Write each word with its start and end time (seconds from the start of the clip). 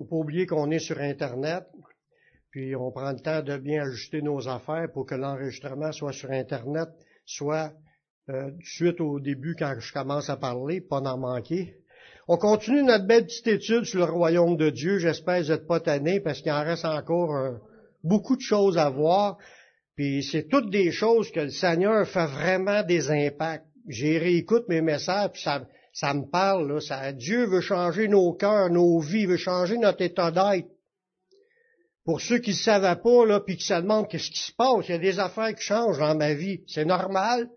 faut 0.00 0.06
pas 0.06 0.16
oublier 0.16 0.46
qu'on 0.46 0.70
est 0.70 0.78
sur 0.78 0.98
Internet, 0.98 1.64
puis 2.50 2.74
on 2.74 2.90
prend 2.90 3.12
le 3.12 3.20
temps 3.20 3.42
de 3.42 3.58
bien 3.58 3.82
ajuster 3.82 4.22
nos 4.22 4.48
affaires 4.48 4.90
pour 4.94 5.04
que 5.04 5.14
l'enregistrement 5.14 5.92
soit 5.92 6.14
sur 6.14 6.30
Internet, 6.30 6.88
soit 7.26 7.74
euh, 8.30 8.50
suite 8.62 8.98
au 9.02 9.20
début 9.20 9.54
quand 9.58 9.74
je 9.78 9.92
commence 9.92 10.30
à 10.30 10.38
parler, 10.38 10.80
pas 10.80 11.02
d'en 11.02 11.18
manquer. 11.18 11.76
On 12.28 12.38
continue 12.38 12.82
notre 12.82 13.06
belle 13.06 13.26
petite 13.26 13.46
étude 13.48 13.84
sur 13.84 14.06
le 14.06 14.12
royaume 14.12 14.56
de 14.56 14.70
Dieu. 14.70 14.98
J'espère 14.98 15.40
que 15.40 15.44
vous 15.44 15.50
n'êtes 15.50 15.66
pas 15.66 15.80
tannés 15.80 16.20
parce 16.20 16.40
qu'il 16.40 16.52
en 16.52 16.64
reste 16.64 16.86
encore 16.86 17.58
beaucoup 18.02 18.36
de 18.36 18.40
choses 18.40 18.78
à 18.78 18.88
voir. 18.88 19.36
Puis 19.96 20.22
c'est 20.22 20.48
toutes 20.48 20.70
des 20.70 20.92
choses 20.92 21.30
que 21.30 21.40
le 21.40 21.50
Seigneur 21.50 22.08
fait 22.08 22.26
vraiment 22.26 22.82
des 22.84 23.10
impacts. 23.10 23.66
J'ai 23.86 24.16
réécoute 24.16 24.66
mes 24.68 24.80
messages, 24.80 25.32
puis 25.32 25.42
ça, 25.42 25.66
ça 26.00 26.14
me 26.14 26.24
parle. 26.30 26.72
Là, 26.72 26.80
ça, 26.80 27.12
Dieu 27.12 27.44
veut 27.44 27.60
changer 27.60 28.08
nos 28.08 28.32
cœurs, 28.32 28.70
nos 28.70 29.00
vies, 29.00 29.26
veut 29.26 29.36
changer 29.36 29.76
notre 29.76 30.00
état 30.00 30.30
d'être. 30.30 30.68
Pour 32.06 32.22
ceux 32.22 32.38
qui 32.38 32.52
ne 32.52 32.56
savaient 32.56 33.00
pas, 33.02 33.26
là, 33.26 33.40
puis 33.40 33.58
qui 33.58 33.66
se 33.66 33.74
demandent 33.74 34.08
qu'est-ce 34.08 34.30
qui 34.30 34.40
se 34.40 34.52
passe, 34.52 34.88
il 34.88 34.92
y 34.92 34.94
a 34.94 34.98
des 34.98 35.18
affaires 35.18 35.54
qui 35.54 35.62
changent 35.62 35.98
dans 35.98 36.16
ma 36.16 36.32
vie. 36.32 36.62
C'est 36.66 36.86
normal. 36.86 37.50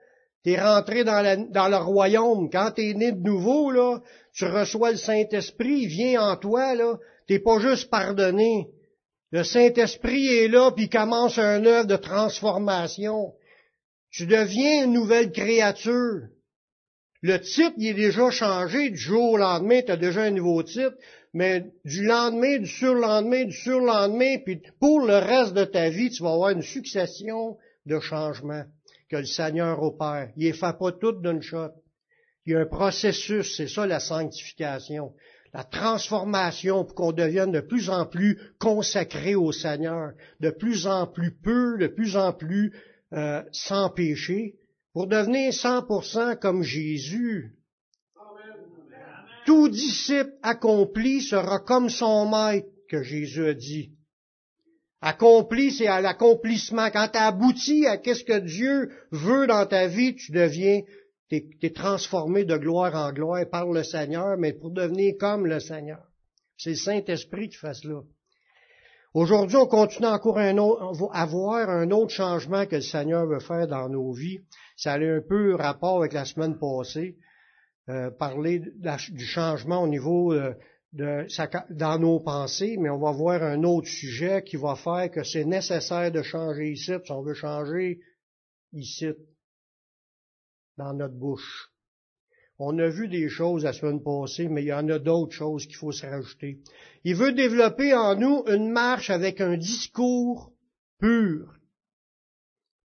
Tu 0.43 0.51
es 0.51 0.61
rentré 0.61 1.05
dans, 1.05 1.21
le 1.23 1.77
royaume. 1.77 2.49
Quand 2.51 2.71
tu 2.71 2.89
es 2.89 2.93
né 2.93 3.13
de 3.13 3.21
nouveau, 3.21 3.71
là, 3.71 4.01
tu 4.33 4.43
reçois 4.43 4.91
le 4.91 4.97
Saint-Esprit, 4.97 5.83
il 5.83 5.87
vient 5.87 6.21
en 6.21 6.35
toi, 6.35 6.75
là. 6.75 6.97
T'es 7.27 7.39
pas 7.39 7.59
juste 7.59 7.89
pardonné. 7.89 8.67
Le 9.31 9.45
Saint-Esprit 9.45 10.27
est 10.27 10.49
là, 10.49 10.71
puis 10.71 10.89
commence 10.89 11.37
un 11.37 11.65
œuvre 11.65 11.87
de 11.87 11.95
transformation. 11.95 13.33
Tu 14.11 14.27
deviens 14.27 14.83
une 14.83 14.91
nouvelle 14.91 15.31
créature. 15.31 16.27
Le 17.23 17.39
titre, 17.39 17.73
il 17.77 17.87
est 17.87 17.93
déjà 17.93 18.29
changé 18.31 18.89
du 18.89 18.97
jour 18.97 19.31
au 19.31 19.37
lendemain, 19.37 19.81
tu 19.81 19.93
as 19.93 19.95
déjà 19.95 20.23
un 20.23 20.31
nouveau 20.31 20.61
titre, 20.61 20.97
mais 21.33 21.71
du 21.85 22.03
lendemain, 22.03 22.57
du 22.57 22.67
surlendemain, 22.67 23.45
du 23.45 23.53
surlendemain, 23.53 24.39
puis 24.43 24.61
pour 24.77 24.99
le 24.99 25.15
reste 25.15 25.53
de 25.53 25.63
ta 25.63 25.89
vie, 25.89 26.09
tu 26.09 26.21
vas 26.21 26.33
avoir 26.33 26.49
une 26.49 26.61
succession 26.61 27.57
de 27.85 27.97
changements 28.01 28.65
que 29.09 29.15
le 29.15 29.25
Seigneur 29.25 29.81
opère. 29.81 30.31
Il 30.35 30.49
ne 30.49 30.53
fait 30.53 30.77
pas 30.77 30.91
tout 30.91 31.13
d'une 31.13 31.41
shot. 31.41 31.71
Il 32.45 32.51
y 32.51 32.55
a 32.57 32.59
un 32.59 32.65
processus, 32.65 33.55
c'est 33.55 33.69
ça 33.69 33.87
la 33.87 34.01
sanctification, 34.01 35.13
la 35.53 35.63
transformation 35.63 36.83
pour 36.83 36.93
qu'on 36.93 37.13
devienne 37.13 37.53
de 37.53 37.61
plus 37.61 37.89
en 37.89 38.05
plus 38.05 38.37
consacré 38.59 39.35
au 39.35 39.53
Seigneur, 39.53 40.11
de 40.41 40.49
plus 40.49 40.87
en 40.87 41.07
plus 41.07 41.31
peu, 41.31 41.77
de 41.77 41.87
plus 41.87 42.17
en 42.17 42.33
plus 42.33 42.73
euh, 43.13 43.41
sans 43.53 43.89
péché, 43.89 44.55
pour 44.93 45.07
devenir 45.07 45.51
100% 45.51 46.37
comme 46.39 46.63
Jésus. 46.63 47.57
Tout 49.45 49.67
disciple 49.67 50.33
accompli 50.41 51.21
sera 51.21 51.59
comme 51.59 51.89
son 51.89 52.29
maître, 52.29 52.67
que 52.89 53.03
Jésus 53.03 53.47
a 53.47 53.53
dit. 53.53 53.91
Accompli, 55.01 55.71
c'est 55.71 55.87
à 55.87 55.99
l'accomplissement. 55.99 56.89
Quand 56.89 57.09
tu 57.11 57.17
abouti 57.17 57.85
à 57.87 57.97
qu'est-ce 57.97 58.23
que 58.23 58.39
Dieu 58.39 58.89
veut 59.11 59.47
dans 59.47 59.65
ta 59.65 59.87
vie, 59.87 60.15
tu 60.15 60.31
deviens, 60.31 60.81
tu 61.29 61.43
es, 61.61 61.69
transformé 61.71 62.45
de 62.45 62.55
gloire 62.55 62.95
en 62.95 63.11
gloire 63.11 63.49
par 63.49 63.67
le 63.69 63.83
Seigneur, 63.83 64.37
mais 64.37 64.53
pour 64.53 64.71
devenir 64.71 65.15
comme 65.19 65.45
le 65.45 65.59
Seigneur. 65.59 66.05
C'est 66.55 66.69
le 66.69 66.75
Saint-Esprit 66.77 67.49
qui 67.49 67.57
fait 67.57 67.73
cela. 67.73 68.01
Aujourd'hui, 69.13 69.57
on 69.57 69.67
continue 69.67 70.07
encore 70.07 70.39
à 70.39 71.25
voir 71.25 71.69
un 71.69 71.91
autre 71.91 72.11
changement 72.11 72.65
que 72.65 72.75
le 72.75 72.81
Seigneur 72.81 73.25
veut 73.25 73.39
faire 73.39 73.67
dans 73.67 73.89
nos 73.89 74.13
vies. 74.13 74.39
Ça 74.83 74.95
a 74.95 74.99
un 74.99 75.21
peu 75.21 75.55
rapport 75.55 75.99
avec 75.99 76.11
la 76.11 76.25
semaine 76.25 76.59
passée, 76.59 77.15
euh, 77.87 78.11
parler 78.11 78.59
du 78.59 79.25
changement 79.25 79.83
au 79.83 79.87
niveau 79.87 80.33
euh, 80.33 80.53
dans 80.91 81.97
nos 81.97 82.19
pensées, 82.19 82.75
mais 82.77 82.89
on 82.89 82.99
va 82.99 83.13
voir 83.13 83.43
un 83.43 83.63
autre 83.63 83.87
sujet 83.87 84.43
qui 84.43 84.57
va 84.57 84.75
faire 84.75 85.09
que 85.09 85.23
c'est 85.23 85.45
nécessaire 85.45 86.11
de 86.11 86.21
changer 86.21 86.73
ici, 86.73 86.91
si 87.01 87.11
on 87.13 87.21
veut 87.21 87.33
changer 87.33 88.01
ici, 88.73 89.07
dans 90.75 90.93
notre 90.93 91.15
bouche. 91.15 91.69
On 92.59 92.77
a 92.77 92.89
vu 92.89 93.07
des 93.07 93.29
choses 93.29 93.63
la 93.63 93.71
semaine 93.71 94.03
passée, 94.03 94.49
mais 94.49 94.63
il 94.63 94.67
y 94.67 94.73
en 94.73 94.89
a 94.89 94.99
d'autres 94.99 95.31
choses 95.31 95.65
qu'il 95.65 95.77
faut 95.77 95.93
se 95.93 96.05
rajouter. 96.05 96.59
Il 97.05 97.15
veut 97.15 97.31
développer 97.31 97.93
en 97.93 98.17
nous 98.17 98.43
une 98.47 98.69
marche 98.69 99.09
avec 99.09 99.39
un 99.39 99.55
discours 99.55 100.51
pur 100.99 101.57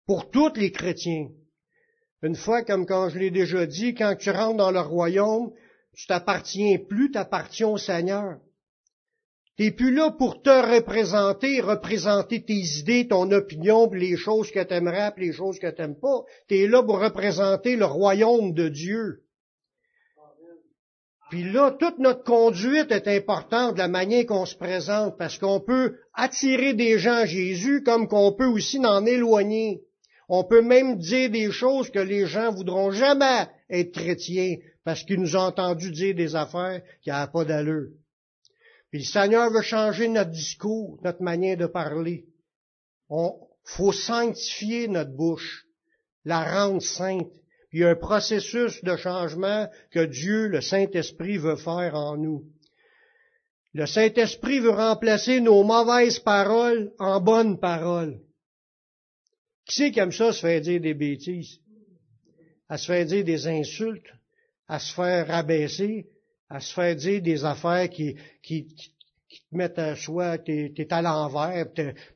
pour 0.06 0.30
tous 0.30 0.54
les 0.54 0.70
chrétiens. 0.70 1.30
Une 2.22 2.34
fois, 2.34 2.64
comme 2.64 2.86
quand 2.86 3.10
je 3.10 3.18
l'ai 3.18 3.30
déjà 3.30 3.66
dit, 3.66 3.94
quand 3.94 4.16
tu 4.16 4.30
rentres 4.30 4.56
dans 4.56 4.72
le 4.72 4.80
royaume, 4.80 5.52
tu 5.94 6.06
t'appartiens 6.06 6.78
plus, 6.78 7.10
tu 7.10 7.18
appartiens 7.18 7.68
au 7.68 7.78
Seigneur. 7.78 8.38
Tu 9.56 9.64
n'es 9.64 9.70
plus 9.70 9.92
là 9.92 10.12
pour 10.12 10.42
te 10.42 10.76
représenter, 10.76 11.60
représenter 11.60 12.44
tes 12.44 12.78
idées, 12.78 13.08
ton 13.08 13.30
opinion, 13.32 13.90
les 13.92 14.16
choses 14.16 14.50
que 14.50 14.62
tu 14.62 14.74
aimerais, 14.74 15.12
les 15.16 15.32
choses 15.32 15.58
que 15.58 15.70
tu 15.70 15.80
n'aimes 15.80 15.98
pas. 15.98 16.22
Tu 16.48 16.58
es 16.58 16.66
là 16.68 16.82
pour 16.82 17.00
représenter 17.00 17.76
le 17.76 17.84
royaume 17.84 18.52
de 18.52 18.68
Dieu. 18.68 19.24
Puis 21.30 21.44
là, 21.52 21.72
toute 21.72 21.98
notre 21.98 22.24
conduite 22.24 22.90
est 22.90 23.06
importante, 23.08 23.74
de 23.74 23.78
la 23.78 23.88
manière 23.88 24.26
qu'on 24.26 24.46
se 24.46 24.56
présente, 24.56 25.18
parce 25.18 25.38
qu'on 25.38 25.60
peut 25.60 25.96
attirer 26.14 26.72
des 26.72 26.98
gens 26.98 27.16
à 27.16 27.26
Jésus 27.26 27.82
comme 27.82 28.08
qu'on 28.08 28.32
peut 28.32 28.46
aussi 28.46 28.78
en 28.84 29.04
éloigner. 29.04 29.82
On 30.28 30.44
peut 30.44 30.62
même 30.62 30.98
dire 30.98 31.30
des 31.30 31.50
choses 31.50 31.90
que 31.90 31.98
les 31.98 32.26
gens 32.26 32.52
voudront 32.52 32.90
jamais 32.90 33.48
être 33.70 33.92
chrétiens 33.92 34.56
parce 34.84 35.02
qu'ils 35.02 35.20
nous 35.20 35.36
ont 35.36 35.40
entendu 35.40 35.90
dire 35.90 36.14
des 36.14 36.36
affaires 36.36 36.82
qui 37.02 37.10
n'ont 37.10 37.26
pas 37.32 37.44
d'allure. 37.44 37.90
Puis 38.90 39.00
le 39.00 39.06
Seigneur 39.06 39.50
veut 39.50 39.62
changer 39.62 40.08
notre 40.08 40.30
discours, 40.30 40.98
notre 41.02 41.22
manière 41.22 41.56
de 41.56 41.66
parler. 41.66 42.26
On 43.08 43.34
faut 43.64 43.92
sanctifier 43.92 44.88
notre 44.88 45.12
bouche, 45.12 45.66
la 46.24 46.42
rendre 46.42 46.82
sainte. 46.82 47.32
Puis 47.68 47.80
il 47.80 47.82
y 47.82 47.84
a 47.84 47.90
un 47.90 47.96
processus 47.96 48.82
de 48.82 48.96
changement 48.96 49.68
que 49.90 50.04
Dieu, 50.04 50.48
le 50.48 50.60
Saint-Esprit, 50.60 51.36
veut 51.36 51.56
faire 51.56 51.94
en 51.94 52.16
nous. 52.16 52.44
Le 53.74 53.86
Saint-Esprit 53.86 54.60
veut 54.60 54.70
remplacer 54.70 55.40
nos 55.40 55.62
mauvaises 55.64 56.18
paroles 56.18 56.92
en 56.98 57.20
bonnes 57.20 57.58
paroles. 57.60 58.20
Qui 59.68 59.76
c'est 59.76 59.90
qui 59.90 60.00
aime 60.00 60.12
ça 60.12 60.32
se 60.32 60.40
faire 60.40 60.62
dire 60.62 60.80
des 60.80 60.94
bêtises? 60.94 61.60
À 62.70 62.78
se 62.78 62.86
faire 62.86 63.04
dire 63.04 63.22
des 63.22 63.46
insultes? 63.46 64.10
À 64.66 64.78
se 64.78 64.94
faire 64.94 65.28
rabaisser? 65.28 66.06
À 66.48 66.58
se 66.58 66.72
faire 66.72 66.96
dire 66.96 67.20
des 67.20 67.44
affaires 67.44 67.90
qui, 67.90 68.16
qui, 68.42 68.66
qui, 68.66 69.40
te 69.40 69.54
mettent 69.54 69.78
à 69.78 69.94
soi, 69.94 70.38
tu 70.38 70.72
es, 70.74 70.92
à 70.92 71.02
l'envers, 71.02 71.66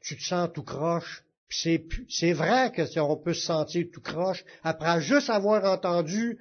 tu 0.01 0.17
te 0.17 0.23
sens 0.23 0.49
tout 0.55 0.63
croche. 0.63 1.23
C'est 1.51 2.33
vrai 2.33 2.73
que 2.73 2.99
on 3.01 3.19
peut 3.19 3.35
se 3.35 3.45
sentir 3.45 3.85
tout 3.93 4.01
croche 4.01 4.43
après 4.63 5.03
juste 5.03 5.29
avoir 5.29 5.63
entendu 5.71 6.39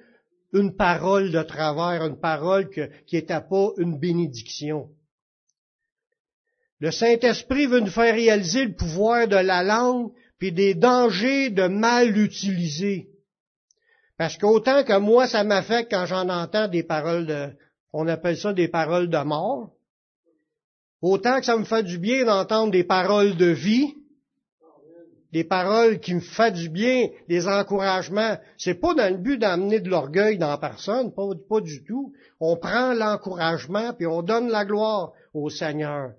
une 0.54 0.74
parole 0.74 1.30
de 1.30 1.42
travers, 1.42 2.06
une 2.06 2.18
parole 2.18 2.70
qui 2.70 3.16
n'était 3.16 3.42
pas 3.42 3.68
une 3.76 3.98
bénédiction. 3.98 4.88
Le 6.78 6.90
Saint-Esprit 6.90 7.66
veut 7.66 7.80
nous 7.80 7.86
faire 7.90 8.14
réaliser 8.14 8.64
le 8.64 8.74
pouvoir 8.74 9.28
de 9.28 9.36
la 9.36 9.62
langue 9.62 10.12
puis 10.42 10.50
des 10.50 10.74
dangers 10.74 11.50
de 11.50 11.68
mal 11.68 12.08
l'utiliser. 12.08 13.10
Parce 14.18 14.36
qu'autant 14.36 14.82
que 14.82 14.98
moi, 14.98 15.28
ça 15.28 15.44
m'affecte 15.44 15.92
quand 15.92 16.04
j'en 16.04 16.28
entends 16.28 16.66
des 16.66 16.82
paroles 16.82 17.26
de, 17.28 17.50
on 17.92 18.08
appelle 18.08 18.36
ça 18.36 18.52
des 18.52 18.66
paroles 18.66 19.08
de 19.08 19.18
mort, 19.18 19.70
autant 21.00 21.38
que 21.38 21.46
ça 21.46 21.56
me 21.56 21.62
fait 21.62 21.84
du 21.84 21.96
bien 21.96 22.24
d'entendre 22.24 22.72
des 22.72 22.82
paroles 22.82 23.36
de 23.36 23.46
vie, 23.46 23.94
des 25.30 25.44
paroles 25.44 26.00
qui 26.00 26.12
me 26.12 26.20
font 26.20 26.50
du 26.50 26.68
bien, 26.68 27.06
des 27.28 27.46
encouragements. 27.46 28.36
C'est 28.58 28.80
pas 28.80 28.94
dans 28.94 29.12
le 29.12 29.18
but 29.18 29.38
d'amener 29.38 29.78
de 29.78 29.90
l'orgueil 29.90 30.38
dans 30.38 30.58
personne, 30.58 31.14
pas, 31.14 31.22
pas 31.48 31.60
du 31.60 31.84
tout. 31.84 32.12
On 32.40 32.56
prend 32.56 32.94
l'encouragement 32.94 33.92
puis 33.92 34.08
on 34.08 34.22
donne 34.22 34.48
la 34.48 34.64
gloire 34.64 35.12
au 35.34 35.50
Seigneur. 35.50 36.14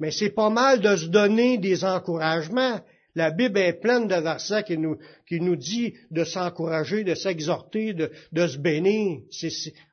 Mais 0.00 0.12
c'est 0.12 0.30
pas 0.30 0.48
mal 0.48 0.80
de 0.80 0.96
se 0.96 1.08
donner 1.08 1.58
des 1.58 1.84
encouragements, 1.84 2.80
la 3.16 3.30
Bible 3.30 3.58
est 3.58 3.80
pleine 3.80 4.06
de 4.06 4.14
versets 4.14 4.62
qui 4.62 4.76
nous, 4.76 4.98
qui 5.26 5.40
nous 5.40 5.56
dit 5.56 5.94
de 6.10 6.22
s'encourager, 6.22 7.02
de 7.02 7.14
s'exhorter, 7.14 7.94
de, 7.94 8.12
de, 8.32 8.46
se 8.46 8.58
bénir. 8.58 9.22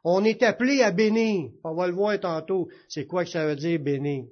on 0.03 0.25
est 0.25 0.43
appelé 0.43 0.81
à 0.81 0.91
bénir. 0.91 1.49
On 1.63 1.73
va 1.73 1.87
le 1.87 1.93
voir 1.93 2.19
tantôt. 2.19 2.67
C'est 2.89 3.05
quoi 3.05 3.23
que 3.23 3.31
ça 3.31 3.45
veut 3.45 3.55
dire 3.55 3.79
bénir? 3.79 4.25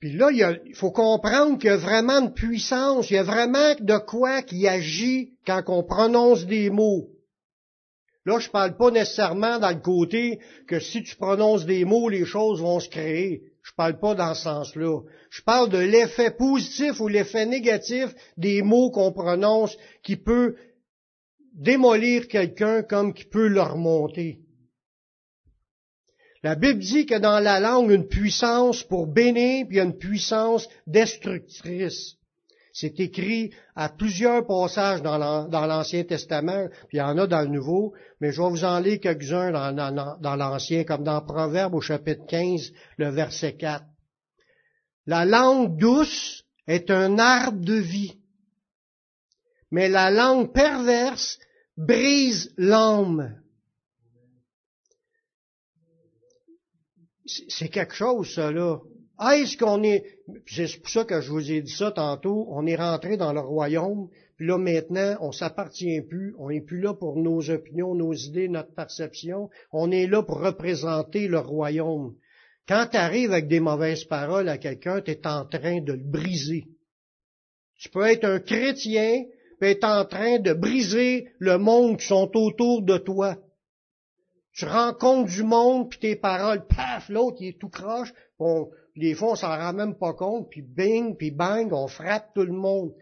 Puis 0.00 0.12
là, 0.12 0.30
il, 0.32 0.74
faut 0.74 0.90
comprendre 0.90 1.58
qu'il 1.58 1.68
y 1.68 1.72
a 1.72 1.76
vraiment 1.76 2.20
une 2.20 2.32
puissance, 2.32 3.10
il 3.10 3.14
y 3.14 3.18
a 3.18 3.22
vraiment 3.22 3.74
de 3.78 3.98
quoi 3.98 4.42
qui 4.42 4.66
agit 4.66 5.34
quand 5.46 5.62
on 5.66 5.82
prononce 5.82 6.46
des 6.46 6.70
mots. 6.70 7.10
Là, 8.24 8.38
je 8.38 8.48
parle 8.48 8.76
pas 8.76 8.90
nécessairement 8.90 9.58
dans 9.58 9.70
le 9.70 9.80
côté 9.80 10.38
que 10.66 10.80
si 10.80 11.02
tu 11.02 11.16
prononces 11.16 11.66
des 11.66 11.84
mots, 11.84 12.08
les 12.08 12.24
choses 12.24 12.62
vont 12.62 12.80
se 12.80 12.88
créer. 12.88 13.42
Je 13.68 13.74
parle 13.74 13.98
pas 13.98 14.14
dans 14.14 14.34
ce 14.34 14.44
sens-là. 14.44 15.02
Je 15.28 15.42
parle 15.42 15.68
de 15.68 15.76
l'effet 15.76 16.30
positif 16.30 17.00
ou 17.00 17.08
l'effet 17.08 17.44
négatif 17.44 18.14
des 18.38 18.62
mots 18.62 18.90
qu'on 18.90 19.12
prononce 19.12 19.76
qui 20.02 20.16
peut 20.16 20.56
démolir 21.52 22.28
quelqu'un 22.28 22.82
comme 22.82 23.12
qui 23.12 23.24
peut 23.24 23.46
le 23.46 23.60
remonter. 23.60 24.40
La 26.42 26.54
Bible 26.54 26.78
dit 26.78 27.04
que 27.04 27.18
dans 27.18 27.40
la 27.40 27.60
langue, 27.60 27.90
une 27.90 28.08
puissance 28.08 28.82
pour 28.84 29.06
bénir, 29.06 29.66
puis 29.68 29.80
une 29.80 29.98
puissance 29.98 30.66
destructrice. 30.86 32.17
C'est 32.80 33.00
écrit 33.00 33.52
à 33.74 33.88
plusieurs 33.88 34.46
passages 34.46 35.02
dans 35.02 35.18
l'Ancien 35.18 36.04
Testament, 36.04 36.68
puis 36.86 36.98
il 36.98 37.00
y 37.00 37.02
en 37.02 37.18
a 37.18 37.26
dans 37.26 37.40
le 37.40 37.48
Nouveau, 37.48 37.92
mais 38.20 38.30
je 38.30 38.40
vais 38.40 38.48
vous 38.48 38.64
en 38.64 38.78
lire 38.78 39.00
quelques-uns 39.00 39.50
dans, 39.50 40.36
l'Ancien, 40.36 40.84
comme 40.84 41.02
dans 41.02 41.20
Proverbe 41.20 41.74
au 41.74 41.80
chapitre 41.80 42.24
15, 42.28 42.70
le 42.98 43.10
verset 43.10 43.56
4. 43.56 43.84
La 45.06 45.24
langue 45.24 45.76
douce 45.76 46.44
est 46.68 46.92
un 46.92 47.18
arbre 47.18 47.60
de 47.60 47.74
vie, 47.74 48.20
mais 49.72 49.88
la 49.88 50.12
langue 50.12 50.52
perverse 50.52 51.40
brise 51.76 52.54
l'âme. 52.56 53.42
C'est 57.48 57.70
quelque 57.70 57.94
chose, 57.94 58.32
ça, 58.32 58.52
là. 58.52 58.78
Est-ce 59.32 59.56
qu'on 59.58 59.82
est, 59.82 60.17
c'est 60.46 60.80
pour 60.80 60.90
ça 60.90 61.04
que 61.04 61.20
je 61.20 61.30
vous 61.30 61.50
ai 61.50 61.62
dit 61.62 61.72
ça 61.72 61.90
tantôt, 61.90 62.46
on 62.50 62.66
est 62.66 62.76
rentré 62.76 63.16
dans 63.16 63.32
le 63.32 63.40
royaume, 63.40 64.08
puis 64.36 64.46
là 64.46 64.58
maintenant, 64.58 65.16
on 65.20 65.32
s'appartient 65.32 66.00
plus, 66.02 66.34
on 66.38 66.50
n'est 66.50 66.60
plus 66.60 66.80
là 66.80 66.94
pour 66.94 67.16
nos 67.16 67.50
opinions, 67.50 67.94
nos 67.94 68.12
idées, 68.12 68.48
notre 68.48 68.74
perception, 68.74 69.48
on 69.72 69.90
est 69.90 70.06
là 70.06 70.22
pour 70.22 70.40
représenter 70.40 71.28
le 71.28 71.38
royaume. 71.38 72.14
Quand 72.66 72.88
tu 72.90 72.96
arrives 72.96 73.32
avec 73.32 73.48
des 73.48 73.60
mauvaises 73.60 74.04
paroles 74.04 74.48
à 74.48 74.58
quelqu'un, 74.58 75.00
tu 75.00 75.10
es 75.10 75.26
en 75.26 75.46
train 75.46 75.80
de 75.80 75.92
le 75.92 76.04
briser. 76.04 76.66
Tu 77.78 77.88
peux 77.88 78.06
être 78.06 78.24
un 78.24 78.40
chrétien, 78.40 79.24
puis 79.58 79.70
être 79.70 79.84
en 79.84 80.04
train 80.04 80.38
de 80.38 80.52
briser 80.52 81.28
le 81.38 81.58
monde 81.58 81.98
qui 81.98 82.06
sont 82.06 82.30
autour 82.36 82.82
de 82.82 82.98
toi. 82.98 83.36
Tu 84.52 84.64
rencontres 84.64 85.30
du 85.30 85.44
monde, 85.44 85.88
puis 85.88 86.00
tes 86.00 86.16
paroles, 86.16 86.66
paf, 86.66 87.08
l'autre, 87.08 87.38
il 87.40 87.48
est 87.48 87.60
tout 87.60 87.68
croche, 87.68 88.12
des 88.98 89.14
fois, 89.14 89.32
on 89.32 89.36
s'en 89.36 89.56
rend 89.56 89.72
même 89.72 89.96
pas 89.96 90.14
compte, 90.14 90.48
puis 90.50 90.62
bing, 90.62 91.16
puis 91.16 91.30
bang, 91.30 91.72
on 91.72 91.88
frappe 91.88 92.32
tout 92.34 92.44
le 92.44 92.52
monde. 92.52 92.94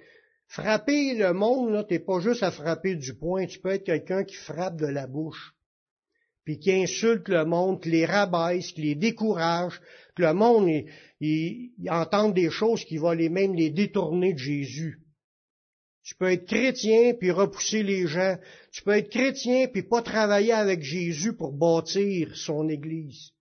Frapper 0.48 1.14
le 1.14 1.32
monde, 1.32 1.70
là, 1.72 1.84
t'es 1.84 1.98
pas 1.98 2.20
juste 2.20 2.42
à 2.42 2.50
frapper 2.50 2.94
du 2.94 3.14
poing, 3.14 3.46
tu 3.46 3.58
peux 3.58 3.70
être 3.70 3.84
quelqu'un 3.84 4.24
qui 4.24 4.36
frappe 4.36 4.76
de 4.76 4.86
la 4.86 5.06
bouche, 5.06 5.54
puis 6.44 6.58
qui 6.58 6.72
insulte 6.72 7.28
le 7.28 7.44
monde, 7.44 7.82
qui 7.82 7.90
les 7.90 8.06
rabaisse, 8.06 8.72
qui 8.72 8.82
les 8.82 8.94
décourage, 8.94 9.80
que 10.14 10.22
le 10.22 10.32
monde, 10.32 10.68
il, 11.20 11.72
entende 11.88 12.34
des 12.34 12.50
choses 12.50 12.84
qui 12.84 12.98
vont 12.98 13.12
les 13.12 13.28
même 13.28 13.54
les 13.54 13.70
détourner 13.70 14.32
de 14.32 14.38
Jésus. 14.38 15.00
Tu 16.04 16.14
peux 16.14 16.30
être 16.30 16.46
chrétien 16.46 17.14
puis 17.14 17.32
repousser 17.32 17.82
les 17.82 18.06
gens. 18.06 18.36
Tu 18.70 18.84
peux 18.84 18.92
être 18.92 19.10
chrétien 19.10 19.66
puis 19.66 19.82
pas 19.82 20.02
travailler 20.02 20.52
avec 20.52 20.80
Jésus 20.80 21.32
pour 21.32 21.52
bâtir 21.52 22.36
son 22.36 22.68
Église. 22.68 23.32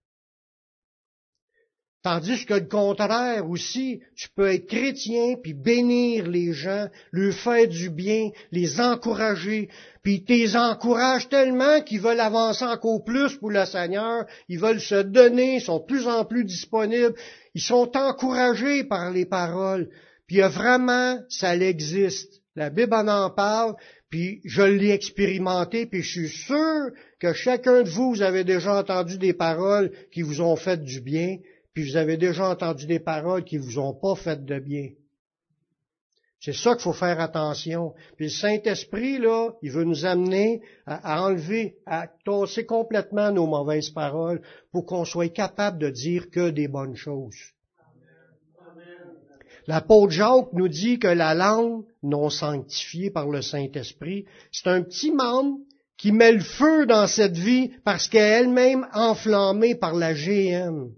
Tandis 2.05 2.45
que 2.45 2.53
le 2.53 2.67
contraire 2.67 3.49
aussi, 3.49 3.99
tu 4.15 4.29
peux 4.29 4.53
être 4.53 4.67
chrétien 4.67 5.37
puis 5.41 5.55
bénir 5.55 6.27
les 6.27 6.53
gens, 6.53 6.87
leur 7.11 7.33
faire 7.33 7.67
du 7.67 7.89
bien, 7.89 8.29
les 8.51 8.79
encourager, 8.79 9.69
puis 10.03 10.23
les 10.27 10.55
encourages 10.55 11.27
tellement 11.29 11.81
qu'ils 11.81 12.01
veulent 12.01 12.19
avancer 12.19 12.63
encore 12.63 13.03
plus 13.03 13.35
pour 13.37 13.49
le 13.49 13.65
Seigneur, 13.65 14.27
ils 14.49 14.59
veulent 14.59 14.79
se 14.79 15.01
donner, 15.01 15.55
ils 15.55 15.61
sont 15.61 15.79
de 15.79 15.85
plus 15.85 16.07
en 16.07 16.25
plus 16.25 16.45
disponibles, 16.45 17.15
ils 17.55 17.61
sont 17.61 17.97
encouragés 17.97 18.83
par 18.83 19.09
les 19.09 19.25
paroles. 19.25 19.89
Puis 20.27 20.41
vraiment, 20.41 21.17
ça 21.29 21.55
existe. 21.55 22.39
La 22.55 22.69
Bible 22.69 22.93
en, 22.93 23.31
parle, 23.31 23.73
puis 24.11 24.41
je 24.45 24.61
l'ai 24.61 24.91
expérimenté, 24.91 25.87
puis 25.87 26.03
je 26.03 26.19
suis 26.21 26.29
sûr 26.29 26.91
que 27.19 27.33
chacun 27.33 27.81
de 27.81 27.89
vous, 27.89 28.11
vous 28.11 28.21
avez 28.21 28.43
déjà 28.43 28.77
entendu 28.77 29.17
des 29.17 29.33
paroles 29.33 29.91
qui 30.11 30.21
vous 30.21 30.41
ont 30.41 30.55
fait 30.55 30.81
du 30.83 31.01
bien, 31.01 31.37
puis 31.75 31.91
vous 31.91 31.97
avez 31.97 32.15
déjà 32.15 32.49
entendu 32.49 32.85
des 32.87 33.01
paroles 33.01 33.43
qui 33.43 33.57
vous 33.57 33.79
ont 33.79 33.93
pas 33.93 34.15
fait 34.15 34.45
de 34.45 34.59
bien. 34.59 34.91
C'est 36.39 36.53
ça 36.53 36.73
qu'il 36.73 36.83
faut 36.83 36.93
faire 36.93 37.19
attention. 37.19 37.93
Puis 38.15 38.27
le 38.27 38.31
Saint-Esprit, 38.31 39.17
là, 39.17 39.49
il 39.61 39.71
veut 39.71 39.83
nous 39.83 40.05
amener 40.05 40.61
à, 40.85 41.21
enlever, 41.21 41.75
à 41.85 42.07
tosser 42.23 42.65
complètement 42.65 43.29
nos 43.31 43.45
mauvaises 43.45 43.89
paroles 43.89 44.41
pour 44.71 44.85
qu'on 44.85 45.03
soit 45.03 45.33
capable 45.33 45.77
de 45.79 45.89
dire 45.89 46.29
que 46.29 46.49
des 46.49 46.69
bonnes 46.69 46.95
choses. 46.95 47.35
L'apôtre 49.67 50.11
Jacques 50.11 50.53
nous 50.53 50.69
dit 50.69 50.97
que 50.97 51.07
la 51.07 51.33
langue 51.33 51.83
non 52.03 52.29
sanctifiée 52.29 53.11
par 53.11 53.27
le 53.27 53.41
Saint-Esprit, 53.41 54.25
c'est 54.51 54.69
un 54.69 54.81
petit 54.81 55.11
membre 55.11 55.57
qui 55.97 56.13
met 56.13 56.31
le 56.31 56.39
feu 56.39 56.85
dans 56.85 57.07
cette 57.07 57.35
vie 57.35 57.71
parce 57.83 58.07
qu'elle 58.07 58.21
est 58.21 58.39
elle-même 58.43 58.87
enflammée 58.93 59.75
par 59.75 59.93
la 59.93 60.13
GN. 60.13 60.91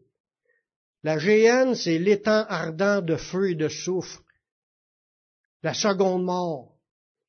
La 1.07 1.19
géhenne, 1.19 1.73
c'est 1.73 1.99
l'étang 1.99 2.43
ardent 2.49 3.01
de 3.01 3.15
feu 3.15 3.51
et 3.51 3.55
de 3.55 3.69
soufre. 3.69 4.23
La 5.63 5.73
seconde 5.73 6.25
mort. 6.25 6.75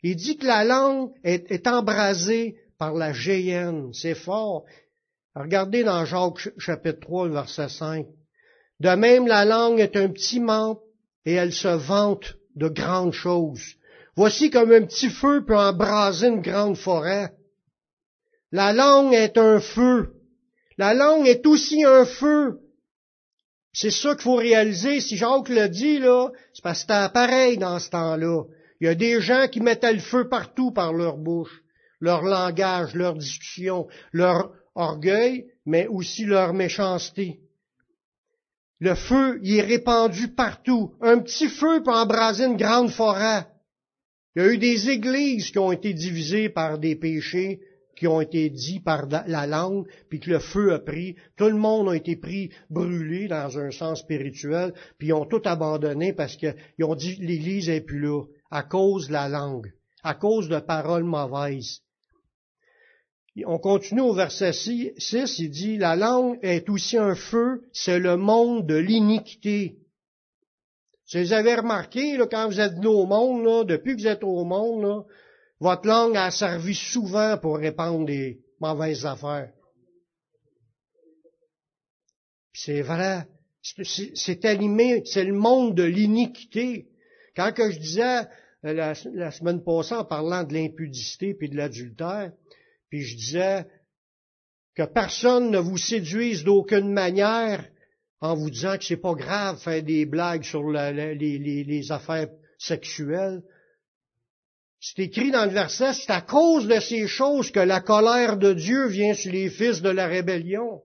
Il 0.02 0.16
dit 0.16 0.36
que 0.36 0.46
la 0.46 0.64
langue 0.64 1.12
est, 1.22 1.64
embrasée 1.69 2.56
par 2.76 2.94
la 2.94 3.12
géhenne. 3.12 3.94
C'est 3.94 4.16
fort. 4.16 4.64
Regardez 5.36 5.84
dans 5.84 6.04
Jacques 6.04 6.48
chapitre 6.58 6.98
3, 7.02 7.28
verset 7.28 7.69
5. 7.69 8.06
De 8.80 8.96
même, 8.96 9.28
la 9.28 9.44
langue 9.44 9.78
est 9.78 9.94
un 9.94 10.08
petit 10.08 10.40
membre 10.40 10.82
et 11.25 11.34
elle 11.34 11.52
se 11.52 11.69
vante 11.69 12.34
de 12.56 12.66
grandes 12.66 13.12
choses. 13.12 13.76
Voici 14.16 14.50
comme 14.50 14.72
un 14.72 14.86
petit 14.86 15.08
feu 15.08 15.44
peut 15.44 15.56
embraser 15.56 16.26
une 16.26 16.42
grande 16.42 16.76
forêt. 16.76 17.32
La 18.50 18.72
langue 18.72 19.14
est 19.14 19.38
un 19.38 19.60
feu. 19.60 20.16
La 20.78 20.94
langue 20.94 21.28
est 21.28 21.46
aussi 21.46 21.84
un 21.84 22.04
feu. 22.04 22.58
C'est 23.72 23.90
ça 23.90 24.14
qu'il 24.14 24.22
faut 24.22 24.36
réaliser. 24.36 25.00
Si 25.00 25.16
Jacques 25.16 25.48
le 25.48 25.68
dit, 25.68 25.98
là, 25.98 26.30
c'est 26.52 26.62
parce 26.62 26.84
que 26.84 26.92
c'était 26.92 27.12
pareil 27.12 27.58
dans 27.58 27.78
ce 27.78 27.90
temps-là. 27.90 28.44
Il 28.80 28.86
y 28.86 28.90
a 28.90 28.94
des 28.94 29.20
gens 29.20 29.48
qui 29.48 29.60
mettaient 29.60 29.92
le 29.92 29.98
feu 29.98 30.28
partout 30.28 30.70
par 30.70 30.92
leur 30.92 31.16
bouche, 31.16 31.62
leur 32.00 32.22
langage, 32.22 32.94
leur 32.94 33.14
discussion, 33.14 33.86
leur 34.12 34.52
orgueil, 34.74 35.46
mais 35.66 35.86
aussi 35.88 36.24
leur 36.24 36.54
méchanceté. 36.54 37.40
Le 38.80 38.94
feu, 38.94 39.40
il 39.42 39.56
est 39.56 39.62
répandu 39.62 40.28
partout. 40.28 40.94
Un 41.00 41.18
petit 41.18 41.48
feu 41.48 41.82
peut 41.82 41.92
embraser 41.92 42.44
une 42.44 42.56
grande 42.56 42.90
forêt. 42.90 43.46
Il 44.36 44.42
y 44.42 44.46
a 44.46 44.52
eu 44.52 44.58
des 44.58 44.88
églises 44.88 45.50
qui 45.50 45.58
ont 45.58 45.72
été 45.72 45.92
divisées 45.92 46.48
par 46.48 46.78
des 46.78 46.94
péchés, 46.94 47.60
qui 47.98 48.06
ont 48.06 48.20
été 48.20 48.48
dits 48.48 48.80
par 48.80 49.06
la 49.08 49.46
langue, 49.46 49.86
puis 50.08 50.20
que 50.20 50.30
le 50.30 50.38
feu 50.38 50.72
a 50.72 50.78
pris. 50.78 51.16
Tout 51.36 51.48
le 51.48 51.56
monde 51.56 51.88
a 51.88 51.96
été 51.96 52.14
pris 52.16 52.50
brûlé 52.70 53.26
dans 53.26 53.58
un 53.58 53.72
sens 53.72 54.00
spirituel, 54.00 54.72
puis 54.98 55.08
ils 55.08 55.12
ont 55.12 55.26
tout 55.26 55.42
abandonné 55.44 56.12
parce 56.12 56.37
qu'ils 56.37 56.54
ont 56.84 56.94
dit 56.94 57.16
l'Église 57.16 57.68
n'est 57.68 57.80
plus 57.80 58.00
là, 58.00 58.23
à 58.50 58.62
cause 58.62 59.08
de 59.08 59.12
la 59.12 59.28
langue, 59.28 59.73
à 60.04 60.14
cause 60.14 60.49
de 60.49 60.61
paroles 60.61 61.04
mauvaises. 61.04 61.80
On 63.46 63.58
continue 63.58 64.00
au 64.00 64.14
verset 64.14 64.52
6, 64.52 65.38
il 65.38 65.50
dit, 65.50 65.76
la 65.76 65.96
langue 65.96 66.38
est 66.42 66.68
aussi 66.68 66.96
un 66.96 67.14
feu, 67.14 67.62
c'est 67.73 67.99
le 67.99 68.16
monde 68.16 68.66
de 68.66 68.76
l'iniquité. 68.76 69.76
Si 71.04 71.23
vous 71.23 71.32
avez 71.32 71.54
remarqué, 71.54 72.16
là, 72.16 72.26
quand 72.26 72.49
vous 72.49 72.61
êtes 72.61 72.75
venu 72.75 72.88
au 72.88 73.06
monde, 73.06 73.44
là, 73.44 73.64
depuis 73.64 73.96
que 73.96 74.02
vous 74.02 74.08
êtes 74.08 74.25
au 74.25 74.44
monde, 74.44 74.82
là, 74.82 75.02
votre 75.60 75.86
langue 75.86 76.16
a 76.16 76.30
servi 76.30 76.74
souvent 76.74 77.36
pour 77.38 77.58
répandre 77.58 78.06
des 78.06 78.40
mauvaises 78.60 79.04
affaires. 79.06 79.52
C'est 82.52 82.82
vrai. 82.82 83.26
C'est 83.62 84.44
animé, 84.44 85.02
c'est 85.04 85.24
le 85.24 85.34
monde 85.34 85.74
de 85.74 85.82
l'iniquité. 85.82 86.88
Quand 87.36 87.52
que 87.52 87.70
je 87.70 87.78
disais 87.78 88.20
euh, 88.64 88.72
la, 88.72 89.30
semaine 89.30 89.62
passée 89.62 89.94
en 89.94 90.04
parlant 90.04 90.44
de 90.44 90.54
l'impudicité 90.54 91.34
puis 91.34 91.48
de 91.48 91.56
l'adultère, 91.56 92.32
puis 92.88 93.02
je 93.02 93.16
disais 93.16 93.66
que 94.74 94.84
personne 94.84 95.50
ne 95.50 95.58
vous 95.58 95.76
séduise 95.76 96.44
d'aucune 96.44 96.92
manière 96.92 97.64
en 98.20 98.34
vous 98.34 98.50
disant 98.50 98.78
que 98.78 98.84
c'est 98.84 98.96
pas 98.96 99.14
grave 99.14 99.60
faire 99.60 99.82
des 99.82 100.06
blagues 100.06 100.44
sur 100.44 100.68
les 100.70 101.92
affaires 101.92 102.28
sexuelles, 102.58 103.42
c'est 104.80 105.02
écrit 105.02 105.30
dans 105.30 105.44
le 105.44 105.50
verset, 105.50 105.92
c'est 105.92 106.11
à 106.11 106.20
cause 106.20 106.68
de 106.68 106.78
ces 106.78 107.08
choses 107.08 107.50
que 107.50 107.61
la 107.61 107.80
colère 107.80 108.37
de 108.37 108.52
Dieu 108.52 108.87
vient 108.87 109.14
sur 109.14 109.32
les 109.32 109.50
fils 109.50 109.82
de 109.82 109.90
la 109.90 110.06
rébellion. 110.06 110.82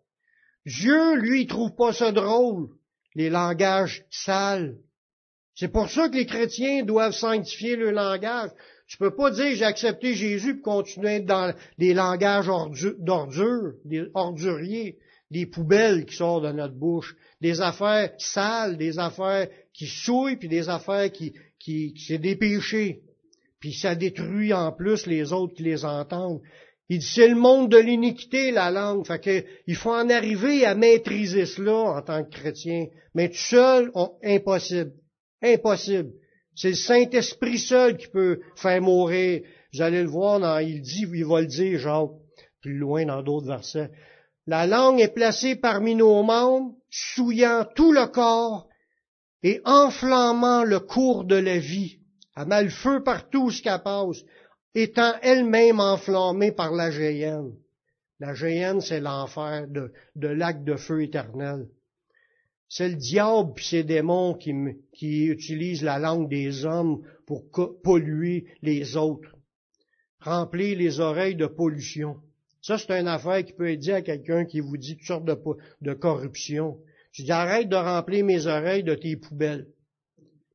Dieu, 0.66 1.16
lui, 1.16 1.46
trouve 1.46 1.76
pas 1.76 1.94
ça 1.94 2.12
drôle, 2.12 2.70
les 3.14 3.30
langages 3.30 4.06
sales. 4.10 4.78
C'est 5.56 5.68
pour 5.68 5.90
ça 5.90 6.10
que 6.10 6.16
les 6.16 6.26
chrétiens 6.26 6.84
doivent 6.84 7.14
sanctifier 7.14 7.76
le 7.76 7.92
langage. 7.92 8.50
Tu 8.88 8.98
peux 8.98 9.16
pas 9.16 9.30
dire 9.30 9.56
j'ai 9.56 9.66
accepté 9.66 10.16
Jésus 10.16 10.60
pour 10.60 10.74
continuer 10.78 11.20
dans 11.20 11.54
des 11.78 11.94
langages 11.94 12.50
d'ordure, 12.98 13.74
des 13.86 14.06
orduriers, 14.16 14.98
des 15.30 15.46
poubelles 15.46 16.06
qui 16.06 16.16
sortent 16.16 16.46
de 16.46 16.52
notre 16.52 16.76
bouche, 16.76 17.16
des 17.42 17.62
affaires 17.62 18.12
sales, 18.18 18.78
des 18.78 18.98
affaires 18.98 19.48
qui 19.74 19.86
souillent, 19.86 20.38
puis 20.38 20.50
des 20.50 20.70
affaires 20.70 21.12
qui, 21.12 21.34
qui, 21.60 21.94
qui 21.94 22.06
c'est 22.06 22.18
puis 23.64 23.72
ça 23.72 23.96
détruit 23.96 24.52
en 24.52 24.74
plus 24.74 25.06
les 25.06 25.32
autres 25.32 25.54
qui 25.54 25.64
les 25.64 25.86
entendent. 25.86 26.42
Il 26.90 27.00
dit, 27.00 27.06
c'est 27.06 27.30
le 27.30 27.36
monde 27.36 27.72
de 27.72 27.78
l'iniquité, 27.78 28.52
la 28.52 28.70
langue. 28.70 29.08
Fait 29.08 29.24
que, 29.24 29.46
il 29.68 29.76
faut 29.78 29.94
en 29.94 30.10
arriver 30.10 30.66
à 30.66 30.76
maîtriser 30.76 31.46
cela 31.46 31.72
en 31.72 32.02
tant 32.02 32.26
que 32.26 32.30
chrétien. 32.30 32.88
Mais 33.16 33.30
tout 33.30 33.38
seul, 33.38 33.90
impossible. 34.22 34.92
Impossible. 35.42 36.12
C'est 36.54 36.72
le 36.72 36.76
Saint-Esprit 36.76 37.58
seul 37.58 37.96
qui 37.96 38.08
peut 38.08 38.42
faire 38.58 38.82
mourir. 38.82 39.44
Vous 39.74 39.82
allez 39.82 40.02
le 40.02 40.10
voir, 40.10 40.42
dans, 40.42 40.60
il 40.60 40.82
dit, 40.82 41.06
il 41.14 41.26
va 41.26 41.40
le 41.40 41.48
dire, 41.48 41.80
genre, 41.80 42.20
plus 42.60 42.78
loin 42.78 43.06
dans 43.06 43.24
d'autres 43.24 43.48
versets. 43.48 43.92
La 44.46 44.68
langue 44.68 45.00
est 45.00 45.14
placée 45.14 45.56
parmi 45.56 45.96
nos 45.96 46.22
membres, 46.22 46.76
souillant 46.90 47.66
tout 47.78 47.94
le 47.94 48.08
corps 48.08 48.68
et 49.42 49.62
enflammant 49.64 50.66
le 50.66 50.82
cours 50.82 51.24
de 51.24 51.38
la 51.38 51.60
vie. 51.60 52.03
Elle 52.36 52.48
met 52.48 52.64
le 52.64 52.70
feu 52.70 53.04
partout 53.04 53.52
ce 53.52 53.62
qu'elle 53.62 53.84
passe 53.84 54.24
étant 54.76 55.14
elle-même 55.22 55.80
enflammée 55.80 56.52
par 56.52 56.72
la 56.72 56.90
géhenne. 56.90 57.54
La 58.20 58.34
géhenne, 58.34 58.82
c'est 58.82 59.00
l'enfer 59.00 59.68
de, 59.68 59.92
de 60.16 60.28
lac 60.28 60.64
de 60.64 60.76
feu 60.76 61.04
éternel. 61.04 61.68
C'est 62.70 62.90
le 62.90 62.96
diable 62.96 63.54
et 63.58 63.62
ses 63.62 63.84
démons 63.84 64.34
qui, 64.34 64.54
qui 64.94 65.26
utilisent 65.26 65.84
la 65.84 66.00
langue 66.00 66.30
des 66.30 66.66
hommes 66.66 67.04
pour 67.28 67.44
polluer 67.84 68.46
les 68.62 68.98
autres, 68.98 69.36
remplir 70.20 70.78
les 70.78 71.00
oreilles 71.00 71.36
de 71.36 71.46
pollution. 71.46 72.18
Ça, 72.62 72.78
c'est 72.78 73.00
une 73.00 73.08
affaire 73.08 73.44
qui 73.46 73.54
peut 73.54 73.70
aider 73.70 73.92
à 73.92 74.02
quelqu'un 74.02 74.46
qui 74.46 74.60
vous 74.60 74.78
dit 74.78 74.98
toutes 74.98 75.06
sortes 75.06 75.26
de, 75.26 75.38
de 75.82 75.94
corruption. 75.94 76.80
Tu 77.12 77.24
dis, 77.24 77.32
arrête 77.32 77.70
de 77.70 77.76
remplir 77.76 78.26
mes 78.26 78.48
oreilles 78.48 78.84
de 78.84 78.96
tes 78.96 79.18
poubelles. 79.18 79.68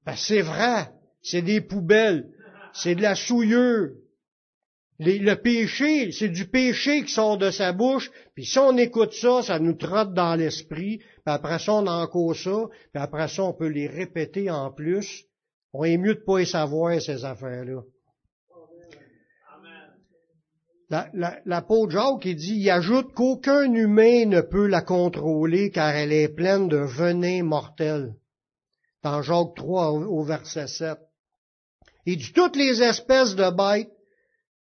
Ben, 0.05 0.17
c'est 0.17 0.41
vrai, 0.41 0.91
c'est 1.23 1.43
des 1.43 1.61
poubelles, 1.61 2.29
c'est 2.73 2.95
de 2.95 3.03
la 3.03 3.15
souillure, 3.15 3.91
le 5.01 5.35
péché, 5.35 6.11
c'est 6.11 6.29
du 6.29 6.47
péché 6.47 7.05
qui 7.05 7.13
sort 7.13 7.39
de 7.39 7.51
sa 7.51 7.73
bouche, 7.73 8.11
puis 8.35 8.45
si 8.45 8.59
on 8.59 8.77
écoute 8.77 9.13
ça, 9.13 9.43
ça 9.43 9.59
nous 9.61 9.75
trotte 9.75 10.13
dans 10.13 10.35
l'esprit, 10.35 10.99
puis 10.99 11.07
après 11.27 11.61
ça, 11.61 11.75
on 11.75 11.87
en 11.87 12.07
cause 12.09 12.43
ça, 12.43 12.67
puis 12.93 13.03
après 13.03 13.29
ça, 13.29 13.45
on 13.45 13.53
peut 13.53 13.69
les 13.69 13.87
répéter 13.87 14.51
en 14.51 14.73
plus. 14.73 15.25
On 15.73 15.85
est 15.85 15.99
mieux 15.99 16.15
de 16.15 16.25
pas 16.25 16.41
y 16.41 16.47
savoir, 16.47 17.01
ces 17.01 17.25
affaires-là. 17.25 17.83
L'apôtre 21.45 21.95
la, 21.95 22.01
Jacques, 22.01 22.25
il 22.25 22.37
dit, 22.37 22.55
il 22.57 22.71
ajoute 22.71 23.13
qu'aucun 23.13 23.71
humain 23.73 24.25
ne 24.25 24.41
peut 24.41 24.67
la 24.67 24.81
contrôler 24.81 25.71
car 25.71 25.95
elle 25.95 26.13
est 26.13 26.35
pleine 26.35 26.69
de 26.69 26.79
venin 26.79 27.43
mortel. 27.43 28.15
Dans 29.03 29.21
Jacques 29.21 29.55
3 29.55 29.91
au 29.91 30.25
verset 30.25 30.67
7. 30.67 30.99
Il 32.11 32.17
dit, 32.17 32.33
toutes 32.33 32.57
les 32.57 32.83
espèces 32.83 33.37
de 33.37 33.51
bêtes 33.55 33.93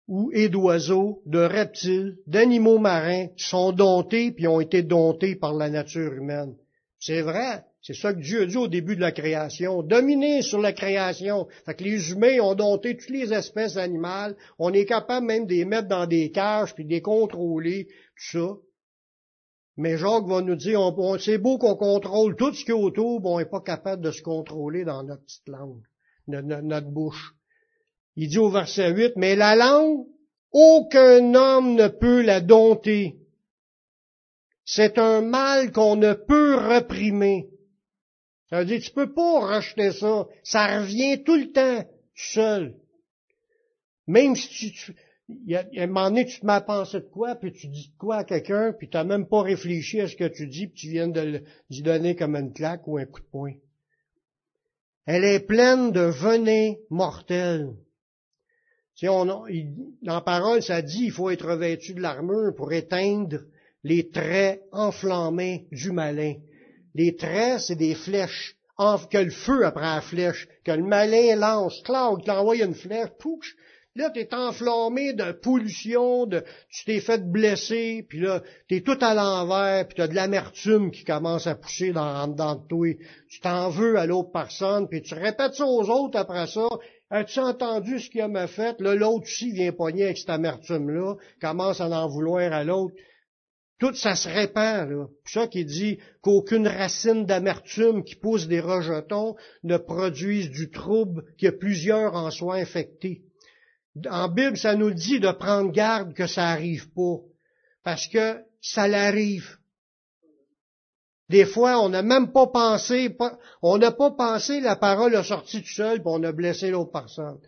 ou 0.08 0.30
et 0.32 0.48
d'oiseaux, 0.48 1.20
de 1.26 1.40
reptiles, 1.40 2.16
d'animaux 2.26 2.78
marins 2.78 3.26
sont 3.36 3.70
domptés 3.70 4.32
puis 4.32 4.48
ont 4.48 4.60
été 4.60 4.82
domptés 4.82 5.36
par 5.36 5.52
la 5.52 5.68
nature 5.68 6.14
humaine. 6.14 6.56
C'est 6.98 7.20
vrai. 7.20 7.62
C'est 7.82 7.92
ça 7.92 8.14
que 8.14 8.20
Dieu 8.20 8.44
a 8.44 8.46
dit 8.46 8.56
au 8.56 8.66
début 8.66 8.96
de 8.96 9.02
la 9.02 9.12
création. 9.12 9.82
Dominer 9.82 10.40
sur 10.40 10.58
la 10.58 10.72
création. 10.72 11.46
Fait 11.66 11.74
que 11.74 11.84
les 11.84 12.12
humains 12.12 12.40
ont 12.40 12.54
dompté 12.54 12.96
toutes 12.96 13.10
les 13.10 13.30
espèces 13.34 13.76
animales. 13.76 14.36
On 14.58 14.72
est 14.72 14.86
capable 14.86 15.26
même 15.26 15.44
de 15.44 15.52
les 15.52 15.66
mettre 15.66 15.88
dans 15.88 16.06
des 16.06 16.30
cages 16.30 16.74
puis 16.74 16.86
de 16.86 16.90
les 16.90 17.02
contrôler, 17.02 17.88
tout 18.16 18.38
ça. 18.38 18.56
Mais 19.76 19.98
Jacques 19.98 20.24
va 20.26 20.40
nous 20.40 20.56
dire, 20.56 20.80
c'est 21.20 21.36
beau 21.36 21.58
qu'on 21.58 21.76
contrôle 21.76 22.36
tout 22.36 22.54
ce 22.54 22.64
qui 22.64 22.70
est 22.70 22.74
autour, 22.74 23.20
mais 23.20 23.28
on 23.28 23.38
n'est 23.38 23.44
pas 23.44 23.60
capable 23.60 24.00
de 24.00 24.12
se 24.12 24.22
contrôler 24.22 24.86
dans 24.86 25.02
notre 25.02 25.24
petite 25.24 25.48
langue, 25.48 25.82
notre 26.26 26.90
bouche. 26.90 27.34
Il 28.16 28.28
dit 28.28 28.38
au 28.38 28.50
verset 28.50 28.92
8, 28.92 29.14
mais 29.16 29.36
la 29.36 29.56
langue, 29.56 30.06
aucun 30.52 31.34
homme 31.34 31.74
ne 31.74 31.88
peut 31.88 32.22
la 32.22 32.40
dompter. 32.40 33.16
C'est 34.64 34.98
un 34.98 35.20
mal 35.20 35.72
qu'on 35.72 35.96
ne 35.96 36.14
peut 36.14 36.54
reprimer. 36.54 37.48
Ça 38.50 38.60
veut 38.60 38.64
dire, 38.66 38.80
tu 38.80 38.92
peux 38.92 39.12
pas 39.12 39.40
racheter 39.40 39.90
ça. 39.90 40.26
Ça 40.42 40.80
revient 40.80 41.22
tout 41.24 41.36
le 41.36 41.50
temps, 41.52 41.84
seul. 42.14 42.76
Même 44.06 44.36
si 44.36 44.72
tu, 44.72 44.94
il 45.28 45.50
y 45.50 45.80
un 45.80 45.86
moment 45.86 46.10
donné, 46.10 46.26
tu 46.26 46.40
te 46.40 46.46
mets 46.46 46.52
à 46.52 46.60
penser 46.60 47.00
de 47.00 47.06
quoi, 47.06 47.34
puis 47.34 47.52
tu 47.52 47.68
dis 47.68 47.88
de 47.88 47.98
quoi 47.98 48.16
à 48.16 48.24
quelqu'un, 48.24 48.72
puis 48.72 48.88
tu 48.88 48.96
n'as 48.96 49.04
même 49.04 49.26
pas 49.26 49.42
réfléchi 49.42 50.00
à 50.00 50.08
ce 50.08 50.16
que 50.16 50.28
tu 50.28 50.46
dis, 50.46 50.66
puis 50.66 50.76
tu 50.76 50.90
viens 50.90 51.08
de 51.08 51.42
lui 51.70 51.82
donner 51.82 52.14
comme 52.14 52.36
une 52.36 52.52
claque 52.52 52.86
ou 52.86 52.98
un 52.98 53.06
coup 53.06 53.20
de 53.20 53.26
poing. 53.26 53.54
Elle 55.06 55.24
est 55.24 55.40
pleine 55.40 55.92
de 55.92 56.00
venin 56.00 56.74
mortel. 56.88 57.74
Si 58.94 59.08
on, 59.08 59.26
dans 59.26 59.44
la 60.02 60.20
parole, 60.20 60.62
ça 60.62 60.80
dit 60.80 61.04
il 61.04 61.12
faut 61.12 61.30
être 61.30 61.46
revêtu 61.46 61.94
de 61.94 62.00
l'armure 62.00 62.54
pour 62.54 62.72
éteindre 62.72 63.40
les 63.82 64.08
traits 64.08 64.62
enflammés 64.72 65.66
du 65.72 65.92
malin. 65.92 66.36
Les 66.94 67.16
traits, 67.16 67.60
c'est 67.60 67.76
des 67.76 67.94
flèches, 67.94 68.56
que 68.78 69.18
le 69.18 69.30
feu 69.30 69.66
après 69.66 69.82
la 69.82 70.00
flèche, 70.00 70.48
que 70.64 70.72
le 70.72 70.84
malin 70.84 71.36
lance, 71.36 71.82
Claude, 71.84 72.20
il 72.22 72.24
t'envoie 72.24 72.56
une 72.56 72.74
flèche, 72.74 73.10
pouch, 73.18 73.56
là, 73.94 74.10
tu 74.10 74.20
es 74.20 74.34
enflammé 74.34 75.12
de 75.12 75.32
pollution, 75.32 76.26
de, 76.26 76.42
tu 76.70 76.84
t'es 76.84 77.00
fait 77.00 77.30
blesser, 77.30 78.06
puis 78.08 78.20
là, 78.20 78.42
tu 78.68 78.82
tout 78.82 78.98
à 79.00 79.14
l'envers, 79.14 79.86
puis 79.86 79.96
tu 79.96 80.02
as 80.02 80.08
de 80.08 80.14
l'amertume 80.14 80.90
qui 80.90 81.04
commence 81.04 81.46
à 81.46 81.54
pousser 81.54 81.92
dans, 81.92 82.26
dans 82.28 82.56
toi. 82.56 82.88
Tu 83.28 83.40
t'en 83.40 83.70
veux 83.70 83.96
à 83.96 84.06
l'autre 84.06 84.32
personne, 84.32 84.88
puis 84.88 85.02
tu 85.02 85.14
répètes 85.14 85.54
ça 85.54 85.66
aux 85.66 85.88
autres 85.90 86.18
après 86.18 86.46
ça, 86.46 86.68
As-tu 87.10 87.38
entendu 87.38 88.00
ce 88.00 88.10
qu'il 88.10 88.26
m'a 88.26 88.48
fait? 88.48 88.80
Là, 88.80 88.94
l'autre 88.96 89.24
aussi 89.24 89.52
vient 89.52 89.70
pogner 89.70 90.04
avec 90.04 90.18
cette 90.18 90.30
amertume-là, 90.30 91.14
commence 91.40 91.80
à 91.80 91.88
en 91.88 92.08
vouloir 92.08 92.52
à 92.52 92.64
l'autre. 92.64 92.94
Tout 93.78 93.94
ça 93.94 94.16
se 94.16 94.28
répand, 94.28 94.88
là. 94.88 95.06
C'est 95.24 95.40
ça 95.40 95.46
qui 95.46 95.64
dit 95.64 95.98
qu'aucune 96.22 96.66
racine 96.66 97.26
d'amertume 97.26 98.02
qui 98.02 98.16
pousse 98.16 98.48
des 98.48 98.60
rejetons 98.60 99.36
ne 99.62 99.76
produise 99.76 100.50
du 100.50 100.70
trouble 100.70 101.24
que 101.40 101.50
plusieurs 101.50 102.14
en 102.14 102.30
soient 102.30 102.56
infectés. 102.56 103.23
En 104.10 104.28
Bible, 104.28 104.56
ça 104.56 104.74
nous 104.74 104.90
dit 104.90 105.20
de 105.20 105.30
prendre 105.30 105.70
garde 105.70 106.14
que 106.14 106.26
ça 106.26 106.48
arrive 106.48 106.90
pas. 106.90 107.18
Parce 107.82 108.08
que 108.08 108.42
ça 108.60 108.88
l'arrive. 108.88 109.58
Des 111.28 111.46
fois, 111.46 111.80
on 111.80 111.88
n'a 111.88 112.02
même 112.02 112.32
pas 112.32 112.46
pensé, 112.48 113.16
on 113.62 113.78
n'a 113.78 113.92
pas 113.92 114.10
pensé, 114.10 114.60
la 114.60 114.76
parole 114.76 115.14
a 115.14 115.22
sorti 115.22 115.62
tout 115.62 115.72
seul, 115.72 115.98
puis 115.98 116.08
on 116.08 116.22
a 116.22 116.32
blessé 116.32 116.70
l'autre 116.70 116.92
personne. 116.92 117.38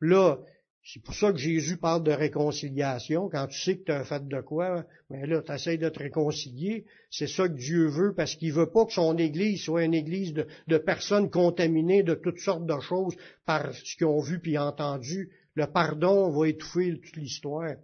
Là, 0.00 0.38
c'est 0.84 1.02
pour 1.02 1.14
ça 1.14 1.32
que 1.32 1.38
Jésus 1.38 1.78
parle 1.78 2.04
de 2.04 2.12
réconciliation. 2.12 3.28
Quand 3.28 3.48
tu 3.48 3.60
sais 3.60 3.78
que 3.78 3.84
tu 3.84 3.92
as 3.92 4.04
fait 4.04 4.26
de 4.28 4.40
quoi, 4.40 4.84
mais 5.10 5.22
ben 5.22 5.30
là, 5.30 5.42
tu 5.42 5.52
essaies 5.52 5.78
de 5.78 5.88
te 5.88 5.98
réconcilier. 5.98 6.84
C'est 7.10 7.26
ça 7.26 7.48
que 7.48 7.54
Dieu 7.54 7.88
veut, 7.88 8.14
parce 8.14 8.36
qu'il 8.36 8.52
veut 8.52 8.70
pas 8.70 8.86
que 8.86 8.92
son 8.92 9.18
Église 9.18 9.62
soit 9.62 9.82
une 9.82 9.94
Église 9.94 10.32
de, 10.32 10.46
de 10.68 10.78
personnes 10.78 11.28
contaminées 11.28 12.04
de 12.04 12.14
toutes 12.14 12.38
sortes 12.38 12.66
de 12.66 12.80
choses 12.80 13.16
par 13.44 13.74
ce 13.74 13.96
qu'ils 13.96 14.06
ont 14.06 14.20
vu 14.20 14.38
puis 14.38 14.58
entendu. 14.58 15.30
Le 15.56 15.66
pardon 15.66 16.30
va 16.30 16.48
étouffer 16.48 17.00
toute 17.02 17.16
l'histoire. 17.16 17.74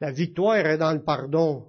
La 0.00 0.12
victoire 0.12 0.56
est 0.56 0.78
dans 0.78 0.92
le 0.92 1.02
pardon. 1.02 1.66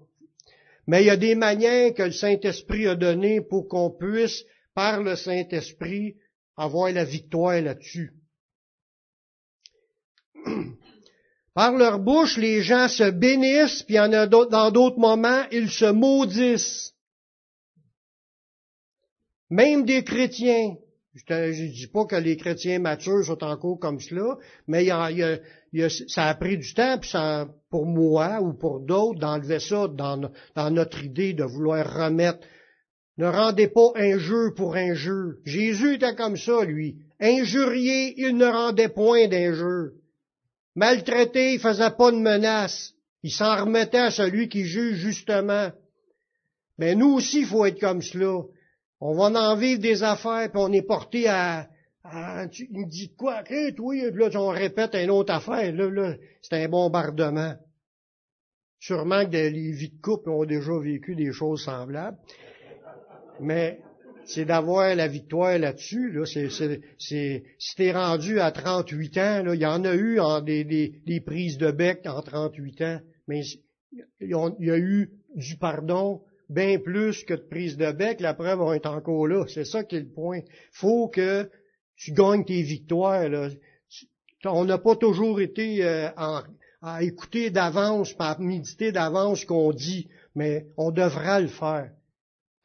Mais 0.88 1.04
il 1.04 1.08
y 1.08 1.12
a 1.12 1.18
des 1.18 1.36
manières 1.36 1.94
que 1.94 2.04
le 2.04 2.12
Saint-Esprit 2.12 2.88
a 2.88 2.96
données 2.96 3.42
pour 3.42 3.68
qu'on 3.68 3.90
puisse, 3.90 4.44
par 4.74 5.02
le 5.02 5.16
Saint-Esprit, 5.16 6.16
avoir 6.56 6.92
la 6.92 7.04
victoire 7.04 7.62
là-dessus. 7.62 8.14
Par 11.56 11.76
leur 11.76 12.00
bouche, 12.00 12.38
les 12.38 12.62
gens 12.62 12.88
se 12.88 13.10
bénissent, 13.10 13.84
puis 13.84 13.96
dans 13.96 14.72
d'autres 14.72 15.00
moments, 15.00 15.44
ils 15.52 15.70
se 15.70 15.92
maudissent. 15.92 16.94
Même 19.50 19.84
des 19.84 20.04
chrétiens. 20.04 20.76
Je 21.28 21.64
ne 21.64 21.72
dis 21.72 21.88
pas 21.88 22.06
que 22.06 22.16
les 22.16 22.38
chrétiens 22.38 22.80
matures 22.80 23.26
sont 23.26 23.44
encore 23.44 23.80
comme 23.80 24.00
cela, 24.00 24.38
mais 24.68 24.88
ça 26.08 26.26
a 26.26 26.36
pris 26.36 26.58
du 26.58 26.74
temps 26.74 26.98
puis 27.00 27.12
pour 27.70 27.86
moi 27.86 28.40
ou 28.42 28.54
pour 28.54 28.80
d'autres 28.80 29.20
d'enlever 29.20 29.60
ça 29.60 29.88
dans, 29.88 30.32
dans, 30.56 30.72
notre 30.72 31.04
idée 31.04 31.34
de 31.34 31.44
vouloir 31.44 32.06
remettre. 32.06 32.40
Ne 33.18 33.28
rendez 33.28 33.68
pas 33.68 33.92
un 33.96 34.18
jeu 34.18 34.54
pour 34.56 34.76
un 34.76 34.94
jeu. 34.94 35.40
Jésus 35.46 35.96
était 35.96 36.16
comme 36.16 36.38
ça, 36.38 36.64
lui. 36.64 36.98
Injurié, 37.20 38.14
il 38.18 38.38
ne 38.38 38.46
rendait 38.46 38.88
point 38.88 39.28
d'injure. 39.28 39.92
Maltraité, 40.76 41.54
il 41.54 41.60
faisait 41.60 41.92
pas 41.92 42.12
de 42.12 42.18
menace. 42.18 42.94
Il 43.24 43.32
s'en 43.32 43.66
remettait 43.66 43.98
à 43.98 44.12
celui 44.12 44.48
qui 44.48 44.64
juge 44.64 45.00
justement. 45.00 45.72
Mais 46.78 46.96
nous 46.96 47.16
aussi, 47.16 47.42
il 47.42 47.46
faut 47.46 47.66
être 47.66 47.80
comme 47.80 48.02
cela. 48.02 48.44
On 49.02 49.14
va 49.14 49.26
en 49.26 49.56
vivre 49.56 49.82
des 49.82 50.04
affaires, 50.04 50.50
puis 50.52 50.62
on 50.62 50.72
est 50.74 50.82
porté 50.82 51.28
à, 51.28 51.70
il 52.12 52.80
me 52.80 52.90
dit 52.90 53.14
quoi? 53.16 53.42
Okay, 53.42 53.74
oui, 53.80 54.04
là, 54.14 54.30
on 54.36 54.50
répète 54.50 54.96
une 54.96 55.12
autre 55.12 55.34
affaire. 55.34 55.74
Là, 55.74 55.90
là, 55.90 56.16
c'est 56.42 56.56
un 56.56 56.68
bombardement. 56.70 57.56
Sûrement 58.80 59.26
que 59.26 59.32
les 59.32 59.72
vies 59.72 59.90
de 59.90 60.02
couple 60.02 60.30
ont 60.30 60.46
déjà 60.46 60.78
vécu 60.80 61.16
des 61.16 61.32
choses 61.32 61.64
semblables. 61.64 62.18
Mais 63.40 63.80
c'est 64.26 64.46
d'avoir 64.46 64.96
la 64.96 65.08
victoire 65.08 65.58
là-dessus. 65.58 66.12
Là. 66.12 66.26
C'est, 66.26 66.50
c'est, 66.50 66.82
c'est, 66.98 67.44
si 67.58 67.92
rendu 67.92 68.40
à 68.40 68.52
38 68.52 69.18
ans, 69.18 69.44
là, 69.44 69.56
il 69.56 69.62
y 69.62 69.66
en 69.66 69.84
a 69.84 69.94
eu 69.94 70.20
en 70.20 70.42
des, 70.42 70.64
des, 70.64 71.02
des 71.06 71.20
prises 71.20 71.58
de 71.58 71.72
bec 71.72 72.06
en 72.06 72.22
38 72.22 72.82
ans. 72.82 73.00
mais 73.28 73.42
il 74.22 74.30
y 74.30 74.72
a 74.72 74.78
eu 74.78 75.10
du 75.36 75.58
pardon 75.58 76.22
bien 76.50 76.80
plus 76.80 77.24
que 77.24 77.36
de 77.36 77.48
prise 77.48 77.78
de 77.78 77.92
bec. 77.92 78.20
La 78.20 78.34
preuve, 78.34 78.62
on 78.62 78.74
est 78.74 78.86
encore 78.86 79.28
là. 79.28 79.46
C'est 79.48 79.66
ça 79.66 79.84
qui 79.84 79.96
est 79.96 80.02
le 80.02 80.12
point. 80.12 80.42
faut 80.72 81.08
que 81.08 81.50
tu 81.96 82.12
gagnes 82.12 82.44
tes 82.44 82.62
victoires. 82.62 83.30
Là. 83.30 83.50
On 84.46 84.66
n'a 84.66 84.78
pas 84.78 84.96
toujours 84.96 85.40
été 85.40 85.84
euh, 85.84 86.10
à 86.82 87.04
écouter 87.04 87.50
d'avance, 87.50 88.16
à 88.20 88.38
méditer 88.40 88.92
d'avance 88.92 89.42
ce 89.42 89.46
qu'on 89.46 89.72
dit, 89.72 90.10
mais 90.36 90.68
on 90.78 90.92
devra 90.92 91.40
le 91.40 91.48
faire. 91.48 91.92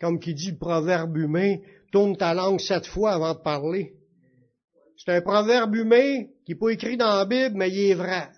Comme 0.00 0.18
qui 0.18 0.34
dit 0.34 0.52
le 0.52 0.58
proverbe 0.58 1.16
humain, 1.16 1.56
tourne 1.92 2.16
ta 2.16 2.34
langue 2.34 2.60
sept 2.60 2.86
fois 2.86 3.12
avant 3.12 3.34
de 3.34 3.40
parler. 3.40 3.94
C'est 4.96 5.12
un 5.12 5.20
proverbe 5.20 5.74
humain 5.74 6.24
qui 6.44 6.52
n'est 6.52 6.58
pas 6.58 6.70
écrit 6.70 6.96
dans 6.96 7.16
la 7.16 7.24
Bible, 7.24 7.56
mais 7.56 7.70
il 7.70 7.90
est 7.90 7.94
vrai. 7.94 8.28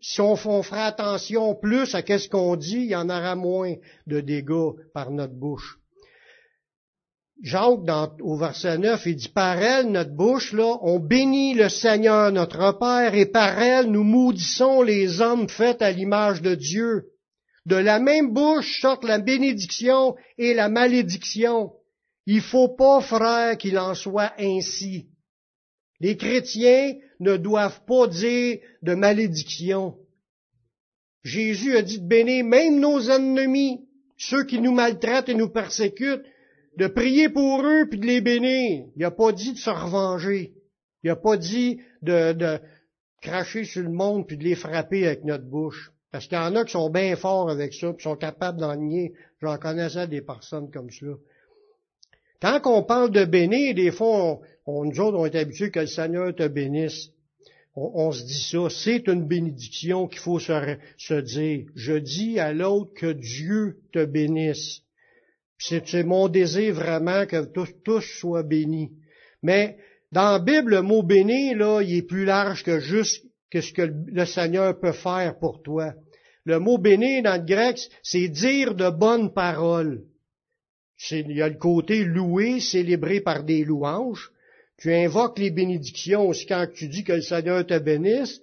Si 0.00 0.20
on, 0.20 0.36
ferait 0.36 0.82
attention 0.82 1.54
plus 1.54 1.94
à 1.94 2.02
ce 2.02 2.28
qu'on 2.28 2.56
dit, 2.56 2.76
il 2.76 2.90
y 2.90 2.96
en 2.96 3.08
aura 3.08 3.34
moins 3.34 3.74
de 4.06 4.20
dégâts 4.20 4.74
par 4.94 5.10
notre 5.10 5.34
bouche. 5.34 5.78
Jacques, 7.42 7.84
dans, 7.84 8.10
au 8.20 8.36
verset 8.36 8.78
9, 8.78 9.06
il 9.06 9.16
dit, 9.16 9.28
par 9.28 9.58
elle, 9.58 9.90
notre 9.90 10.10
bouche, 10.10 10.52
là, 10.52 10.76
on 10.82 10.98
bénit 10.98 11.54
le 11.54 11.68
Seigneur, 11.68 12.32
notre 12.32 12.78
Père, 12.78 13.14
et 13.14 13.26
par 13.26 13.60
elle, 13.60 13.90
nous 13.90 14.02
maudissons 14.02 14.82
les 14.82 15.20
hommes 15.20 15.48
faits 15.48 15.80
à 15.82 15.92
l'image 15.92 16.42
de 16.42 16.54
Dieu. 16.54 17.06
De 17.64 17.76
la 17.76 18.00
même 18.00 18.32
bouche 18.32 18.80
sortent 18.80 19.04
la 19.04 19.18
bénédiction 19.18 20.16
et 20.36 20.54
la 20.54 20.68
malédiction. 20.68 21.72
Il 22.26 22.40
faut 22.40 22.68
pas, 22.68 23.00
frère, 23.00 23.56
qu'il 23.56 23.78
en 23.78 23.94
soit 23.94 24.32
ainsi. 24.38 25.08
Les 26.00 26.16
chrétiens 26.16 26.94
ne 27.20 27.36
doivent 27.36 27.84
pas 27.86 28.06
dire 28.06 28.58
de 28.82 28.94
malédiction. 28.94 29.96
Jésus 31.24 31.76
a 31.76 31.82
dit 31.82 32.00
de 32.00 32.06
bénir 32.06 32.44
même 32.44 32.78
nos 32.78 33.10
ennemis, 33.10 33.80
ceux 34.16 34.44
qui 34.44 34.60
nous 34.60 34.72
maltraitent 34.72 35.28
et 35.28 35.34
nous 35.34 35.48
persécutent, 35.48 36.24
de 36.76 36.86
prier 36.86 37.28
pour 37.28 37.62
eux 37.64 37.86
puis 37.90 37.98
de 37.98 38.06
les 38.06 38.20
bénir. 38.20 38.86
Il 38.94 39.02
n'a 39.02 39.10
pas 39.10 39.32
dit 39.32 39.52
de 39.52 39.58
se 39.58 39.70
revenger. 39.70 40.54
Il 41.02 41.08
n'a 41.08 41.16
pas 41.16 41.36
dit 41.36 41.80
de, 42.02 42.32
de, 42.32 42.60
cracher 43.20 43.64
sur 43.64 43.82
le 43.82 43.90
monde 43.90 44.26
puis 44.26 44.36
de 44.36 44.44
les 44.44 44.54
frapper 44.54 45.06
avec 45.06 45.24
notre 45.24 45.44
bouche. 45.44 45.92
Parce 46.10 46.26
qu'il 46.26 46.38
y 46.38 46.40
en 46.40 46.54
a 46.56 46.64
qui 46.64 46.72
sont 46.72 46.88
bien 46.88 47.16
forts 47.16 47.50
avec 47.50 47.74
ça, 47.74 47.92
qui 47.92 48.02
sont 48.02 48.16
capables 48.16 48.58
d'en 48.58 48.76
nier. 48.76 49.12
J'en 49.42 49.58
connaissais 49.58 50.06
des 50.06 50.22
personnes 50.22 50.70
comme 50.70 50.90
cela. 50.90 51.16
Quand 52.40 52.60
on 52.66 52.82
parle 52.84 53.10
de 53.10 53.24
bénir, 53.24 53.74
des 53.74 53.90
fois, 53.90 54.40
on, 54.66 54.84
nous 54.84 55.00
autres, 55.00 55.18
on 55.18 55.26
est 55.26 55.34
habitués 55.34 55.70
que 55.70 55.80
le 55.80 55.86
Seigneur 55.86 56.34
te 56.34 56.46
bénisse. 56.46 57.10
On, 57.74 58.10
se 58.10 58.24
dit 58.24 58.42
ça. 58.50 58.68
C'est 58.70 59.06
une 59.06 59.26
bénédiction 59.26 60.08
qu'il 60.08 60.18
faut 60.18 60.40
se, 60.40 60.76
se, 60.96 61.14
dire. 61.14 61.66
Je 61.76 61.94
dis 61.94 62.40
à 62.40 62.52
l'autre 62.52 62.92
que 62.94 63.12
Dieu 63.12 63.76
te 63.92 64.04
bénisse. 64.04 64.82
C'est 65.58 66.02
mon 66.04 66.28
désir 66.28 66.74
vraiment 66.74 67.26
que 67.26 67.44
tous, 67.44 67.70
tous 67.84 68.00
soient 68.00 68.42
bénis. 68.42 68.90
Mais 69.42 69.76
dans 70.10 70.32
la 70.32 70.38
Bible, 70.38 70.70
le 70.70 70.82
mot 70.82 71.02
béni, 71.02 71.54
là, 71.54 71.80
il 71.82 71.98
est 71.98 72.02
plus 72.02 72.24
large 72.24 72.64
que 72.64 72.80
juste 72.80 73.24
que 73.50 73.60
ce 73.60 73.72
que 73.72 73.82
le 73.82 74.24
Seigneur 74.24 74.78
peut 74.78 74.92
faire 74.92 75.38
pour 75.38 75.62
toi. 75.62 75.94
Le 76.44 76.58
mot 76.58 76.78
béni 76.78 77.22
dans 77.22 77.40
le 77.40 77.46
grec, 77.46 77.78
c'est 78.02 78.28
dire 78.28 78.74
de 78.74 78.90
bonnes 78.90 79.32
paroles. 79.32 80.02
Il 81.10 81.32
y 81.32 81.42
a 81.42 81.48
le 81.48 81.56
côté 81.56 82.04
loué, 82.04 82.60
célébré 82.60 83.20
par 83.20 83.44
des 83.44 83.64
louanges. 83.64 84.30
Tu 84.78 84.92
invoques 84.92 85.38
les 85.38 85.50
bénédictions 85.50 86.28
aussi 86.28 86.46
quand 86.46 86.66
tu 86.72 86.88
dis 86.88 87.04
que 87.04 87.14
le 87.14 87.22
Seigneur 87.22 87.66
te 87.66 87.78
bénisse. 87.78 88.40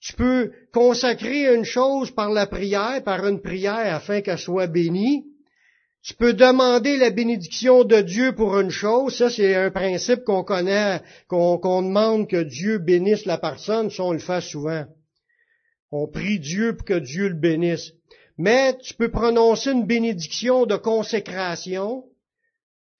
Tu 0.00 0.12
peux 0.12 0.52
consacrer 0.72 1.54
une 1.54 1.64
chose 1.64 2.10
par 2.10 2.30
la 2.30 2.46
prière, 2.46 3.02
par 3.04 3.26
une 3.26 3.40
prière 3.40 3.94
afin 3.94 4.20
qu'elle 4.20 4.38
soit 4.38 4.66
bénie. 4.66 5.24
Tu 6.02 6.14
peux 6.14 6.32
demander 6.32 6.96
la 6.96 7.10
bénédiction 7.10 7.84
de 7.84 8.00
Dieu 8.00 8.34
pour 8.34 8.58
une 8.58 8.70
chose. 8.70 9.16
Ça, 9.16 9.28
c'est 9.28 9.54
un 9.54 9.70
principe 9.70 10.24
qu'on 10.24 10.44
connaît, 10.44 11.00
qu'on 11.26 11.82
demande 11.82 12.28
que 12.28 12.42
Dieu 12.42 12.78
bénisse 12.78 13.26
la 13.26 13.38
personne. 13.38 13.90
Ça, 13.90 14.04
on 14.04 14.12
le 14.12 14.18
fait 14.18 14.40
souvent. 14.40 14.86
On 15.90 16.06
prie 16.06 16.38
Dieu 16.38 16.76
pour 16.76 16.86
que 16.86 16.98
Dieu 16.98 17.28
le 17.28 17.34
bénisse. 17.34 17.92
Mais 18.38 18.78
tu 18.78 18.94
peux 18.94 19.10
prononcer 19.10 19.72
une 19.72 19.84
bénédiction 19.84 20.64
de 20.64 20.76
consécration. 20.76 22.04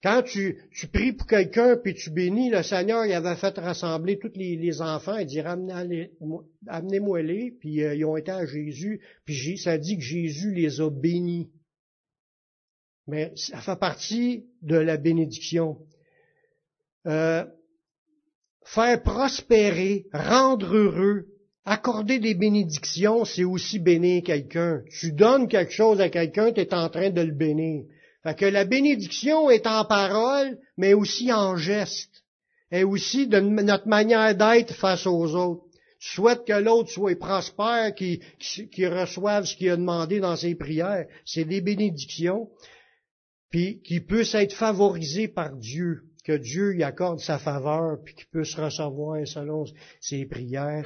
Quand 0.03 0.21
tu, 0.21 0.61
tu 0.71 0.87
pries 0.87 1.13
pour 1.13 1.27
quelqu'un 1.27 1.77
puis 1.77 1.93
tu 1.93 2.09
bénis, 2.09 2.49
le 2.49 2.61
Seigneur 2.61 3.05
il 3.05 3.13
avait 3.13 3.35
fait 3.35 3.57
rassembler 3.57 4.19
tous 4.19 4.31
les, 4.35 4.81
enfants 4.81 5.17
et 5.17 5.25
dire 5.25 5.47
amenez-moi-les, 5.47 7.51
puis 7.59 7.83
euh, 7.83 7.95
ils 7.95 8.05
ont 8.05 8.15
été 8.15 8.31
à 8.31 8.45
Jésus, 8.45 9.01
puis 9.25 9.57
ça 9.57 9.77
dit 9.77 9.97
que 9.97 10.03
Jésus 10.03 10.53
les 10.53 10.79
a 10.79 10.89
bénis. 10.89 11.51
Mais 13.07 13.33
ça 13.35 13.59
fait 13.59 13.79
partie 13.79 14.45
de 14.61 14.77
la 14.77 14.97
bénédiction. 14.97 15.79
Euh, 17.07 17.45
faire 18.63 19.01
prospérer, 19.01 20.05
rendre 20.13 20.75
heureux, 20.75 21.28
accorder 21.69 22.17
des 22.17 22.33
bénédictions, 22.33 23.25
c'est 23.25 23.43
aussi 23.43 23.77
bénir 23.77 24.23
quelqu'un. 24.23 24.81
Tu 24.99 25.11
donnes 25.11 25.47
quelque 25.47 25.71
chose 25.71 26.01
à 26.01 26.09
quelqu'un, 26.09 26.51
tu 26.51 26.61
es 26.61 26.73
en 26.73 26.89
train 26.89 27.11
de 27.11 27.21
le 27.21 27.31
bénir. 27.31 27.83
Fait 28.23 28.35
que 28.35 28.45
la 28.45 28.65
bénédiction 28.65 29.51
est 29.51 29.67
en 29.67 29.85
parole, 29.85 30.57
mais 30.77 30.93
aussi 30.93 31.31
en 31.31 31.57
geste. 31.57 32.23
Et 32.71 32.83
aussi 32.83 33.27
de 33.27 33.39
notre 33.39 33.87
manière 33.87 34.35
d'être 34.35 34.73
face 34.73 35.05
aux 35.05 35.35
autres. 35.35 35.63
Tu 35.99 36.09
souhaites 36.15 36.45
que 36.45 36.53
l'autre 36.53 36.89
soit 36.89 37.19
prospère, 37.19 37.93
qu'il 37.93 38.87
reçoive 38.87 39.45
ce 39.45 39.55
qu'il 39.55 39.69
a 39.69 39.77
demandé 39.77 40.19
dans 40.19 40.35
ses 40.35 40.55
prières. 40.55 41.05
C'est 41.23 41.45
des 41.45 41.61
bénédictions 41.61 42.49
puis 43.51 43.81
qui 43.81 43.99
puisse 43.99 44.33
être 44.35 44.53
favorisé 44.53 45.27
par 45.27 45.55
Dieu, 45.55 46.03
que 46.23 46.37
Dieu 46.37 46.75
y 46.75 46.83
accorde 46.83 47.19
sa 47.19 47.37
faveur, 47.39 47.97
puis 48.03 48.13
qu'il 48.13 48.27
puisse 48.27 48.55
recevoir 48.55 49.27
selon 49.27 49.65
ses 49.99 50.25
prières, 50.25 50.85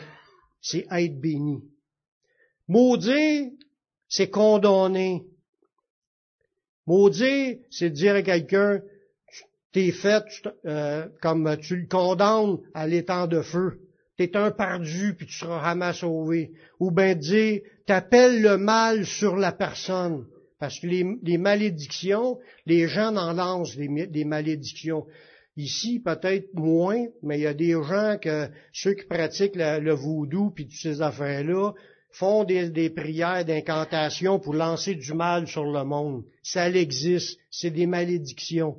c'est 0.64 0.88
être 0.90 1.20
béni. 1.20 1.62
Maudire, 2.68 3.52
c'est 4.08 4.30
condamner. 4.30 5.24
Maudire, 6.88 7.58
c'est 7.70 7.92
dire 7.92 8.16
à 8.16 8.22
quelqu'un, 8.24 8.82
t'es 9.74 9.92
fait 9.92 10.24
euh, 10.66 11.08
comme 11.22 11.58
tu 11.62 11.76
le 11.76 11.88
condamnes 11.88 12.58
à 12.74 12.88
l'étang 12.88 13.28
de 13.28 13.42
feu. 13.42 13.80
T'es 14.18 14.36
un 14.38 14.52
perdu, 14.52 15.16
puis 15.16 15.28
tu 15.28 15.34
seras 15.34 15.64
jamais 15.64 15.94
sauvé. 15.94 16.54
Ou 16.80 16.92
bien 16.92 17.16
dire, 17.16 17.62
t'appelles 17.86 18.42
le 18.42 18.58
mal 18.58 19.06
sur 19.06 19.36
la 19.36 19.52
personne. 19.52 20.26
Parce 20.60 20.80
que 20.80 20.88
les, 20.88 21.38
malédictions, 21.38 22.40
les 22.66 22.88
gens 22.88 23.16
en 23.18 23.34
lancent 23.34 23.76
des, 23.76 24.24
malédictions. 24.24 25.06
Ici, 25.56 26.00
peut-être 26.00 26.54
moins, 26.54 27.06
mais 27.22 27.38
il 27.38 27.44
y 27.44 27.48
a 27.48 27.54
des 27.54 27.74
gens 27.74 28.18
que 28.20 28.50
ceux 28.72 28.94
qui 28.94 29.06
pratiquent 29.06 29.56
le 29.56 29.94
voodoo 29.94 30.50
puis 30.50 30.66
toutes 30.66 30.80
ces 30.80 31.02
affaires-là 31.02 31.74
font 32.14 32.44
des, 32.44 32.90
prières 32.92 33.44
d'incantation 33.46 34.40
pour 34.40 34.54
lancer 34.54 34.96
du 34.96 35.14
mal 35.14 35.48
sur 35.48 35.66
le 35.66 35.84
monde. 35.84 36.24
Ça 36.44 36.70
existe, 36.70 37.40
c'est 37.50 37.72
des 37.72 37.88
malédictions. 37.88 38.78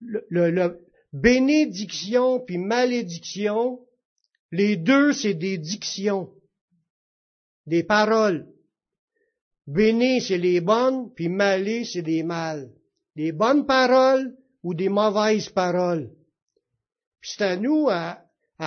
Le, 0.00 0.80
bénédiction 1.12 2.40
puis 2.40 2.56
malédiction, 2.58 3.80
les 4.52 4.76
deux, 4.76 5.12
c'est 5.12 5.34
des 5.34 5.58
dictions, 5.58 6.30
des 7.66 7.82
paroles. 7.82 8.46
Béni, 9.66 10.20
c'est 10.20 10.38
les 10.38 10.60
bonnes, 10.60 11.12
puis 11.14 11.28
malé, 11.28 11.84
c'est 11.84 12.02
des 12.02 12.22
mâles. 12.22 12.70
Des 13.14 13.32
bonnes 13.32 13.66
paroles 13.66 14.36
ou 14.62 14.74
des 14.74 14.88
mauvaises 14.88 15.48
paroles. 15.48 16.10
Puis 17.20 17.32
c'est 17.36 17.44
à 17.44 17.56
nous 17.56 17.88
à, 17.88 18.18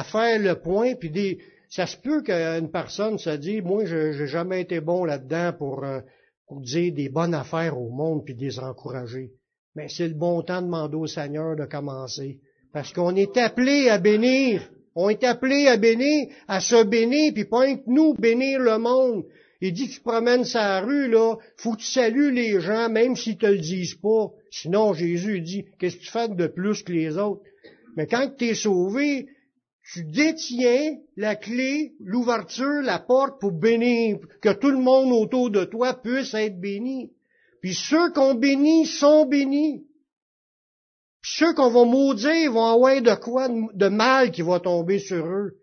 faire 0.04 0.40
le 0.40 0.56
point, 0.56 0.96
puis 0.96 1.10
des, 1.10 1.40
ça 1.70 1.86
se 1.86 1.98
peut 1.98 2.22
qu'une 2.22 2.72
personne 2.72 3.18
se 3.18 3.30
dise, 3.32 3.62
moi, 3.62 3.86
je 3.86 4.20
n'ai 4.20 4.28
jamais 4.28 4.62
été 4.62 4.80
bon 4.80 5.06
là-dedans 5.06 5.54
pour, 5.58 5.84
euh, 5.84 6.02
pour 6.48 6.62
dire 6.62 6.94
des 6.94 7.10
bonnes 7.10 7.34
affaires 7.34 7.80
au 7.80 7.90
monde, 7.90 8.24
puis 8.26 8.36
les 8.36 8.60
encourager. 8.60 9.32
Mais 9.76 9.88
c'est 9.90 10.08
le 10.08 10.14
bon 10.14 10.42
temps 10.44 10.62
de 10.62 10.68
demander 10.68 10.96
au 10.96 11.08
Seigneur 11.08 11.56
de 11.56 11.66
commencer. 11.66 12.40
Parce 12.72 12.92
qu'on 12.94 13.16
est 13.16 13.38
appelé 13.38 13.90
à 13.90 13.98
bénir. 13.98 14.70
On 14.96 15.10
est 15.10 15.24
appelé 15.24 15.68
à 15.68 15.78
bénir, 15.78 16.28
à 16.48 16.60
se 16.60 16.84
bénir, 16.84 17.34
puis 17.34 17.46
pas 17.46 17.66
que 17.76 17.82
nous 17.88 18.14
bénir 18.14 18.60
le 18.60 18.78
monde. 18.78 19.26
Il 19.66 19.72
dit, 19.72 19.88
tu 19.88 20.02
promènes 20.02 20.44
sa 20.44 20.82
rue, 20.82 21.08
là, 21.08 21.38
faut 21.56 21.72
que 21.72 21.78
tu 21.78 21.86
salues 21.86 22.34
les 22.34 22.60
gens, 22.60 22.90
même 22.90 23.16
s'ils 23.16 23.38
te 23.38 23.46
le 23.46 23.60
disent 23.60 23.96
pas. 23.96 24.28
Sinon, 24.52 24.94
Jésus 24.94 25.40
dit, 25.40 25.64
qu'est-ce 25.80 25.96
que 25.96 26.02
tu 26.02 26.12
fais 26.12 26.28
de 26.28 26.48
plus 26.48 26.84
que 26.84 26.92
les 26.92 27.18
autres? 27.18 27.44
Mais 27.96 28.06
quand 28.06 28.30
tu 28.38 28.48
es 28.48 28.56
sauvé, 28.56 29.30
tu 29.90 30.04
détiens 30.04 30.98
la 31.16 31.38
clé, 31.38 31.94
l'ouverture, 32.02 32.82
la 32.82 33.00
porte 33.00 33.40
pour 33.40 33.54
bénir, 33.54 34.18
que 34.42 34.52
tout 34.52 34.70
le 34.70 34.80
monde 34.80 35.14
autour 35.14 35.50
de 35.50 35.64
toi 35.64 35.94
puisse 35.94 36.34
être 36.34 36.60
béni. 36.60 37.14
Puis 37.62 37.74
ceux 37.74 38.12
qu'on 38.12 38.34
bénit 38.34 38.86
sont 38.86 39.26
bénis. 39.26 39.86
Puis 41.22 41.36
ceux 41.38 41.54
qu'on 41.54 41.70
va 41.70 41.86
maudire 41.86 42.52
vont 42.52 42.66
avoir 42.66 43.02
de 43.02 43.16
quoi 43.16 43.48
de 43.48 43.88
mal 43.88 44.32
qui 44.32 44.42
va 44.42 44.60
tomber 44.60 45.00
sur 45.00 45.26
eux. 45.26 45.54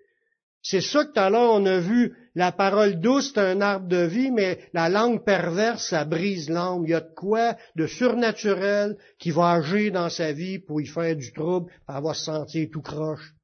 C'est 0.62 0.80
ça 0.80 1.04
que 1.04 1.12
tout 1.12 1.20
à 1.20 1.28
l'heure 1.28 1.52
on 1.52 1.66
a 1.66 1.80
vu 1.80 2.14
la 2.34 2.52
parole 2.52 3.00
douce, 3.00 3.32
c'est 3.34 3.40
un 3.40 3.60
arbre 3.60 3.88
de 3.88 4.04
vie, 4.04 4.30
mais 4.30 4.58
la 4.72 4.88
langue 4.88 5.24
perverse, 5.24 5.88
ça 5.88 6.04
brise 6.04 6.48
l'âme. 6.48 6.84
Il 6.84 6.90
y 6.90 6.94
a 6.94 7.00
de 7.00 7.14
quoi 7.14 7.56
de 7.74 7.86
surnaturel 7.86 8.96
qui 9.18 9.30
va 9.30 9.52
agir 9.52 9.92
dans 9.92 10.08
sa 10.08 10.32
vie 10.32 10.58
pour 10.58 10.80
y 10.80 10.86
faire 10.86 11.16
du 11.16 11.32
trouble, 11.32 11.72
avoir 11.88 12.14
se 12.14 12.26
sentir 12.26 12.68
tout 12.70 12.82
croche. 12.82 13.34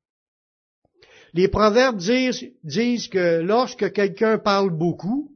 Les 1.35 1.49
proverbes 1.49 1.97
disent, 1.99 2.45
disent 2.63 3.09
que 3.09 3.41
lorsque 3.41 3.93
quelqu'un 3.93 4.39
parle 4.39 4.71
beaucoup, 4.71 5.33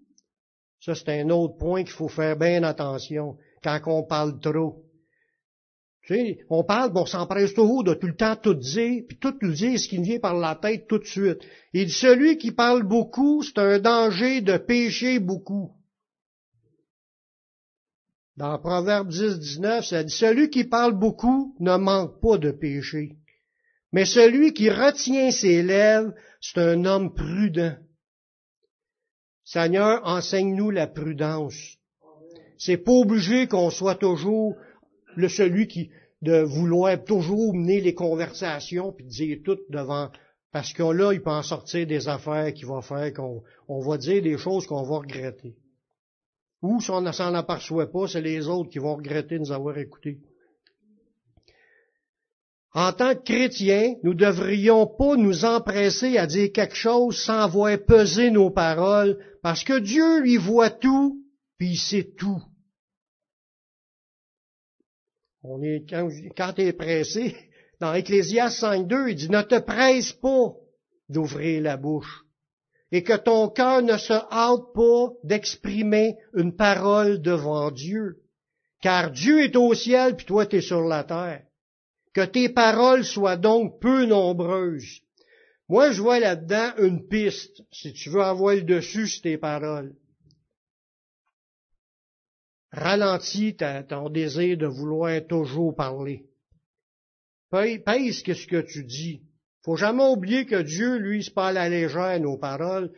ça 0.80 0.94
c'est 0.94 1.20
un 1.20 1.30
autre 1.30 1.56
point 1.56 1.82
qu'il 1.82 1.92
faut 1.92 2.08
faire 2.08 2.36
bien 2.36 2.62
attention 2.62 3.36
quand 3.62 3.80
on 3.86 4.04
parle 4.04 4.38
trop 4.40 4.84
on 6.48 6.64
parle, 6.64 6.92
bon, 6.92 7.02
on 7.02 7.06
s'empresse 7.06 7.54
toujours 7.54 7.84
de 7.84 7.94
tout 7.94 8.08
le 8.08 8.16
temps 8.16 8.36
tout 8.36 8.54
dire, 8.54 9.04
puis 9.06 9.18
tout 9.18 9.34
nous 9.42 9.52
dire 9.52 9.78
ce 9.78 9.88
qui 9.88 9.98
nous 9.98 10.04
vient 10.04 10.18
par 10.18 10.34
la 10.34 10.56
tête 10.56 10.86
tout 10.88 10.98
de 10.98 11.06
suite. 11.06 11.38
Et 11.72 11.88
celui 11.88 12.36
qui 12.38 12.52
parle 12.52 12.82
beaucoup, 12.82 13.42
c'est 13.42 13.58
un 13.58 13.78
danger 13.78 14.40
de 14.40 14.56
pécher 14.56 15.18
beaucoup. 15.20 15.72
Dans 18.36 18.58
Proverbe 18.58 19.08
10, 19.08 19.38
19, 19.38 19.84
ça 19.84 20.02
dit, 20.02 20.12
celui 20.12 20.50
qui 20.50 20.64
parle 20.64 20.98
beaucoup 20.98 21.54
ne 21.60 21.76
manque 21.76 22.20
pas 22.20 22.38
de 22.38 22.50
péché. 22.50 23.16
Mais 23.92 24.04
celui 24.04 24.52
qui 24.52 24.70
retient 24.70 25.30
ses 25.30 25.62
lèvres, 25.62 26.14
c'est 26.40 26.58
un 26.58 26.84
homme 26.84 27.12
prudent. 27.12 27.76
Seigneur, 29.44 30.00
enseigne-nous 30.04 30.70
la 30.70 30.86
prudence. 30.86 31.76
C'est 32.56 32.76
pas 32.78 32.92
obligé 32.92 33.46
qu'on 33.46 33.70
soit 33.70 33.96
toujours 33.96 34.56
le 35.16 35.28
celui 35.28 35.66
qui, 35.66 35.90
de 36.22 36.42
vouloir 36.42 37.02
toujours 37.04 37.54
mener 37.54 37.80
les 37.80 37.94
conversations 37.94 38.92
puis 38.92 39.06
dire 39.06 39.38
tout 39.44 39.58
devant 39.70 40.10
parce 40.52 40.72
que 40.72 40.82
là, 40.82 41.12
il 41.12 41.22
peut 41.22 41.30
en 41.30 41.42
sortir 41.42 41.86
des 41.86 42.08
affaires 42.08 42.52
qui 42.52 42.64
vont 42.64 42.82
faire 42.82 43.12
qu'on 43.14 43.42
on 43.68 43.80
va 43.80 43.98
dire 43.98 44.22
des 44.22 44.36
choses 44.36 44.66
qu'on 44.66 44.82
va 44.82 44.98
regretter. 44.98 45.54
Ou 46.62 46.80
si 46.80 46.90
on 46.90 47.00
ne 47.00 47.12
s'en 47.12 47.34
aperçoit 47.34 47.90
pas, 47.90 48.08
c'est 48.08 48.20
les 48.20 48.48
autres 48.48 48.70
qui 48.70 48.78
vont 48.78 48.96
regretter 48.96 49.36
de 49.36 49.40
nous 49.40 49.52
avoir 49.52 49.78
écoutés. 49.78 50.18
En 52.72 52.92
tant 52.92 53.14
que 53.14 53.22
chrétiens, 53.22 53.94
nous 54.02 54.14
devrions 54.14 54.86
pas 54.86 55.16
nous 55.16 55.44
empresser 55.44 56.18
à 56.18 56.26
dire 56.26 56.52
quelque 56.52 56.76
chose 56.76 57.16
sans 57.16 57.48
voir 57.48 57.76
peser 57.84 58.30
nos 58.30 58.50
paroles, 58.50 59.18
parce 59.42 59.64
que 59.64 59.78
Dieu 59.78 60.20
lui 60.20 60.36
voit 60.36 60.70
tout, 60.70 61.20
puis 61.58 61.70
il 61.70 61.78
sait 61.78 62.12
tout. 62.16 62.42
On 65.42 65.62
est, 65.62 65.88
quand, 65.88 66.52
tu 66.52 66.62
es 66.62 66.72
pressé, 66.72 67.36
dans 67.80 67.94
Ecclésias 67.94 68.60
5.2, 68.60 69.10
il 69.10 69.16
dit, 69.16 69.30
ne 69.30 69.42
te 69.42 69.58
presse 69.58 70.12
pas 70.12 70.54
d'ouvrir 71.08 71.62
la 71.62 71.76
bouche 71.76 72.24
et 72.92 73.02
que 73.02 73.16
ton 73.16 73.48
cœur 73.48 73.82
ne 73.82 73.96
se 73.96 74.12
hâte 74.12 74.72
pas 74.74 75.12
d'exprimer 75.22 76.16
une 76.34 76.56
parole 76.56 77.22
devant 77.22 77.70
Dieu. 77.70 78.22
Car 78.82 79.10
Dieu 79.10 79.44
est 79.44 79.56
au 79.56 79.74
ciel, 79.74 80.16
puis 80.16 80.26
toi 80.26 80.46
tu 80.46 80.56
es 80.56 80.60
sur 80.60 80.82
la 80.82 81.04
terre. 81.04 81.42
Que 82.12 82.24
tes 82.24 82.48
paroles 82.48 83.04
soient 83.04 83.36
donc 83.36 83.80
peu 83.80 84.06
nombreuses. 84.06 85.00
Moi, 85.68 85.92
je 85.92 86.02
vois 86.02 86.18
là-dedans 86.18 86.72
une 86.78 87.06
piste, 87.06 87.62
si 87.70 87.92
tu 87.92 88.10
veux 88.10 88.22
avoir 88.22 88.56
le 88.56 88.62
dessus 88.62 89.06
sur 89.06 89.22
tes 89.22 89.38
paroles 89.38 89.94
ralentis 92.72 93.56
ton 93.88 94.08
désir 94.10 94.56
de 94.56 94.66
vouloir 94.66 95.26
toujours 95.26 95.74
parler. 95.74 96.26
Pèse 97.50 98.22
ce 98.22 98.46
que 98.46 98.60
tu 98.60 98.84
dis. 98.84 99.22
Faut 99.64 99.76
jamais 99.76 100.04
oublier 100.04 100.46
que 100.46 100.62
Dieu, 100.62 100.96
lui, 100.96 101.22
se 101.22 101.30
parle 101.30 101.58
à 101.58 101.68
légère 101.68 102.18
nos 102.20 102.38
paroles. 102.38 102.92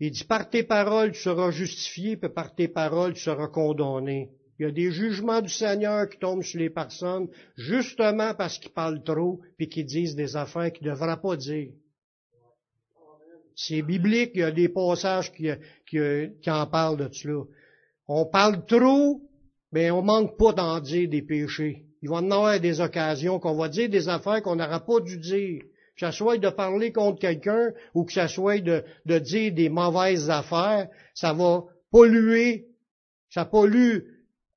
Il 0.00 0.10
dit, 0.10 0.24
par 0.24 0.48
tes 0.48 0.62
paroles, 0.62 1.12
tu 1.12 1.20
seras 1.20 1.50
justifié, 1.50 2.16
puis 2.16 2.30
par 2.30 2.54
tes 2.54 2.68
paroles, 2.68 3.12
tu 3.12 3.20
seras 3.20 3.48
condamné. 3.48 4.30
Il 4.58 4.64
y 4.64 4.66
a 4.66 4.72
des 4.72 4.90
jugements 4.90 5.40
du 5.40 5.50
Seigneur 5.50 6.08
qui 6.08 6.18
tombent 6.18 6.42
sur 6.42 6.58
les 6.58 6.70
personnes, 6.70 7.28
justement 7.56 8.34
parce 8.34 8.58
qu'ils 8.58 8.72
parlent 8.72 9.02
trop, 9.04 9.40
puis 9.56 9.68
qu'ils 9.68 9.86
disent 9.86 10.16
des 10.16 10.36
affaires 10.36 10.72
qu'ils 10.72 10.86
ne 10.86 10.92
devraient 10.92 11.20
pas 11.20 11.36
dire. 11.36 11.72
C'est 13.54 13.82
biblique, 13.82 14.32
il 14.34 14.40
y 14.40 14.44
a 14.44 14.50
des 14.50 14.70
passages 14.70 15.32
qui, 15.32 15.48
qui 15.86 16.50
en 16.50 16.66
parlent 16.66 16.96
de 16.96 17.12
cela. 17.12 17.44
On 18.12 18.26
parle 18.26 18.66
trop, 18.66 19.20
mais 19.70 19.92
on 19.92 20.02
manque 20.02 20.36
pas 20.36 20.52
d'en 20.52 20.80
dire 20.80 21.08
des 21.08 21.22
péchés. 21.22 21.84
Il 22.02 22.08
va 22.08 22.16
en 22.16 22.28
avoir 22.32 22.58
des 22.58 22.80
occasions 22.80 23.38
qu'on 23.38 23.54
va 23.54 23.68
dire 23.68 23.88
des 23.88 24.08
affaires 24.08 24.42
qu'on 24.42 24.56
n'aura 24.56 24.80
pas 24.84 24.98
dû 24.98 25.16
dire. 25.16 25.62
Que 25.96 26.06
ce 26.06 26.10
soit 26.10 26.36
de 26.36 26.48
parler 26.48 26.90
contre 26.90 27.20
quelqu'un 27.20 27.70
ou 27.94 28.02
que 28.02 28.12
ce 28.12 28.26
soit 28.26 28.58
de, 28.58 28.82
dire 29.20 29.54
des 29.54 29.68
mauvaises 29.68 30.28
affaires, 30.28 30.88
ça 31.14 31.32
va 31.32 31.62
polluer, 31.92 32.66
ça 33.28 33.44
pollue, 33.44 33.98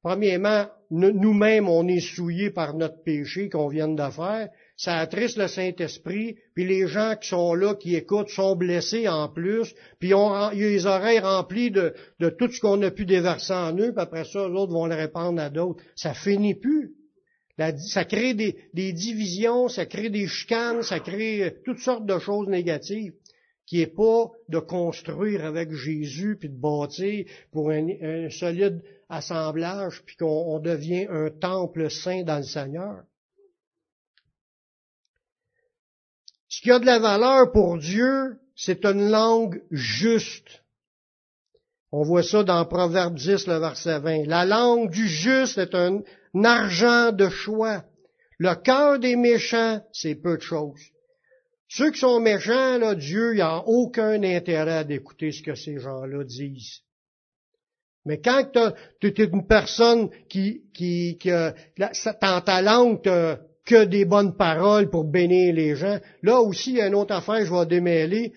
premièrement, 0.01 0.65
nous-mêmes, 0.89 1.69
on 1.69 1.87
est 1.87 1.99
souillés 1.99 2.49
par 2.49 2.73
notre 2.73 3.03
péché 3.03 3.49
qu'on 3.49 3.67
vient 3.67 3.87
de 3.87 4.09
faire, 4.09 4.49
ça 4.75 4.97
attriste 4.97 5.37
le 5.37 5.47
Saint-Esprit, 5.47 6.37
puis 6.55 6.65
les 6.65 6.87
gens 6.87 7.15
qui 7.15 7.29
sont 7.29 7.53
là, 7.53 7.75
qui 7.75 7.95
écoutent, 7.95 8.29
sont 8.29 8.55
blessés 8.55 9.07
en 9.07 9.29
plus, 9.29 9.73
puis 9.99 10.09
ils 10.09 10.15
ont 10.15 10.49
les 10.49 10.85
oreilles 10.85 11.19
remplies 11.19 11.71
de, 11.71 11.93
de 12.19 12.29
tout 12.29 12.51
ce 12.51 12.59
qu'on 12.59 12.81
a 12.81 12.89
pu 12.91 13.05
déverser 13.05 13.53
en 13.53 13.77
eux, 13.77 13.91
puis 13.93 14.01
après 14.01 14.25
ça, 14.25 14.47
l'autre 14.47 14.73
vont 14.73 14.87
le 14.87 14.95
répandre 14.95 15.39
à 15.41 15.49
d'autres. 15.49 15.83
Ça 15.95 16.13
finit 16.13 16.55
plus. 16.55 16.95
ça 17.77 18.03
crée 18.05 18.33
des, 18.33 18.57
des, 18.73 18.93
divisions, 18.93 19.67
ça 19.67 19.85
crée 19.85 20.09
des 20.09 20.27
chicanes, 20.27 20.81
ça 20.81 20.99
crée 20.99 21.43
euh, 21.43 21.51
toutes 21.63 21.79
sortes 21.79 22.07
de 22.07 22.17
choses 22.17 22.47
négatives, 22.47 23.13
qui 23.67 23.79
est 23.79 23.95
pas 23.95 24.31
de 24.49 24.59
construire 24.59 25.45
avec 25.45 25.71
Jésus, 25.71 26.35
puis 26.39 26.49
de 26.49 26.59
bâtir 26.59 27.25
pour 27.51 27.69
un, 27.69 27.87
un 28.01 28.29
solide 28.31 28.81
assemblage, 29.07 30.01
puis 30.03 30.15
qu'on 30.15 30.59
devient 30.59 31.05
un 31.09 31.29
temple 31.29 31.91
saint 31.91 32.23
dans 32.23 32.37
le 32.37 32.43
Seigneur. 32.43 33.03
Qui 36.63 36.71
a 36.71 36.79
de 36.79 36.85
la 36.85 36.97
valeur 36.97 37.51
pour 37.51 37.77
Dieu, 37.77 38.37
c'est 38.55 38.85
une 38.85 39.09
langue 39.09 39.61
juste. 39.69 40.63
On 41.91 42.03
voit 42.03 42.23
ça 42.23 42.43
dans 42.43 42.65
Proverbe 42.65 43.15
10, 43.15 43.47
le 43.47 43.57
verset 43.57 43.99
20. 43.99 44.27
La 44.27 44.45
langue 44.45 44.89
du 44.89 45.05
juste 45.05 45.57
est 45.57 45.75
un, 45.75 46.01
argent 46.41 47.11
de 47.11 47.27
choix. 47.27 47.83
Le 48.39 48.55
cœur 48.55 48.97
des 48.97 49.17
méchants, 49.17 49.85
c'est 49.91 50.15
peu 50.15 50.37
de 50.37 50.41
choses. 50.41 50.79
Ceux 51.67 51.91
qui 51.91 51.99
sont 51.99 52.21
méchants, 52.21 52.77
là, 52.77 52.95
Dieu 52.95 53.33
n'a 53.33 53.57
aucun 53.67 54.23
intérêt 54.23 54.85
d'écouter 54.85 55.33
ce 55.33 55.43
que 55.43 55.55
ces 55.55 55.79
gens-là 55.79 56.23
disent. 56.23 56.79
Mais 58.05 58.21
quand 58.21 58.51
tu 59.01 59.07
es 59.07 59.25
une 59.25 59.47
personne 59.47 60.09
qui, 60.29 60.63
qui, 60.73 61.17
qui 61.19 61.29
dans 61.29 62.41
ta 62.41 62.61
langue, 62.61 63.01
que 63.65 63.85
des 63.85 64.05
bonnes 64.05 64.35
paroles 64.35 64.89
pour 64.89 65.05
bénir 65.05 65.53
les 65.53 65.75
gens. 65.75 65.99
Là 66.21 66.41
aussi, 66.41 66.71
il 66.71 66.77
y 66.77 66.81
a 66.81 66.87
une 66.87 66.95
autre 66.95 67.13
affaire, 67.13 67.45
je 67.45 67.53
vais 67.53 67.65
démêler. 67.65 68.33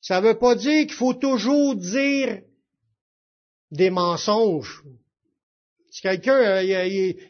Ça 0.00 0.20
ne 0.20 0.28
veut 0.28 0.38
pas 0.38 0.54
dire 0.54 0.86
qu'il 0.86 0.94
faut 0.94 1.14
toujours 1.14 1.76
dire 1.76 2.40
des 3.70 3.90
mensonges. 3.90 4.82
Si 5.90 6.02
quelqu'un 6.02 6.36
euh, 6.36 6.62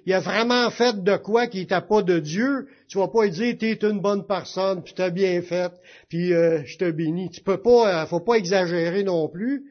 il, 0.04 0.12
a, 0.12 0.20
vraiment 0.20 0.70
fait 0.70 1.02
de 1.02 1.16
quoi 1.16 1.46
qui 1.46 1.60
n'était 1.60 1.80
pas 1.80 2.02
de 2.02 2.18
Dieu, 2.18 2.68
tu 2.88 2.98
vas 2.98 3.08
pas 3.08 3.24
lui 3.24 3.30
dire 3.30 3.56
t'es 3.58 3.72
une 3.88 4.00
bonne 4.00 4.26
personne, 4.26 4.82
puis 4.82 4.92
t'as 4.94 5.08
bien 5.08 5.40
fait, 5.40 5.72
puis 6.10 6.34
euh, 6.34 6.62
je 6.66 6.76
te 6.76 6.90
bénis. 6.90 7.30
Tu 7.30 7.40
peux 7.40 7.60
pas, 7.60 8.02
euh, 8.02 8.06
faut 8.06 8.20
pas 8.20 8.34
exagérer 8.34 9.02
non 9.02 9.28
plus. 9.28 9.64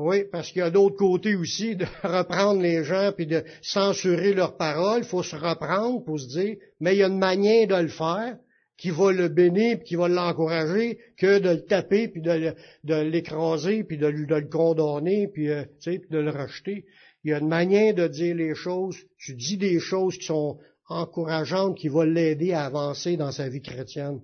Oui, 0.00 0.22
parce 0.30 0.52
qu'il 0.52 0.60
y 0.60 0.62
a 0.62 0.70
d'autres 0.70 0.96
côtés 0.96 1.34
aussi 1.34 1.74
de 1.74 1.84
reprendre 2.04 2.62
les 2.62 2.84
gens 2.84 3.10
puis 3.14 3.26
de 3.26 3.42
censurer 3.62 4.32
leurs 4.32 4.56
paroles. 4.56 5.00
Il 5.02 5.08
faut 5.08 5.24
se 5.24 5.34
reprendre 5.34 6.04
pour 6.04 6.20
se 6.20 6.28
dire, 6.28 6.56
mais 6.78 6.94
il 6.94 6.98
y 6.98 7.02
a 7.02 7.08
une 7.08 7.18
manière 7.18 7.66
de 7.66 7.82
le 7.82 7.88
faire 7.88 8.36
qui 8.76 8.90
va 8.90 9.10
le 9.10 9.26
bénir 9.26 9.78
puis 9.78 9.88
qui 9.88 9.96
va 9.96 10.06
l'encourager 10.06 11.00
que 11.16 11.40
de 11.40 11.50
le 11.50 11.64
taper 11.64 12.06
puis 12.06 12.22
de, 12.22 12.54
l'écraser 13.02 13.82
puis 13.82 13.98
de, 13.98 14.06
le 14.06 14.48
condamner 14.48 15.26
puis, 15.26 15.50
euh, 15.50 15.64
puis 15.84 16.00
de 16.08 16.18
le 16.18 16.30
rejeter. 16.30 16.84
Il 17.24 17.32
y 17.32 17.34
a 17.34 17.40
une 17.40 17.48
manière 17.48 17.92
de 17.92 18.06
dire 18.06 18.36
les 18.36 18.54
choses. 18.54 18.96
Tu 19.18 19.34
dis 19.34 19.56
des 19.56 19.80
choses 19.80 20.16
qui 20.16 20.26
sont 20.26 20.58
encourageantes, 20.88 21.76
qui 21.76 21.88
vont 21.88 22.02
l'aider 22.02 22.52
à 22.52 22.66
avancer 22.66 23.16
dans 23.16 23.32
sa 23.32 23.48
vie 23.48 23.62
chrétienne. 23.62 24.20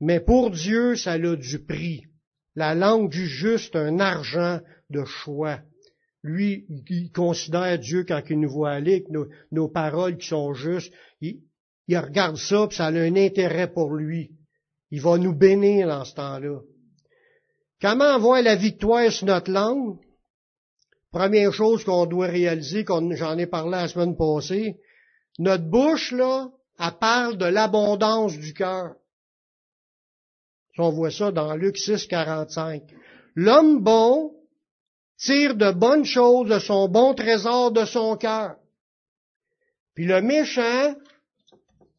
Mais 0.00 0.18
pour 0.18 0.50
Dieu, 0.50 0.96
ça 0.96 1.12
a 1.12 1.36
du 1.36 1.58
prix. 1.58 2.06
La 2.54 2.74
langue 2.74 3.10
du 3.10 3.26
juste, 3.26 3.76
un 3.76 4.00
argent 4.00 4.60
de 4.90 5.04
choix. 5.04 5.60
Lui, 6.22 6.66
il 6.68 7.10
considère 7.12 7.78
Dieu 7.78 8.04
quand 8.06 8.20
il 8.28 8.40
nous 8.40 8.50
voit 8.50 8.72
aller, 8.72 9.04
que 9.04 9.28
nos, 9.52 9.68
paroles 9.68 10.18
qui 10.18 10.28
sont 10.28 10.52
justes, 10.52 10.92
il, 11.20 11.40
regarde 11.88 12.36
ça, 12.36 12.66
puis 12.66 12.76
ça 12.76 12.86
a 12.86 12.90
un 12.90 13.16
intérêt 13.16 13.72
pour 13.72 13.94
lui. 13.94 14.32
Il 14.90 15.00
va 15.00 15.16
nous 15.16 15.34
bénir 15.34 15.88
dans 15.88 16.04
ce 16.04 16.14
temps-là. 16.14 16.60
Comment 17.80 18.14
avoir 18.14 18.42
la 18.42 18.56
victoire 18.56 19.10
sur 19.10 19.26
notre 19.26 19.50
langue? 19.50 19.98
Première 21.10 21.52
chose 21.52 21.84
qu'on 21.84 22.06
doit 22.06 22.26
réaliser, 22.26 22.84
j'en 22.86 23.38
ai 23.38 23.46
parlé 23.46 23.72
la 23.72 23.88
semaine 23.88 24.16
passée, 24.16 24.76
notre 25.38 25.64
bouche, 25.64 26.12
là, 26.12 26.50
elle 26.78 26.98
parle 27.00 27.38
de 27.38 27.46
l'abondance 27.46 28.36
du 28.38 28.52
cœur. 28.52 28.94
On 30.80 30.90
voit 30.90 31.10
ça 31.10 31.30
dans 31.30 31.54
Luc 31.54 31.76
6, 31.76 32.06
45. 32.06 32.82
L'homme 33.34 33.82
bon 33.82 34.32
tire 35.18 35.54
de 35.54 35.70
bonnes 35.70 36.04
choses 36.04 36.48
de 36.48 36.58
son 36.58 36.88
bon 36.88 37.14
trésor 37.14 37.72
de 37.72 37.84
son 37.84 38.16
cœur. 38.16 38.56
Puis 39.94 40.06
le 40.06 40.22
méchant 40.22 40.94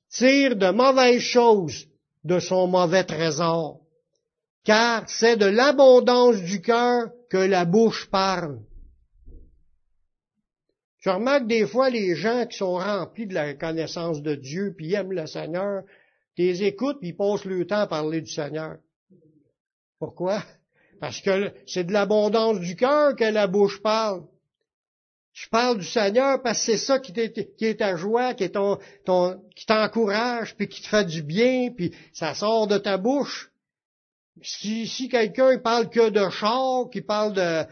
tire 0.10 0.56
de 0.56 0.72
mauvaises 0.72 1.22
choses 1.22 1.88
de 2.24 2.40
son 2.40 2.68
mauvais 2.68 3.04
trésor. 3.04 3.80
Car 4.64 5.10
c'est 5.10 5.38
de 5.38 5.46
l'abondance 5.46 6.42
du 6.42 6.62
cœur 6.62 7.10
que 7.30 7.38
la 7.38 7.66
bouche 7.66 8.10
parle. 8.10 8.60
Je 11.00 11.10
remarque 11.10 11.48
des 11.48 11.66
fois 11.66 11.90
les 11.90 12.16
gens 12.16 12.46
qui 12.46 12.58
sont 12.58 12.76
remplis 12.76 13.26
de 13.26 13.34
la 13.34 13.56
connaissance 13.56 14.22
de 14.22 14.36
Dieu, 14.36 14.76
puis 14.78 14.94
aiment 14.94 15.14
le 15.14 15.26
Seigneur, 15.26 15.84
tu 16.36 16.44
les 16.44 16.64
écoutes, 16.64 17.00
puis 17.00 17.10
ils 17.10 17.16
passent 17.16 17.46
le 17.46 17.66
temps 17.66 17.82
à 17.82 17.88
parler 17.88 18.22
du 18.22 18.32
Seigneur. 18.32 18.78
Pourquoi? 20.00 20.44
Parce 21.00 21.22
que 21.22 21.52
c'est 21.68 21.84
de 21.84 21.94
l'abondance 21.94 22.60
du 22.60 22.76
cœur 22.76 23.16
que 23.16 23.24
la 23.24 23.48
bouche 23.48 23.82
parle. 23.82 24.24
Je 25.34 25.48
parle 25.50 25.80
du 25.80 25.86
Seigneur 25.86 26.42
parce 26.42 26.60
que 26.60 26.72
c'est 26.74 26.78
ça 26.78 27.00
qui, 27.00 27.14
est 27.18 27.80
ta 27.80 27.96
joie, 27.96 28.34
qui 28.34 28.44
est 28.44 28.50
ton, 28.50 28.78
ton, 29.06 29.42
qui 29.56 29.66
t'encourage, 29.66 30.56
puis 30.56 30.68
qui 30.68 30.82
te 30.82 30.88
fait 30.88 31.06
du 31.06 31.24
bien, 31.24 31.72
puis 31.72 31.96
ça 32.14 32.34
sort 32.34 32.68
de 32.68 32.78
ta 32.78 32.98
bouche. 32.98 33.52
Si, 34.42 34.88
si 34.88 35.08
quelqu'un 35.08 35.58
parle 35.60 35.90
que 35.90 36.10
de 36.10 36.30
char, 36.30 36.90
qui 36.92 37.02
parle 37.02 37.34
de, 37.34 37.64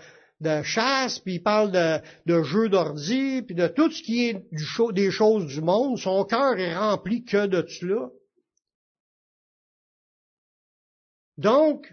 de 0.41 0.63
chasse, 0.63 1.19
puis 1.19 1.35
il 1.35 1.43
parle 1.43 1.71
de, 1.71 1.99
de 2.25 2.43
jeux 2.43 2.69
d'ordi, 2.69 3.41
puis 3.41 3.55
de 3.55 3.67
tout 3.67 3.91
ce 3.91 4.01
qui 4.01 4.29
est 4.29 4.45
du, 4.51 4.65
des 4.93 5.11
choses 5.11 5.47
du 5.47 5.61
monde, 5.61 5.97
son 5.97 6.23
cœur 6.23 6.57
est 6.57 6.75
rempli 6.75 7.25
que 7.25 7.45
de 7.45 7.65
cela. 7.67 8.09
Donc, 11.39 11.89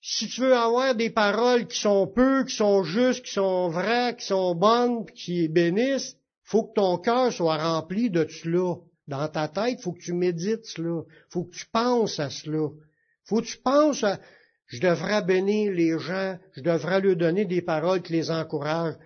si 0.00 0.26
tu 0.26 0.40
veux 0.40 0.56
avoir 0.56 0.96
des 0.96 1.08
paroles 1.08 1.68
qui 1.68 1.78
sont 1.78 2.08
peu, 2.08 2.44
qui 2.44 2.56
sont 2.56 2.82
justes, 2.82 3.24
qui 3.24 3.32
sont 3.32 3.68
vraies, 3.68 4.16
qui 4.16 4.26
sont 4.26 4.56
bonnes, 4.56 5.06
qui 5.06 5.46
bénissent, 5.46 6.16
faut 6.42 6.64
que 6.64 6.74
ton 6.74 6.98
cœur 6.98 7.32
soit 7.32 7.58
rempli 7.58 8.10
de 8.10 8.26
cela. 8.26 8.74
Dans 9.06 9.28
ta 9.28 9.46
tête, 9.46 9.80
faut 9.80 9.92
que 9.92 10.00
tu 10.00 10.12
médites 10.12 10.64
cela. 10.64 11.02
Faut 11.30 11.44
que 11.44 11.54
tu 11.54 11.66
penses 11.72 12.18
à 12.18 12.28
cela. 12.28 12.70
Faut 13.24 13.40
que 13.40 13.46
tu 13.46 13.58
penses 13.58 14.02
à, 14.02 14.18
je 14.66 14.80
devrais 14.80 15.22
bénir 15.22 15.70
les 15.70 15.96
gens, 16.00 16.36
je 16.56 16.62
devrais 16.62 17.00
leur 17.00 17.14
donner 17.14 17.44
des 17.44 17.62
paroles 17.62 18.02
qui 18.02 18.14
les 18.14 18.32
encouragent, 18.32 18.96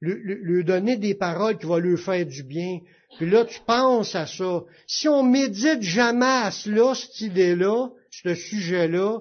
leur, 0.00 0.64
donner 0.64 0.96
des 0.96 1.14
paroles 1.14 1.58
qui 1.58 1.66
vont 1.66 1.76
leur 1.76 1.98
faire 1.98 2.24
du 2.24 2.42
bien. 2.42 2.78
Puis 3.18 3.28
là, 3.28 3.44
tu 3.44 3.60
penses 3.66 4.14
à 4.14 4.26
ça. 4.26 4.62
Si 4.86 5.08
on 5.08 5.22
médite 5.22 5.82
jamais 5.82 6.24
à 6.24 6.50
cela, 6.50 6.94
cette 6.94 7.20
idée-là, 7.20 7.90
ce 8.22 8.34
sujet-là, 8.34 9.20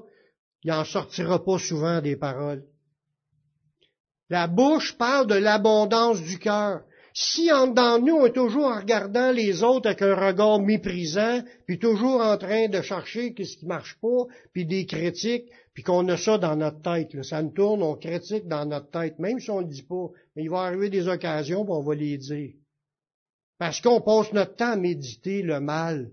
il 0.64 0.72
n'en 0.72 0.86
sortira 0.86 1.44
pas 1.44 1.60
souvent 1.60 2.02
des 2.02 2.16
paroles. 2.16 2.64
La 4.30 4.48
bouche 4.48 4.98
parle 4.98 5.28
de 5.28 5.36
l'abondance 5.36 6.22
du 6.22 6.40
cœur. 6.40 6.82
Si 7.14 7.52
en 7.52 7.68
dedans 7.68 8.00
nous, 8.00 8.16
on 8.16 8.26
est 8.26 8.34
toujours 8.34 8.66
en 8.66 8.80
regardant 8.80 9.32
les 9.32 9.64
autres 9.64 9.88
avec 9.88 10.02
un 10.02 10.16
regard 10.16 10.60
méprisant, 10.60 11.42
puis 11.66 11.80
toujours 11.80 12.22
en 12.22 12.38
train 12.38 12.68
de 12.68 12.82
chercher 12.82 13.34
qu'est-ce 13.34 13.58
qui 13.58 13.66
marche 13.66 13.98
pas, 14.02 14.26
puis 14.54 14.66
des 14.66 14.86
critiques, 14.86 15.50
puis 15.74 15.84
qu'on 15.84 16.08
a 16.10 16.18
ça 16.18 16.38
dans 16.38 16.56
notre 16.56 16.82
tête, 16.82 17.24
ça 17.24 17.42
nous 17.42 17.52
tourne, 17.52 17.84
on 17.84 17.96
critique 17.96 18.48
dans 18.48 18.66
notre 18.66 18.90
tête, 18.90 19.20
même 19.20 19.40
si 19.40 19.50
on 19.50 19.62
ne 19.62 19.68
le 19.68 19.72
dit 19.72 19.84
pas, 19.84 20.10
mais 20.36 20.44
il 20.44 20.50
va 20.50 20.64
arriver 20.64 20.90
des 20.90 21.08
occasions, 21.08 21.64
puis 21.64 21.74
on 21.74 21.84
va 21.84 21.96
les 21.96 22.18
dire. 22.18 22.54
Parce 23.60 23.80
qu'on 23.80 24.02
passe 24.02 24.34
notre 24.34 24.56
temps 24.56 24.72
à 24.72 24.76
méditer 24.76 25.42
le 25.42 25.60
mal. 25.62 26.12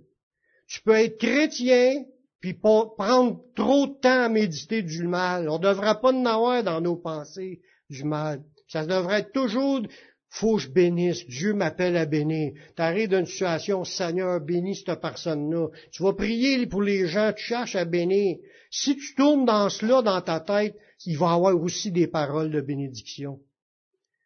Tu 0.69 0.83
peux 0.83 0.97
être 0.97 1.19
chrétien, 1.19 2.05
puis 2.43 2.55
prendre 2.55 3.41
trop 3.55 3.87
de 3.87 4.01
temps 4.01 4.25
à 4.25 4.29
méditer 4.29 4.83
du 4.83 5.05
mal. 5.05 5.49
On 5.49 5.59
ne 5.59 5.63
devrait 5.63 6.01
pas 6.03 6.13
en 6.13 6.27
avoir 6.27 6.65
dans 6.65 6.81
nos 6.81 6.97
pensées 6.97 7.61
du 7.89 8.03
mal. 8.03 8.43
Ça 8.67 8.85
devrait 8.85 9.21
être 9.21 9.33
toujours, 9.33 9.81
faut 10.29 10.57
que 10.57 10.63
je 10.63 10.69
bénisse, 10.69 11.25
Dieu 11.29 11.55
m'appelle 11.55 11.97
à 11.97 12.05
bénir. 12.05 12.53
Tu 12.75 12.83
arrives 12.83 13.11
dans 13.11 13.21
une 13.21 13.27
situation, 13.27 13.85
Seigneur, 13.85 14.41
bénis 14.41 14.75
cette 14.75 15.01
personne-là. 15.01 15.69
Tu 15.93 16.03
vas 16.03 16.15
prier 16.15 16.67
pour 16.67 16.83
les 16.83 17.07
gens, 17.07 17.33
tu 17.33 17.45
cherches 17.45 17.77
à 17.77 17.85
bénir. 17.85 18.39
Si 18.73 18.97
tu 18.97 19.15
tournes 19.15 19.45
dans 19.45 19.69
cela 19.69 20.03
dans 20.03 20.21
ta 20.21 20.41
tête, 20.41 20.75
il 21.07 21.17
va 21.19 21.31
y 21.31 21.35
avoir 21.35 21.55
aussi 21.55 21.93
des 21.93 22.09
paroles 22.09 22.51
de 22.51 22.61
bénédiction. 22.61 23.39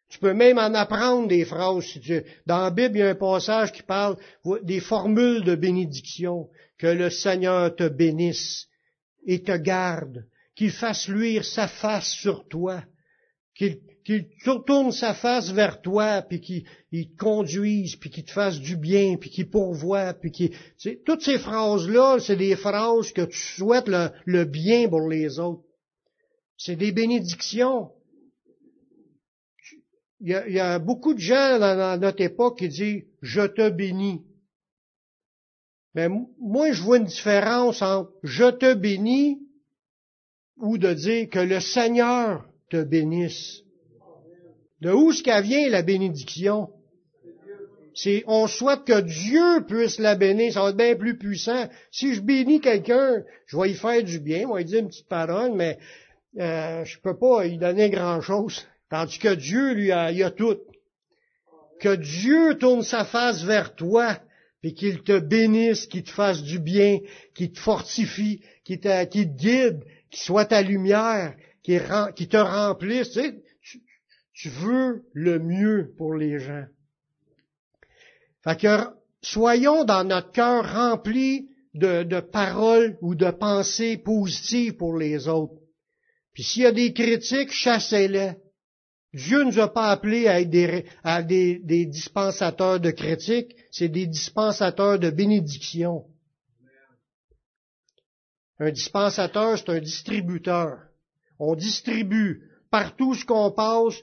Tu 0.09 0.19
peux 0.19 0.33
même 0.33 0.57
en 0.57 0.73
apprendre 0.73 1.27
des 1.27 1.45
phrases. 1.45 1.99
Dans 2.45 2.61
la 2.61 2.71
Bible, 2.71 2.97
il 2.97 2.99
y 2.99 3.03
a 3.03 3.09
un 3.09 3.15
passage 3.15 3.73
qui 3.73 3.83
parle 3.83 4.17
des 4.63 4.79
formules 4.79 5.43
de 5.43 5.55
bénédiction. 5.55 6.49
Que 6.77 6.87
le 6.87 7.09
Seigneur 7.09 7.75
te 7.75 7.87
bénisse 7.87 8.67
et 9.25 9.41
te 9.41 9.55
garde, 9.57 10.25
qu'il 10.55 10.71
fasse 10.71 11.07
luire 11.07 11.45
sa 11.45 11.67
face 11.67 12.09
sur 12.09 12.47
toi, 12.47 12.83
qu'il 13.55 14.27
tourne 14.65 14.91
sa 14.91 15.13
face 15.13 15.51
vers 15.51 15.81
toi, 15.81 16.21
puis 16.21 16.39
qu'il 16.39 16.63
te 17.11 17.17
conduise, 17.17 17.95
puis 17.95 18.09
qu'il 18.09 18.23
te 18.23 18.31
fasse 18.31 18.59
du 18.59 18.77
bien, 18.77 19.17
puis 19.17 19.29
qu'il 19.29 19.49
pourvoie, 19.49 20.13
puis 20.13 20.31
qu'il... 20.31 20.51
Toutes 21.05 21.23
ces 21.23 21.39
phrases-là, 21.39 22.19
c'est 22.19 22.35
des 22.35 22.55
phrases 22.55 23.11
que 23.11 23.23
tu 23.23 23.37
souhaites 23.37 23.87
le, 23.87 24.45
bien 24.45 24.87
pour 24.87 25.07
les 25.07 25.39
autres. 25.39 25.63
C'est 26.57 26.75
des 26.75 26.91
bénédictions. 26.91 27.91
Il 30.21 30.29
y, 30.29 30.33
a, 30.33 30.47
il 30.47 30.55
y, 30.55 30.59
a, 30.59 30.79
beaucoup 30.79 31.13
de 31.13 31.19
gens 31.19 31.59
dans 31.59 31.99
notre 31.99 32.21
époque 32.21 32.59
qui 32.59 32.69
disent 32.69 33.03
«je 33.21 33.41
te 33.41 33.69
bénis». 33.69 34.23
Mais 35.97 36.09
moi, 36.39 36.71
je 36.73 36.83
vois 36.83 36.97
une 36.97 37.05
différence 37.05 37.81
entre 37.81 38.11
je 38.21 38.51
te 38.51 38.75
bénis 38.75 39.39
ou 40.57 40.77
de 40.77 40.93
dire 40.93 41.27
que 41.27 41.39
le 41.39 41.59
Seigneur 41.59 42.45
te 42.69 42.83
bénisse. 42.83 43.63
De 44.79 44.91
où 44.91 45.09
est-ce 45.09 45.23
qu'elle 45.23 45.43
vient 45.43 45.67
la 45.69 45.81
bénédiction? 45.81 46.69
C'est, 47.95 48.23
on 48.27 48.45
souhaite 48.45 48.83
que 48.83 49.01
Dieu 49.01 49.65
puisse 49.67 49.97
la 49.97 50.13
bénir, 50.13 50.53
ça 50.53 50.61
va 50.61 50.69
être 50.69 50.77
bien 50.77 50.95
plus 50.95 51.17
puissant. 51.17 51.67
Si 51.89 52.13
je 52.13 52.21
bénis 52.21 52.61
quelqu'un, 52.61 53.23
je 53.47 53.57
vais 53.57 53.71
y 53.71 53.73
faire 53.73 54.03
du 54.03 54.19
bien, 54.19 54.41
je 54.41 54.53
vais 54.53 54.59
lui 54.59 54.65
dire 54.65 54.79
une 54.81 54.89
petite 54.89 55.09
parole, 55.09 55.53
mais 55.55 55.79
euh, 56.37 56.85
je 56.85 56.99
peux 56.99 57.17
pas 57.17 57.47
y 57.47 57.57
donner 57.57 57.89
grand-chose. 57.89 58.67
Tandis 58.91 59.17
que 59.17 59.33
Dieu, 59.33 59.73
lui, 59.73 59.91
a, 59.91 60.11
il 60.11 60.21
a 60.21 60.29
tout. 60.29 60.59
Que 61.79 61.95
Dieu 61.95 62.55
tourne 62.59 62.83
sa 62.83 63.03
face 63.03 63.43
vers 63.43 63.73
toi 63.73 64.19
puis 64.61 64.73
qu'il 64.73 65.03
te 65.03 65.19
bénisse, 65.19 65.87
qu'il 65.87 66.03
te 66.03 66.09
fasse 66.09 66.41
du 66.43 66.59
bien, 66.59 66.99
qu'il 67.35 67.51
te 67.51 67.59
fortifie, 67.59 68.41
qu'il 68.63 68.79
te, 68.79 69.03
guide, 69.25 69.83
qu'il 70.09 70.19
soit 70.19 70.45
ta 70.45 70.61
lumière, 70.61 71.35
qu'il, 71.63 71.79
te 71.79 72.37
remplisse. 72.37 73.11
Tu, 73.11 73.81
tu, 74.33 74.49
veux 74.49 75.05
le 75.13 75.39
mieux 75.39 75.93
pour 75.97 76.15
les 76.15 76.39
gens. 76.39 76.65
Fait 78.43 78.59
que 78.59 78.77
soyons 79.21 79.83
dans 79.83 80.03
notre 80.03 80.31
cœur 80.31 80.73
remplis 80.73 81.49
de, 81.73 82.03
de 82.03 82.19
paroles 82.19 82.97
ou 83.01 83.13
de 83.13 83.29
pensées 83.29 83.97
positives 83.97 84.75
pour 84.75 84.97
les 84.97 85.27
autres. 85.27 85.61
Puis 86.33 86.43
s'il 86.43 86.63
y 86.63 86.65
a 86.65 86.71
des 86.71 86.93
critiques, 86.93 87.51
chassez-les. 87.51 88.33
Dieu 89.17 89.39
ne 89.39 89.45
nous 89.45 89.59
a 89.59 89.73
pas 89.73 89.89
appelés 89.89 90.27
à 90.27 90.41
être 90.41 90.51
des, 90.51 91.85
dispensateurs 91.87 92.79
de 92.79 92.91
critiques, 92.91 93.55
c'est 93.71 93.89
des 93.89 94.05
dispensateurs 94.05 94.99
de 94.99 95.09
bénédiction. 95.09 96.05
Un 98.59 98.69
dispensateur, 98.69 99.57
c'est 99.57 99.69
un 99.69 99.79
distributeur. 99.79 100.77
On 101.39 101.55
distribue 101.55 102.43
partout 102.69 103.15
ce 103.15 103.25
qu'on 103.25 103.49
passe. 103.49 103.95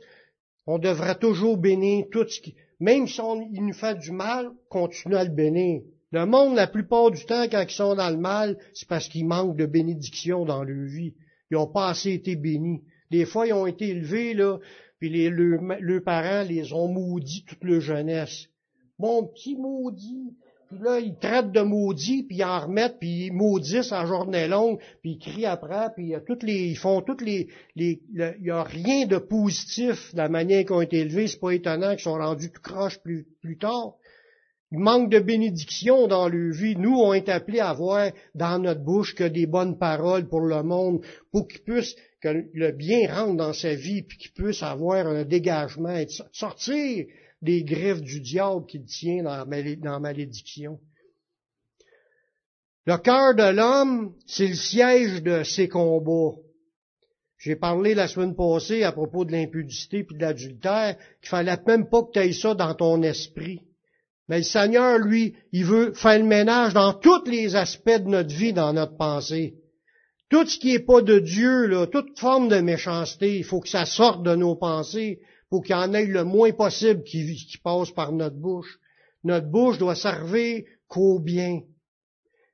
On 0.66 0.78
devrait 0.78 1.18
toujours 1.18 1.58
bénir 1.58 2.06
tout 2.10 2.26
ce 2.28 2.40
qui, 2.40 2.56
même 2.80 3.06
si 3.06 3.20
nous 3.22 3.72
fait 3.72 3.96
du 3.96 4.10
mal, 4.10 4.50
continuer 4.68 5.18
à 5.18 5.24
le 5.24 5.30
bénir. 5.30 5.82
Le 6.10 6.26
monde, 6.26 6.56
la 6.56 6.66
plupart 6.66 7.12
du 7.12 7.24
temps, 7.24 7.44
quand 7.48 7.64
ils 7.68 7.72
sont 7.72 7.94
dans 7.94 8.10
le 8.10 8.16
mal, 8.16 8.58
c'est 8.72 8.88
parce 8.88 9.08
qu'ils 9.08 9.28
manquent 9.28 9.56
de 9.56 9.66
bénédiction 9.66 10.44
dans 10.44 10.64
leur 10.64 10.86
vie. 10.88 11.14
Ils 11.52 11.54
n'ont 11.54 11.68
pas 11.68 11.90
assez 11.90 12.10
été 12.10 12.34
bénis. 12.34 12.82
Des 13.14 13.26
fois, 13.26 13.46
ils 13.46 13.52
ont 13.52 13.66
été 13.66 13.90
élevés, 13.90 14.34
là, 14.34 14.58
puis 14.98 15.08
les, 15.08 15.30
leurs, 15.30 16.02
parents 16.02 16.42
les 16.42 16.72
ont 16.72 16.88
maudits 16.88 17.44
toute 17.44 17.62
leur 17.62 17.80
jeunesse. 17.80 18.48
Mon 18.98 19.24
petit 19.24 19.54
maudit. 19.54 20.34
Puis 20.68 20.78
là, 20.82 20.98
ils 20.98 21.16
traitent 21.16 21.52
de 21.52 21.60
maudit, 21.60 22.24
puis 22.24 22.38
ils 22.38 22.44
en 22.44 22.58
remettent, 22.58 22.98
puis 22.98 23.26
ils 23.26 23.32
maudissent 23.32 23.92
en 23.92 24.04
journée 24.04 24.48
longue, 24.48 24.80
puis 25.00 25.12
ils 25.12 25.18
crient 25.20 25.46
après, 25.46 25.90
puis 25.94 26.12
les, 26.42 26.70
ils 26.70 26.76
font 26.76 27.02
toutes 27.02 27.22
les, 27.22 27.46
il 27.76 28.00
n'y 28.40 28.50
a 28.50 28.64
rien 28.64 29.06
de 29.06 29.18
positif 29.18 30.12
de 30.12 30.18
la 30.18 30.28
manière 30.28 30.64
qu'ils 30.64 30.74
ont 30.74 30.80
été 30.80 30.98
élevés. 30.98 31.28
C'est 31.28 31.38
pas 31.38 31.52
étonnant 31.52 31.90
qu'ils 31.90 32.00
sont 32.00 32.14
rendus 32.14 32.50
tout 32.50 32.62
croche 32.62 32.98
plus, 32.98 33.28
plus 33.40 33.58
tard. 33.58 33.94
Il 34.72 34.80
manque 34.80 35.08
de 35.08 35.20
bénédiction 35.20 36.08
dans 36.08 36.28
leur 36.28 36.52
vie. 36.52 36.74
Nous, 36.74 36.96
on 36.96 37.14
est 37.14 37.28
appelés 37.28 37.60
à 37.60 37.68
avoir 37.68 38.10
dans 38.34 38.58
notre 38.58 38.80
bouche 38.80 39.14
que 39.14 39.22
des 39.22 39.46
bonnes 39.46 39.78
paroles 39.78 40.28
pour 40.28 40.40
le 40.40 40.64
monde, 40.64 41.00
pour 41.30 41.46
qu'ils 41.46 41.62
puissent 41.62 41.94
que 42.24 42.48
le 42.54 42.72
bien 42.72 43.14
rentre 43.14 43.36
dans 43.36 43.52
sa 43.52 43.74
vie, 43.74 44.02
puis 44.02 44.16
qu'il 44.16 44.32
puisse 44.32 44.62
avoir 44.62 45.06
un 45.06 45.24
dégagement, 45.24 45.94
et 45.94 46.06
sortir 46.32 47.04
des 47.42 47.64
griffes 47.64 48.00
du 48.00 48.22
diable 48.22 48.64
qui 48.64 48.78
le 48.78 48.86
tient 48.86 49.22
dans 49.22 49.44
la 49.46 49.98
malédiction. 50.00 50.80
Le 52.86 52.96
cœur 52.96 53.34
de 53.34 53.54
l'homme, 53.54 54.14
c'est 54.26 54.46
le 54.46 54.54
siège 54.54 55.22
de 55.22 55.42
ses 55.42 55.68
combats. 55.68 56.38
J'ai 57.36 57.56
parlé 57.56 57.94
la 57.94 58.08
semaine 58.08 58.34
passée 58.34 58.84
à 58.84 58.92
propos 58.92 59.26
de 59.26 59.32
l'impudicité 59.32 59.98
et 59.98 60.14
de 60.14 60.18
l'adultère, 60.18 60.96
qu'il 61.20 61.28
fallait 61.28 61.58
même 61.66 61.90
pas 61.90 62.04
que 62.04 62.12
tu 62.12 62.20
aies 62.20 62.32
ça 62.32 62.54
dans 62.54 62.74
ton 62.74 63.02
esprit. 63.02 63.60
Mais 64.28 64.38
le 64.38 64.44
Seigneur, 64.44 64.98
lui, 64.98 65.36
il 65.52 65.66
veut 65.66 65.92
faire 65.92 66.18
le 66.18 66.24
ménage 66.24 66.72
dans 66.72 66.94
tous 66.94 67.24
les 67.26 67.54
aspects 67.54 68.00
de 68.02 68.08
notre 68.08 68.34
vie, 68.34 68.54
dans 68.54 68.72
notre 68.72 68.96
pensée. 68.96 69.56
Tout 70.30 70.46
ce 70.46 70.58
qui 70.58 70.72
n'est 70.72 70.78
pas 70.78 71.02
de 71.02 71.18
Dieu, 71.18 71.88
toute 71.92 72.18
forme 72.18 72.48
de 72.48 72.60
méchanceté, 72.60 73.38
il 73.38 73.44
faut 73.44 73.60
que 73.60 73.68
ça 73.68 73.84
sorte 73.84 74.22
de 74.22 74.34
nos 74.34 74.56
pensées 74.56 75.20
pour 75.50 75.62
qu'il 75.62 75.76
y 75.76 75.78
en 75.78 75.92
ait 75.92 76.06
le 76.06 76.24
moins 76.24 76.52
possible 76.52 77.02
qui, 77.04 77.34
qui 77.34 77.58
passe 77.58 77.90
par 77.90 78.12
notre 78.12 78.36
bouche. 78.36 78.78
Notre 79.22 79.46
bouche 79.46 79.78
doit 79.78 79.94
servir 79.94 80.62
qu'au 80.88 81.18
bien. 81.18 81.60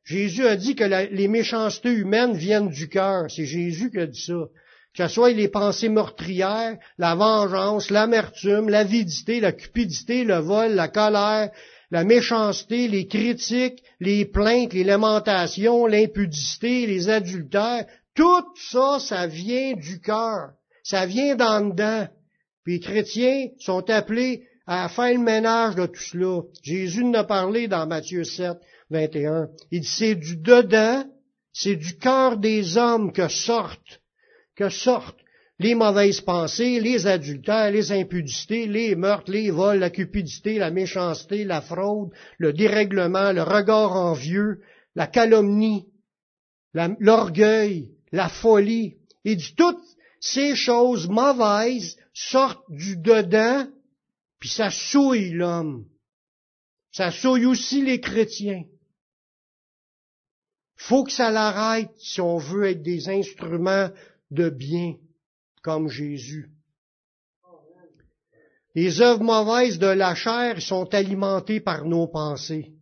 Jésus 0.04 0.46
a 0.46 0.56
dit 0.56 0.74
que 0.74 0.84
les 0.84 1.28
méchancetés 1.28 1.92
humaines 1.92 2.34
viennent 2.34 2.70
du 2.70 2.88
cœur. 2.88 3.30
C'est 3.30 3.46
Jésus 3.46 3.90
qui 3.90 3.98
a 3.98 4.06
dit 4.06 4.20
ça 4.20 4.48
que 4.94 5.06
ce 5.06 5.14
soit 5.14 5.30
les 5.30 5.48
pensées 5.48 5.88
meurtrières, 5.88 6.76
la 6.98 7.14
vengeance, 7.14 7.90
l'amertume, 7.90 8.68
l'avidité, 8.68 9.40
la 9.40 9.52
cupidité, 9.52 10.24
le 10.24 10.38
vol, 10.38 10.72
la 10.72 10.88
colère, 10.88 11.50
la 11.90 12.04
méchanceté, 12.04 12.88
les 12.88 13.06
critiques, 13.06 13.82
les 13.98 14.24
plaintes, 14.24 14.72
les 14.72 14.84
lamentations, 14.84 15.86
l'impudicité, 15.86 16.86
les 16.86 17.08
adultères, 17.08 17.86
tout 18.14 18.44
ça, 18.56 18.98
ça 19.00 19.26
vient 19.26 19.74
du 19.74 20.00
cœur. 20.00 20.50
Ça 20.82 21.06
vient 21.06 21.36
d'en 21.36 21.60
dedans. 21.60 22.08
Puis 22.64 22.74
les 22.74 22.80
chrétiens 22.80 23.48
sont 23.58 23.88
appelés 23.90 24.46
à 24.66 24.88
faire 24.88 25.12
le 25.12 25.18
ménage 25.18 25.74
de 25.74 25.86
tout 25.86 26.00
cela. 26.00 26.42
Jésus 26.62 27.04
nous 27.04 27.18
a 27.18 27.24
parlé 27.24 27.66
dans 27.66 27.86
Matthieu 27.86 28.24
7, 28.24 28.58
21. 28.90 29.48
Il 29.70 29.80
dit, 29.80 29.86
c'est 29.86 30.14
du 30.14 30.36
dedans, 30.36 31.04
c'est 31.52 31.76
du 31.76 31.96
cœur 31.96 32.36
des 32.36 32.76
hommes 32.76 33.12
que 33.12 33.28
sortent 33.28 34.00
que 34.60 34.68
sortent 34.68 35.18
les 35.60 35.74
mauvaises 35.74 36.22
pensées, 36.22 36.80
les 36.80 37.06
adultères, 37.06 37.70
les 37.70 37.92
impudicités, 37.92 38.66
les 38.66 38.96
meurtres, 38.96 39.30
les 39.30 39.50
vols, 39.50 39.78
la 39.78 39.90
cupidité, 39.90 40.58
la 40.58 40.70
méchanceté, 40.70 41.44
la 41.44 41.60
fraude, 41.60 42.08
le 42.38 42.54
dérèglement, 42.54 43.30
le 43.30 43.42
regard 43.42 43.92
envieux, 43.92 44.62
la 44.94 45.06
calomnie, 45.06 45.86
l'orgueil, 46.72 47.92
la, 48.10 48.30
folie. 48.30 48.96
Et 49.26 49.36
dit 49.36 49.54
toutes 49.54 49.84
ces 50.18 50.56
choses 50.56 51.10
mauvaises 51.10 51.98
sortent 52.14 52.64
du 52.70 52.96
dedans, 52.96 53.66
puis 54.38 54.48
ça 54.48 54.70
souille 54.70 55.32
l'homme. 55.32 55.84
Ça 56.90 57.10
souille 57.10 57.44
aussi 57.44 57.82
les 57.82 58.00
chrétiens. 58.00 58.62
Faut 60.76 61.04
que 61.04 61.12
ça 61.12 61.30
l'arrête 61.30 61.90
si 61.98 62.22
on 62.22 62.38
veut 62.38 62.64
être 62.64 62.82
des 62.82 63.10
instruments 63.10 63.90
de 64.30 64.48
bien 64.48 64.94
comme 65.62 65.88
Jésus. 65.88 66.50
Les 68.74 69.00
œuvres 69.00 69.22
mauvaises 69.22 69.78
de 69.78 69.86
la 69.86 70.14
chair 70.14 70.62
sont 70.62 70.94
alimentées 70.94 71.60
par 71.60 71.84
nos 71.84 72.06
pensées. 72.06 72.72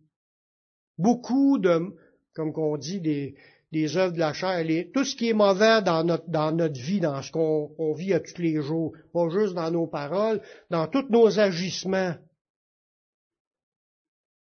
Beaucoup 0.97 1.57
de, 1.57 1.95
comme 2.35 2.53
qu'on 2.53 2.77
dit, 2.77 3.01
des, 3.01 3.35
des 3.71 3.97
œuvres 3.97 4.13
de 4.13 4.19
la 4.19 4.33
chair, 4.33 4.65
tout 4.93 5.03
ce 5.03 5.15
qui 5.15 5.29
est 5.29 5.33
mauvais 5.33 5.81
dans 5.81 6.03
notre, 6.03 6.29
dans 6.29 6.51
notre 6.51 6.79
vie, 6.79 6.99
dans 6.99 7.21
ce 7.21 7.31
qu'on 7.31 7.93
vit 7.93 8.13
à 8.13 8.19
tous 8.19 8.41
les 8.41 8.61
jours, 8.61 8.93
pas 9.13 9.29
juste 9.29 9.53
dans 9.53 9.71
nos 9.71 9.87
paroles, 9.87 10.41
dans 10.69 10.87
tous 10.87 11.07
nos 11.09 11.39
agissements. 11.39 12.15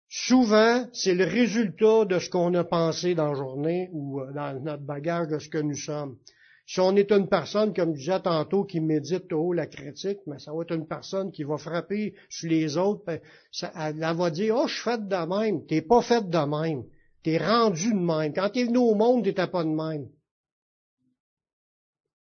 Souvent, 0.08 0.88
c'est 0.94 1.16
le 1.16 1.26
résultat 1.26 2.06
de 2.06 2.20
ce 2.20 2.30
qu'on 2.30 2.54
a 2.54 2.64
pensé 2.64 3.16
dans 3.16 3.30
la 3.30 3.36
journée 3.36 3.90
ou 3.92 4.22
euh, 4.22 4.32
dans 4.32 4.58
notre 4.62 4.84
bagage 4.84 5.28
de 5.28 5.40
ce 5.40 5.50
que 5.50 5.58
nous 5.58 5.76
sommes. 5.76 6.18
Si 6.68 6.80
on 6.80 6.96
est 6.96 7.12
une 7.12 7.30
personne, 7.30 7.74
comme 7.74 7.94
je 7.94 8.00
disais 8.00 8.20
tantôt, 8.22 8.64
qui 8.64 8.80
médite 8.80 9.32
haut 9.32 9.54
la 9.54 9.68
critique, 9.68 10.20
mais 10.26 10.40
ça 10.40 10.52
va 10.52 10.64
être 10.64 10.74
une 10.74 10.88
personne 10.88 11.32
qui 11.32 11.44
va 11.44 11.58
frapper 11.58 12.16
sur 12.28 12.50
les 12.50 12.76
autres, 12.78 13.04
ben, 13.06 13.20
ça, 13.52 13.72
elle, 13.80 14.00
va 14.00 14.30
dire, 14.32 14.56
oh, 14.58 14.68
je 14.68 14.74
suis 14.74 14.84
faite 14.84 15.08
de 15.08 15.16
même. 15.16 15.66
T'es 15.68 15.84
pas 15.84 16.02
faite 16.02 16.30
de 16.30 16.38
même. 16.38 16.84
T'es 17.24 17.38
rendu 17.38 17.94
de 17.94 18.00
même. 18.00 18.34
Quand 18.34 18.50
t'es 18.50 18.64
venu 18.64 18.80
au 18.80 18.96
monde, 18.96 19.24
t'étais 19.24 19.48
pas 19.48 19.64
de 19.64 19.70
même. 19.70 20.10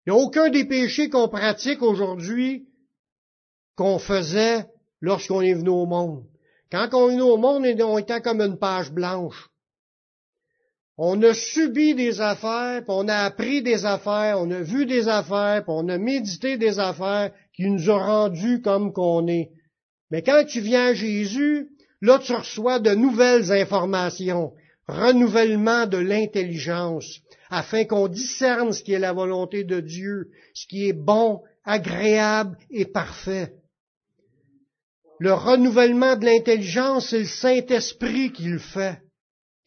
Il 0.06 0.12
n'y 0.12 0.18
a 0.18 0.22
aucun 0.22 0.50
des 0.50 0.64
péchés 0.64 1.10
qu'on 1.10 1.28
pratique 1.28 1.82
aujourd'hui 1.82 2.68
qu'on 3.74 3.98
faisait 3.98 4.66
lorsqu'on 5.00 5.40
est 5.40 5.54
venu 5.54 5.68
au 5.68 5.86
monde. 5.86 6.24
Quand 6.70 6.88
on 6.94 7.10
est 7.10 7.12
venu 7.12 7.22
au 7.22 7.36
monde, 7.36 7.64
on 7.80 7.98
était 7.98 8.20
comme 8.20 8.40
une 8.40 8.58
page 8.58 8.92
blanche. 8.92 9.50
On 11.00 11.22
a 11.22 11.32
subi 11.32 11.94
des 11.94 12.20
affaires, 12.20 12.82
puis 12.82 12.90
on 12.90 13.06
a 13.06 13.18
appris 13.18 13.62
des 13.62 13.86
affaires, 13.86 14.40
on 14.40 14.50
a 14.50 14.60
vu 14.60 14.84
des 14.84 15.06
affaires, 15.06 15.62
puis 15.62 15.72
on 15.72 15.88
a 15.88 15.96
médité 15.96 16.56
des 16.56 16.80
affaires 16.80 17.30
qui 17.54 17.70
nous 17.70 17.88
ont 17.88 17.98
rendus 17.98 18.60
comme 18.62 18.92
qu'on 18.92 19.28
est. 19.28 19.50
Mais 20.10 20.22
quand 20.22 20.44
tu 20.44 20.60
viens 20.60 20.86
à 20.86 20.94
Jésus, 20.94 21.68
là 22.02 22.18
tu 22.18 22.32
reçois 22.32 22.80
de 22.80 22.96
nouvelles 22.96 23.52
informations, 23.52 24.54
renouvellement 24.88 25.86
de 25.86 25.98
l'intelligence, 25.98 27.20
afin 27.48 27.84
qu'on 27.84 28.08
discerne 28.08 28.72
ce 28.72 28.82
qui 28.82 28.92
est 28.92 28.98
la 28.98 29.12
volonté 29.12 29.62
de 29.62 29.78
Dieu, 29.78 30.30
ce 30.52 30.66
qui 30.66 30.88
est 30.88 30.92
bon, 30.92 31.42
agréable 31.64 32.58
et 32.72 32.86
parfait. 32.86 33.52
Le 35.20 35.32
renouvellement 35.32 36.16
de 36.16 36.24
l'intelligence, 36.24 37.10
c'est 37.10 37.20
le 37.20 37.24
Saint-Esprit 37.24 38.32
qui 38.32 38.44
le 38.44 38.58
fait. 38.58 38.98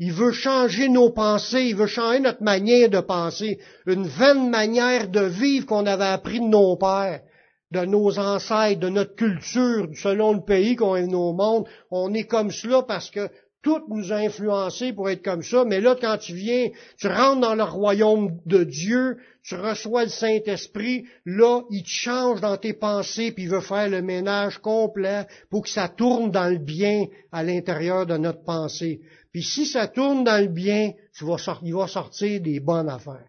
Il 0.03 0.13
veut 0.13 0.31
changer 0.31 0.89
nos 0.89 1.11
pensées, 1.11 1.65
il 1.65 1.75
veut 1.75 1.85
changer 1.85 2.21
notre 2.21 2.41
manière 2.41 2.89
de 2.89 3.01
penser, 3.01 3.59
une 3.85 4.07
vaine 4.07 4.49
manière 4.49 5.09
de 5.09 5.21
vivre 5.21 5.67
qu'on 5.67 5.85
avait 5.85 6.05
appris 6.05 6.39
de 6.39 6.45
nos 6.45 6.75
pères, 6.75 7.21
de 7.69 7.85
nos 7.85 8.17
ancêtres, 8.17 8.79
de 8.79 8.89
notre 8.89 9.13
culture, 9.13 9.87
selon 9.95 10.33
le 10.33 10.41
pays 10.41 10.75
qu'on 10.75 10.95
est 10.95 11.13
au 11.13 11.33
monde. 11.33 11.67
On 11.91 12.15
est 12.15 12.23
comme 12.23 12.49
cela 12.49 12.81
parce 12.81 13.11
que 13.11 13.29
tout 13.61 13.79
nous 13.89 14.11
a 14.11 14.15
influencés 14.15 14.91
pour 14.91 15.07
être 15.07 15.23
comme 15.23 15.43
ça, 15.43 15.65
mais 15.65 15.79
là, 15.79 15.95
quand 16.01 16.17
tu 16.17 16.33
viens, 16.33 16.69
tu 16.97 17.07
rentres 17.07 17.41
dans 17.41 17.53
le 17.53 17.61
royaume 17.61 18.39
de 18.47 18.63
Dieu, 18.63 19.17
tu 19.43 19.53
reçois 19.53 20.05
le 20.05 20.09
Saint-Esprit, 20.09 21.05
là, 21.25 21.61
il 21.69 21.83
te 21.83 21.89
change 21.89 22.41
dans 22.41 22.57
tes 22.57 22.73
pensées, 22.73 23.31
puis 23.31 23.43
il 23.43 23.49
veut 23.49 23.61
faire 23.61 23.87
le 23.87 24.01
ménage 24.01 24.57
complet 24.57 25.27
pour 25.51 25.61
que 25.61 25.69
ça 25.69 25.89
tourne 25.89 26.31
dans 26.31 26.49
le 26.49 26.57
bien 26.57 27.05
à 27.31 27.43
l'intérieur 27.43 28.07
de 28.07 28.17
notre 28.17 28.43
pensée. 28.43 29.01
Puis 29.31 29.43
si 29.43 29.65
ça 29.65 29.87
tourne 29.87 30.23
dans 30.23 30.41
le 30.41 30.49
bien, 30.49 30.93
tu 31.17 31.25
vas 31.25 31.37
il 31.63 31.73
va 31.73 31.87
sortir 31.87 32.41
des 32.41 32.59
bonnes 32.59 32.89
affaires. 32.89 33.27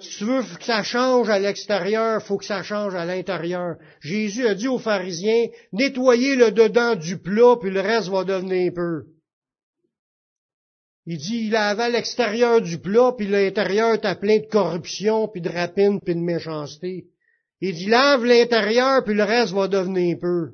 Si 0.00 0.16
tu 0.16 0.24
veux 0.24 0.42
que 0.42 0.64
ça 0.64 0.82
change 0.82 1.28
à 1.28 1.38
l'extérieur, 1.38 2.22
faut 2.22 2.38
que 2.38 2.46
ça 2.46 2.62
change 2.62 2.94
à 2.94 3.04
l'intérieur. 3.04 3.76
Jésus 4.00 4.46
a 4.46 4.54
dit 4.54 4.66
aux 4.66 4.78
pharisiens, 4.78 5.48
nettoyez 5.74 6.36
le 6.36 6.52
dedans 6.52 6.94
du 6.96 7.18
plat, 7.18 7.56
puis 7.60 7.70
le 7.70 7.80
reste 7.80 8.08
va 8.08 8.24
devenir 8.24 8.72
peu. 8.72 9.04
Il 11.04 11.18
dit, 11.18 11.46
il 11.48 11.56
avait 11.56 11.90
l'extérieur 11.90 12.62
du 12.62 12.78
plat, 12.78 13.12
puis 13.14 13.26
l'intérieur 13.26 13.94
était 13.94 14.14
plein 14.14 14.38
de 14.38 14.46
corruption, 14.46 15.28
puis 15.28 15.42
de 15.42 15.50
rapine, 15.50 16.00
puis 16.00 16.14
de 16.14 16.20
méchanceté. 16.20 17.08
Il 17.60 17.74
dit, 17.74 17.86
lave 17.86 18.24
l'intérieur, 18.24 19.04
puis 19.04 19.14
le 19.14 19.24
reste 19.24 19.52
va 19.52 19.68
devenir 19.68 20.16
peu. 20.18 20.52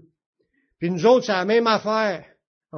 Puis 0.81 0.91
nous 0.91 1.07
autres, 1.07 1.27
c'est 1.27 1.33
la 1.33 1.45
même 1.45 1.69
affaire 1.69 2.25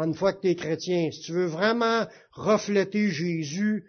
une 0.05 0.15
fois 0.15 0.33
que 0.33 0.41
tu 0.41 0.49
es 0.49 0.55
chrétien. 0.55 1.11
Si 1.11 1.21
tu 1.21 1.33
veux 1.33 1.47
vraiment 1.47 2.07
refléter 2.33 3.11
Jésus, 3.11 3.85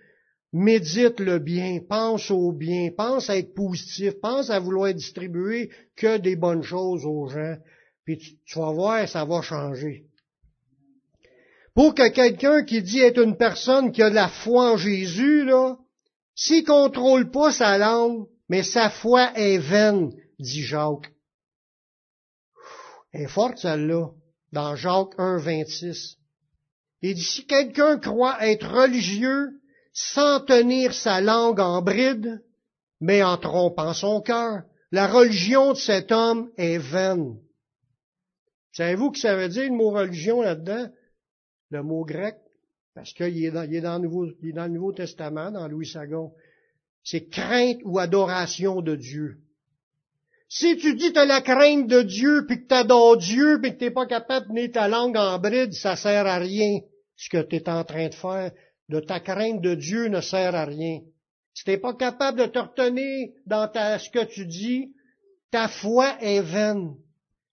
médite 0.52 1.20
le 1.20 1.40
bien, 1.40 1.80
pense 1.88 2.32
au 2.32 2.52
bien, 2.52 2.90
pense 2.96 3.30
à 3.30 3.38
être 3.38 3.54
positif, 3.54 4.20
pense 4.22 4.50
à 4.50 4.60
vouloir 4.60 4.94
distribuer 4.94 5.70
que 5.96 6.18
des 6.18 6.36
bonnes 6.36 6.64
choses 6.64 7.06
aux 7.06 7.28
gens, 7.28 7.58
puis 8.04 8.18
tu, 8.18 8.60
vas 8.60 8.72
voir, 8.72 9.08
ça 9.08 9.26
va 9.26 9.42
changer. 9.42 10.06
Pour 11.76 11.94
que 11.94 12.10
quelqu'un 12.10 12.64
qui 12.64 12.82
dit 12.82 13.00
être 13.00 13.22
une 13.22 13.38
personne 13.38 13.92
qui 13.92 14.02
a 14.02 14.10
de 14.10 14.16
la 14.16 14.28
foi 14.28 14.74
en 14.74 14.78
Jésus, 14.78 15.46
là, 15.46 15.78
s'il 16.36 16.66
contrôle 16.66 17.30
pas 17.30 17.52
sa 17.52 17.78
langue, 17.78 18.26
mais 18.50 18.64
sa 18.64 18.90
foi 18.90 19.32
est 19.36 19.60
vaine, 19.60 20.12
dit 20.40 20.64
Jacques. 20.64 21.14
Elle 23.12 23.24
est 23.24 23.28
forte 23.28 23.60
celle-là 23.60 24.12
dans 24.52 24.76
Jacques 24.76 25.14
1, 25.18 25.38
26. 25.38 26.18
Il 27.02 27.16
dit, 27.16 27.24
si 27.24 27.46
quelqu'un 27.46 27.98
croit 27.98 28.46
être 28.46 28.70
religieux 28.70 29.60
sans 29.94 30.42
tenir 30.42 30.94
sa 30.94 31.22
langue 31.22 31.60
en 31.60 31.82
bride, 31.82 32.44
mais 33.00 33.24
en 33.24 33.38
trompant 33.38 33.94
son 33.94 34.22
cœur, 34.22 34.64
la 34.92 35.08
religion 35.08 35.74
de 35.74 35.78
cet 35.78 36.12
homme 36.12 36.52
est 36.58 36.78
vaine. 36.78 37.38
Savez-vous 38.74 39.12
que 39.12 39.20
ça 39.20 39.36
veut 39.36 39.50
dire 39.50 39.70
le 39.70 39.76
mot 39.76 39.92
religion 39.92 40.42
là-dedans? 40.42 40.90
Le 41.70 41.84
mot 41.84 42.04
grec? 42.06 42.36
Parce 42.96 43.14
qu'il 43.14 43.46
est, 43.46 43.52
dans, 43.52 43.64
le 43.70 44.00
Nouveau, 44.00 44.26
le 44.26 44.68
Nouveau 44.68 44.92
Testament, 44.92 45.52
dans 45.52 45.68
Louis 45.68 45.88
Sagon. 45.88 46.34
C'est 47.04 47.30
crainte 47.30 47.80
ou 47.86 48.00
adoration 48.00 48.82
de 48.82 48.96
Dieu. 48.96 49.38
Si 50.50 50.78
tu 50.78 50.96
dis 50.96 51.14
que 51.14 51.20
as 51.20 51.26
la 51.26 51.42
crainte 51.42 51.88
de 51.88 52.02
Dieu, 52.02 52.46
puis 52.48 52.64
que 52.64 52.68
tu 52.68 52.74
adores 52.74 53.18
Dieu, 53.18 53.60
puis 53.62 53.74
que 53.74 53.78
tu 53.78 53.84
n'es 53.86 53.92
pas 53.92 54.08
capable 54.08 54.48
de 54.48 54.54
tenir 54.54 54.72
ta 54.72 54.88
langue 54.88 55.16
en 55.16 55.38
bride, 55.38 55.74
ça 55.74 55.96
sert 55.96 56.26
à 56.26 56.40
rien 56.40 56.80
ce 57.16 57.30
que 57.30 57.42
tu 57.42 57.58
es 57.58 57.70
en 57.70 57.84
train 57.84 58.10
de 58.10 58.16
faire 58.16 58.52
de 58.90 59.00
ta 59.00 59.20
crainte 59.20 59.62
de 59.62 59.76
Dieu 59.76 60.08
ne 60.08 60.20
sert 60.20 60.56
à 60.56 60.66
rien. 60.66 61.02
Si 61.54 61.64
tu 61.64 61.70
n'es 61.70 61.78
pas 61.78 61.94
capable 61.94 62.40
de 62.40 62.46
te 62.48 62.60
retenir 62.60 63.30
dans 63.46 63.68
ta, 63.68 64.00
ce 64.00 64.10
que 64.10 64.26
tu 64.26 64.46
dis, 64.46 64.94
ta 65.52 65.68
foi 65.68 66.18
est 66.22 66.42
vaine. 66.42 66.96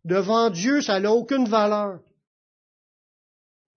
Devant 0.05 0.51
Dieu, 0.51 0.81
ça 0.81 0.99
n'a 0.99 1.13
aucune 1.13 1.49
valeur. 1.49 2.01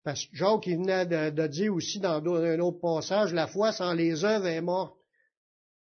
Parce 0.03 0.25
que 0.25 0.35
Jacques, 0.35 0.67
il 0.67 0.77
venait 0.77 1.05
de, 1.05 1.47
dire 1.47 1.73
aussi 1.73 1.99
dans 1.99 2.23
un 2.23 2.59
autre 2.59 2.79
passage, 2.79 3.33
la 3.33 3.47
foi 3.47 3.71
sans 3.71 3.93
les 3.93 4.23
œuvres 4.23 4.47
est 4.47 4.61
morte. 4.61 4.98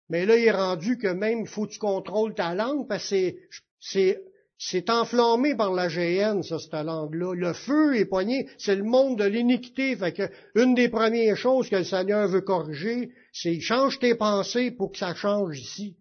Mais 0.08 0.26
là, 0.26 0.36
il 0.36 0.44
est 0.44 0.50
rendu 0.50 0.98
que 0.98 1.08
même 1.08 1.46
faut 1.46 1.66
que 1.66 1.72
tu 1.72 1.78
contrôles 1.78 2.34
ta 2.34 2.54
langue 2.54 2.86
parce 2.88 3.08
que 3.08 3.34
c'est, 3.80 4.22
c'est, 4.58 4.90
enflammé 4.90 5.54
par 5.54 5.72
la 5.72 5.88
GN, 5.88 6.42
ça, 6.42 6.58
cette 6.58 6.72
langue-là. 6.72 7.34
Le 7.34 7.52
feu 7.52 7.96
est 7.96 8.04
poigné, 8.04 8.48
c'est 8.58 8.76
le 8.76 8.84
monde 8.84 9.18
de 9.18 9.24
l'iniquité. 9.24 9.96
Fait 9.96 10.12
que 10.12 10.28
une 10.54 10.74
des 10.74 10.88
premières 10.88 11.36
choses 11.36 11.68
que 11.68 11.76
le 11.76 11.84
Seigneur 11.84 12.28
veut 12.28 12.42
corriger, 12.42 13.10
c'est 13.32 13.58
change 13.60 13.98
tes 13.98 14.14
pensées 14.14 14.70
pour 14.70 14.92
que 14.92 14.98
ça 14.98 15.14
change 15.14 15.58
ici. 15.58 15.96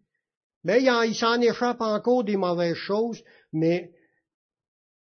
Mais 0.64 0.84
il, 0.84 1.16
s'en 1.16 1.42
échappe 1.42 1.82
encore 1.82 2.24
des 2.24 2.38
mauvaises 2.38 2.76
choses, 2.76 3.24
mais 3.52 3.92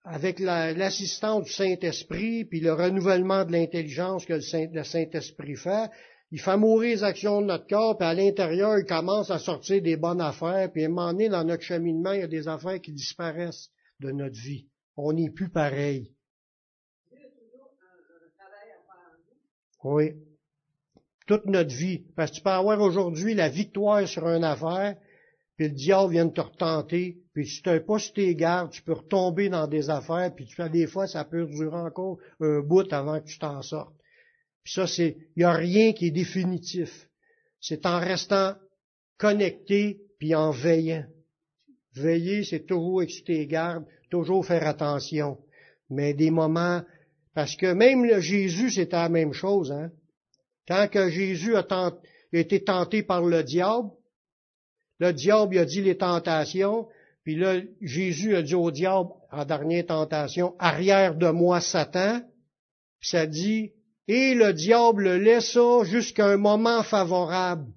avec 0.03 0.39
l'assistance 0.39 1.45
du 1.45 1.51
Saint-Esprit, 1.51 2.45
puis 2.45 2.59
le 2.59 2.73
renouvellement 2.73 3.45
de 3.45 3.51
l'intelligence 3.51 4.25
que 4.25 4.33
le 4.33 4.83
Saint-Esprit 4.83 5.55
fait, 5.55 5.89
il 6.31 6.39
fait 6.39 6.57
mourir 6.57 6.95
les 6.95 7.03
actions 7.03 7.41
de 7.41 7.47
notre 7.47 7.67
corps, 7.67 7.97
puis 7.97 8.07
à 8.07 8.13
l'intérieur, 8.13 8.77
il 8.77 8.85
commence 8.85 9.31
à 9.31 9.39
sortir 9.39 9.81
des 9.81 9.97
bonnes 9.97 10.21
affaires, 10.21 10.71
puis 10.71 10.83
à 10.83 10.85
un 10.85 10.89
moment 10.89 11.11
donné, 11.11 11.29
dans 11.29 11.43
notre 11.43 11.63
cheminement, 11.63 12.11
il 12.11 12.19
y 12.19 12.23
a 12.23 12.27
des 12.27 12.47
affaires 12.47 12.79
qui 12.79 12.91
disparaissent 12.91 13.69
de 13.99 14.11
notre 14.11 14.39
vie. 14.39 14.67
On 14.95 15.13
n'est 15.13 15.31
plus 15.31 15.49
pareil. 15.49 16.13
Oui. 19.83 20.13
Toute 21.25 21.45
notre 21.45 21.73
vie. 21.73 22.05
Parce 22.15 22.31
que 22.31 22.37
tu 22.37 22.43
peux 22.43 22.49
avoir 22.49 22.79
aujourd'hui 22.81 23.33
la 23.33 23.49
victoire 23.49 24.07
sur 24.07 24.27
une 24.27 24.43
affaire, 24.43 24.97
puis 25.55 25.67
le 25.67 25.73
diable 25.73 26.11
vient 26.11 26.25
de 26.25 26.33
te 26.33 26.41
retenter, 26.41 27.23
puis 27.33 27.47
si 27.47 27.61
tu 27.61 27.69
n'as 27.69 27.79
pas 27.79 27.97
sur 27.97 28.13
tes 28.13 28.35
gardes, 28.35 28.71
tu 28.71 28.81
peux 28.81 28.93
retomber 28.93 29.49
dans 29.49 29.67
des 29.67 29.89
affaires, 29.89 30.33
puis 30.35 30.45
tu 30.45 30.55
fais 30.55 30.69
des 30.69 30.87
fois, 30.87 31.07
ça 31.07 31.25
peut 31.25 31.45
durer 31.45 31.75
encore 31.75 32.17
un 32.39 32.61
bout 32.61 32.91
avant 32.93 33.19
que 33.19 33.25
tu 33.25 33.39
t'en 33.39 33.61
sortes. 33.61 33.98
Ça, 34.73 34.85
c'est, 34.85 35.17
il 35.35 35.39
n'y 35.39 35.43
a 35.43 35.53
rien 35.53 35.93
qui 35.93 36.07
est 36.07 36.11
définitif. 36.11 37.09
C'est 37.59 37.85
en 37.87 37.99
restant 37.99 38.53
connecté 39.17 39.99
puis 40.19 40.35
en 40.35 40.51
veillant. 40.51 41.05
Veiller, 41.95 42.43
c'est 42.43 42.67
toujours 42.67 43.01
exciter 43.01 43.47
garde, 43.47 43.85
toujours 44.11 44.45
faire 44.45 44.67
attention. 44.67 45.39
Mais 45.89 46.13
des 46.13 46.29
moments, 46.29 46.83
parce 47.33 47.55
que 47.55 47.73
même 47.73 48.05
le 48.05 48.19
Jésus, 48.19 48.69
c'était 48.69 48.95
la 48.95 49.09
même 49.09 49.33
chose, 49.33 49.71
hein. 49.71 49.91
Quand 50.67 50.87
que 50.87 51.09
Jésus 51.09 51.55
a, 51.55 51.65
été 52.31 52.63
tenté 52.63 53.01
par 53.01 53.23
le 53.23 53.41
diable, 53.41 53.89
le 54.99 55.11
diable 55.13 55.55
il 55.55 55.59
a 55.59 55.65
dit 55.65 55.81
les 55.81 55.97
tentations, 55.97 56.87
puis 57.23 57.35
là, 57.35 57.59
Jésus 57.81 58.35
a 58.35 58.43
dit 58.43 58.53
au 58.53 58.69
diable, 58.69 59.09
en 59.31 59.45
dernière 59.45 59.87
tentation, 59.87 60.55
arrière 60.59 61.15
de 61.15 61.29
moi, 61.29 61.59
Satan, 61.59 62.21
puis 62.99 63.09
ça 63.09 63.25
dit, 63.25 63.71
et 64.09 64.33
le 64.33 64.53
diable 64.53 65.03
le 65.03 65.17
laissa 65.19 65.83
jusqu'à 65.83 66.25
un 66.25 66.37
moment 66.37 66.81
favorable. 66.81 67.71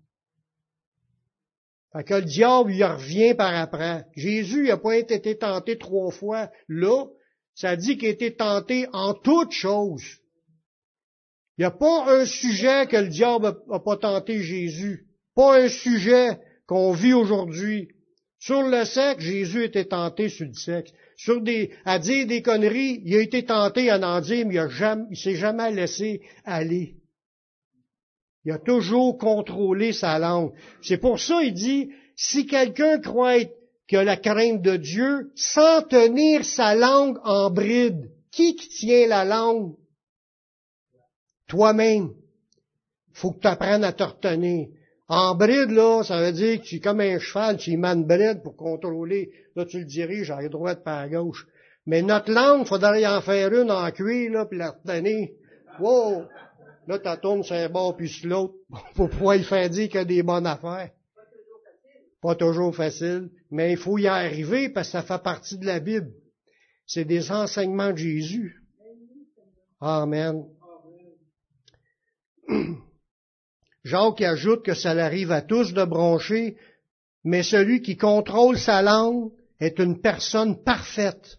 Fait 1.92 2.04
que 2.04 2.14
le 2.14 2.22
diable, 2.22 2.72
il 2.72 2.82
revient 2.82 3.34
par 3.34 3.54
après. 3.54 4.06
Jésus 4.16 4.68
n'a 4.68 4.78
pas 4.78 4.96
été 4.96 5.36
tenté 5.36 5.76
trois 5.76 6.10
fois. 6.10 6.50
Là, 6.68 7.04
ça 7.54 7.76
dit 7.76 7.98
qu'il 7.98 8.08
a 8.08 8.12
été 8.12 8.34
tenté 8.34 8.86
en 8.94 9.12
toutes 9.12 9.52
choses. 9.52 10.20
Il 11.58 11.60
n'y 11.60 11.64
a 11.66 11.70
pas 11.70 12.06
un 12.08 12.24
sujet 12.24 12.86
que 12.86 12.96
le 12.96 13.08
diable 13.08 13.54
n'a 13.68 13.78
pas 13.78 13.98
tenté 13.98 14.40
Jésus. 14.40 15.06
Pas 15.34 15.60
un 15.60 15.68
sujet 15.68 16.38
qu'on 16.66 16.92
vit 16.92 17.12
aujourd'hui. 17.12 17.88
Sur 18.38 18.62
le 18.62 18.86
sexe, 18.86 19.22
Jésus 19.22 19.64
était 19.64 19.84
tenté 19.84 20.30
sur 20.30 20.46
le 20.46 20.54
sexe 20.54 20.92
sur 21.24 21.40
des, 21.40 21.70
à 21.84 22.00
dire 22.00 22.26
des 22.26 22.42
conneries, 22.42 23.00
il 23.04 23.14
a 23.14 23.20
été 23.20 23.44
tenté 23.44 23.90
à 23.90 23.98
en 23.98 24.20
dire, 24.20 24.44
mais 24.44 24.56
il, 24.56 25.06
ne 25.10 25.14
s'est 25.14 25.36
jamais 25.36 25.70
laissé 25.70 26.20
aller. 26.44 26.96
Il 28.44 28.50
a 28.50 28.58
toujours 28.58 29.18
contrôlé 29.18 29.92
sa 29.92 30.18
langue. 30.18 30.52
C'est 30.82 30.98
pour 30.98 31.20
ça 31.20 31.40
il 31.44 31.54
dit, 31.54 31.90
si 32.16 32.44
quelqu'un 32.46 32.98
croit 32.98 33.44
que 33.86 33.96
la 33.96 34.16
crainte 34.16 34.62
de 34.62 34.76
Dieu, 34.76 35.30
sans 35.36 35.82
tenir 35.82 36.44
sa 36.44 36.74
langue 36.74 37.18
en 37.22 37.50
bride, 37.50 38.10
qui 38.32 38.56
qui 38.56 38.68
tient 38.68 39.06
la 39.06 39.24
langue? 39.24 39.76
Toi-même. 41.46 42.14
Faut 43.12 43.30
que 43.30 43.40
tu 43.40 43.46
apprennes 43.46 43.84
à 43.84 43.92
te 43.92 44.02
retenir. 44.02 44.70
En 45.14 45.34
bride, 45.34 45.72
là, 45.72 46.02
ça 46.02 46.22
veut 46.22 46.32
dire 46.32 46.58
que 46.58 46.64
tu 46.64 46.76
es 46.76 46.80
comme 46.80 47.00
un 47.00 47.18
cheval, 47.18 47.58
tu 47.58 47.72
y 47.72 47.76
de 47.76 48.02
bride 48.02 48.42
pour 48.42 48.56
contrôler. 48.56 49.30
Là, 49.54 49.66
tu 49.66 49.80
le 49.80 49.84
diriges 49.84 50.30
à 50.30 50.40
droite 50.48 50.82
par 50.82 51.00
à 51.00 51.06
gauche. 51.06 51.46
Mais 51.84 52.00
notre 52.00 52.32
langue, 52.32 52.66
faudrait 52.66 53.02
y 53.02 53.06
en 53.06 53.20
faire 53.20 53.52
une 53.52 53.70
en 53.70 53.90
cuir, 53.90 54.32
là, 54.32 54.46
puis 54.46 54.56
la 54.56 54.70
retenir. 54.70 55.28
Wow! 55.78 56.22
Là, 56.88 56.98
tu 56.98 57.20
tournes 57.20 57.42
sur 57.42 57.54
un 57.54 57.68
bord 57.68 57.94
puis 57.94 58.08
sur 58.08 58.26
l'autre 58.26 58.54
pour 58.94 59.10
pouvoir 59.10 59.36
y 59.36 59.44
faire 59.44 59.68
dire 59.68 59.88
qu'il 59.88 59.98
y 59.98 60.02
a 60.02 60.06
des 60.06 60.22
bonnes 60.22 60.46
affaires. 60.46 60.88
Pas 62.22 62.34
toujours 62.34 62.74
facile, 62.74 63.28
mais 63.50 63.72
il 63.72 63.76
faut 63.76 63.98
y 63.98 64.06
arriver 64.06 64.70
parce 64.70 64.88
que 64.88 64.92
ça 64.92 65.02
fait 65.02 65.22
partie 65.22 65.58
de 65.58 65.66
la 65.66 65.80
Bible. 65.80 66.10
C'est 66.86 67.04
des 67.04 67.30
enseignements 67.30 67.92
de 67.92 67.98
Jésus. 67.98 68.62
Amen. 69.78 70.46
Jacques 73.84 74.22
ajoute 74.22 74.64
que 74.64 74.74
ça 74.74 74.90
arrive 74.90 75.32
à 75.32 75.42
tous 75.42 75.72
de 75.72 75.84
broncher, 75.84 76.56
mais 77.24 77.42
celui 77.42 77.82
qui 77.82 77.96
contrôle 77.96 78.58
sa 78.58 78.82
langue 78.82 79.30
est 79.60 79.78
une 79.78 80.00
personne 80.00 80.62
parfaite. 80.62 81.38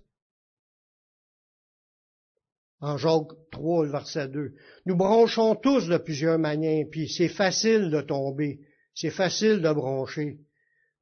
En 2.80 2.98
Jacques 2.98 3.32
3, 3.52 3.88
verset 3.88 4.28
2. 4.28 4.54
Nous 4.86 4.96
bronchons 4.96 5.56
tous 5.56 5.88
de 5.88 5.98
plusieurs 5.98 6.38
manières, 6.38 6.86
puis 6.92 7.10
c'est 7.10 7.30
facile 7.30 7.90
de 7.90 8.02
tomber, 8.02 8.60
c'est 8.94 9.10
facile 9.10 9.62
de 9.62 9.72
broncher. 9.72 10.40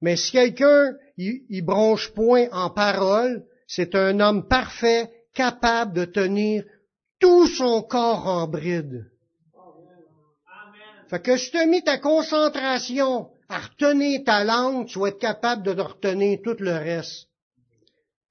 Mais 0.01 0.15
si 0.15 0.31
quelqu'un 0.31 0.95
y, 1.17 1.61
bronche 1.61 2.11
point 2.13 2.47
en 2.51 2.69
parole, 2.69 3.45
c'est 3.67 3.95
un 3.95 4.19
homme 4.19 4.47
parfait, 4.47 5.11
capable 5.33 5.93
de 5.93 6.05
tenir 6.05 6.63
tout 7.19 7.47
son 7.47 7.81
corps 7.83 8.27
en 8.27 8.47
bride. 8.47 9.10
Fait 11.11 11.21
que 11.21 11.35
si 11.35 11.51
tu 11.51 11.57
as 11.57 11.65
mis 11.65 11.83
ta 11.83 11.97
concentration 11.97 13.31
à 13.49 13.59
retenir 13.59 14.21
ta 14.23 14.45
langue, 14.45 14.87
tu 14.87 14.97
vas 14.97 15.09
être 15.09 15.19
capable 15.19 15.61
de 15.61 15.81
retenir 15.81 16.39
tout 16.41 16.55
le 16.57 16.71
reste. 16.71 17.27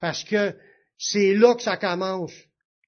Parce 0.00 0.24
que 0.24 0.54
c'est 0.96 1.34
là 1.34 1.54
que 1.54 1.62
ça 1.62 1.76
commence. 1.76 2.32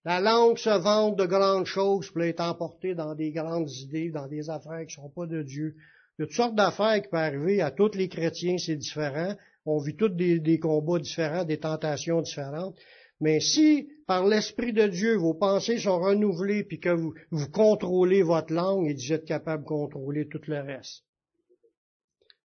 La 0.06 0.18
langue 0.18 0.56
se 0.56 0.70
vante 0.70 1.18
de 1.18 1.26
grandes 1.26 1.66
choses 1.66 2.10
pour 2.10 2.22
être 2.22 2.40
emportée 2.40 2.94
dans 2.94 3.14
des 3.14 3.32
grandes 3.32 3.70
idées, 3.70 4.10
dans 4.10 4.28
des 4.28 4.48
affaires 4.48 4.86
qui 4.86 4.98
ne 4.98 5.02
sont 5.04 5.10
pas 5.10 5.26
de 5.26 5.42
Dieu. 5.42 5.74
Il 6.18 6.22
y 6.22 6.24
a 6.24 6.26
toutes 6.26 6.36
sortes 6.36 6.54
d'affaires 6.54 7.02
qui 7.02 7.08
peuvent 7.08 7.20
arriver 7.20 7.60
à 7.60 7.70
tous 7.70 7.94
les 7.94 8.08
chrétiens, 8.08 8.56
c'est 8.56 8.76
différent. 8.76 9.34
On 9.66 9.78
vit 9.78 9.94
tous 9.94 10.08
des 10.08 10.58
combats 10.58 11.00
différents, 11.00 11.44
des 11.44 11.58
tentations 11.58 12.22
différentes. 12.22 12.78
Mais 13.22 13.38
si, 13.38 13.88
par 14.08 14.26
l'Esprit 14.26 14.72
de 14.72 14.88
Dieu, 14.88 15.16
vos 15.16 15.32
pensées 15.32 15.78
sont 15.78 16.00
renouvelées, 16.00 16.64
puis 16.64 16.80
que 16.80 16.88
vous, 16.90 17.14
contrôlez 17.52 18.24
votre 18.24 18.52
langue, 18.52 18.90
et 18.90 18.94
vous 18.94 19.12
êtes 19.12 19.24
capable 19.24 19.62
de 19.62 19.68
contrôler 19.68 20.26
tout 20.26 20.40
le 20.48 20.60
reste. 20.60 21.04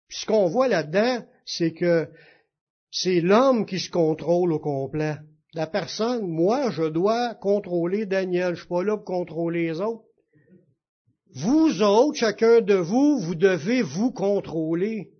Puis 0.07 0.19
ce 0.19 0.25
qu'on 0.27 0.45
voit 0.45 0.67
là-dedans, 0.67 1.25
c'est 1.43 1.73
que 1.73 2.07
c'est 2.91 3.19
l'homme 3.19 3.65
qui 3.65 3.79
se 3.79 3.89
contrôle 3.89 4.53
au 4.53 4.59
complet. 4.59 5.15
La 5.55 5.65
personne, 5.65 6.27
moi, 6.27 6.69
je 6.69 6.83
dois 6.83 7.33
contrôler 7.33 8.05
Daniel. 8.05 8.53
Je 8.53 8.59
suis 8.59 8.69
pas 8.69 8.83
là 8.83 8.95
pour 8.95 9.05
contrôler 9.05 9.69
les 9.69 9.81
autres. 9.81 10.03
Vous 11.33 11.81
autres, 11.81 12.19
chacun 12.19 12.61
de 12.61 12.75
vous, 12.75 13.17
vous 13.17 13.35
devez 13.35 13.81
vous 13.81 14.11
contrôler 14.11 15.13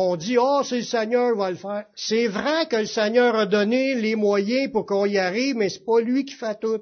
on 0.00 0.16
dit, 0.16 0.36
oh, 0.38 0.62
c'est 0.62 0.78
le 0.78 0.82
Seigneur 0.82 1.32
qui 1.32 1.38
va 1.38 1.50
le 1.50 1.56
faire. 1.56 1.86
C'est 1.96 2.28
vrai 2.28 2.66
que 2.68 2.76
le 2.76 2.86
Seigneur 2.86 3.34
a 3.34 3.46
donné 3.46 3.94
les 3.96 4.14
moyens 4.14 4.70
pour 4.70 4.86
qu'on 4.86 5.06
y 5.06 5.18
arrive, 5.18 5.56
mais 5.56 5.68
c'est 5.68 5.84
pas 5.84 6.00
lui 6.00 6.24
qui 6.24 6.34
fait 6.34 6.58
tout. 6.60 6.80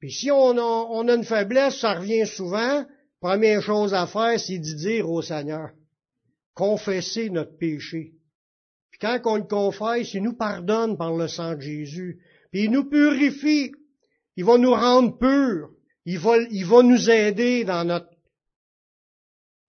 Puis 0.00 0.10
si 0.10 0.30
on 0.32 0.58
a, 0.58 1.14
une 1.14 1.22
faiblesse, 1.22 1.78
ça 1.78 1.94
revient 1.94 2.26
souvent, 2.26 2.84
première 3.20 3.62
chose 3.62 3.94
à 3.94 4.08
faire, 4.08 4.40
c'est 4.40 4.58
de 4.58 4.74
dire 4.74 5.08
au 5.08 5.22
Seigneur, 5.22 5.70
confesser 6.54 7.30
notre 7.30 7.56
péché. 7.56 8.14
Puis 8.90 8.98
quand 9.00 9.20
on 9.26 9.36
le 9.36 9.44
confesse, 9.44 10.12
il 10.14 10.24
nous 10.24 10.36
pardonne 10.36 10.96
par 10.96 11.14
le 11.16 11.28
sang 11.28 11.54
de 11.54 11.60
Jésus. 11.60 12.18
Puis 12.50 12.64
il 12.64 12.72
nous 12.72 12.88
purifie. 12.88 13.70
Il 14.36 14.44
va 14.44 14.58
nous 14.58 14.74
rendre 14.74 15.16
purs. 15.16 15.70
Il 16.04 16.18
va, 16.18 16.38
il 16.50 16.66
va 16.66 16.82
nous 16.82 17.08
aider 17.08 17.62
dans 17.62 17.84
notre 17.84 18.11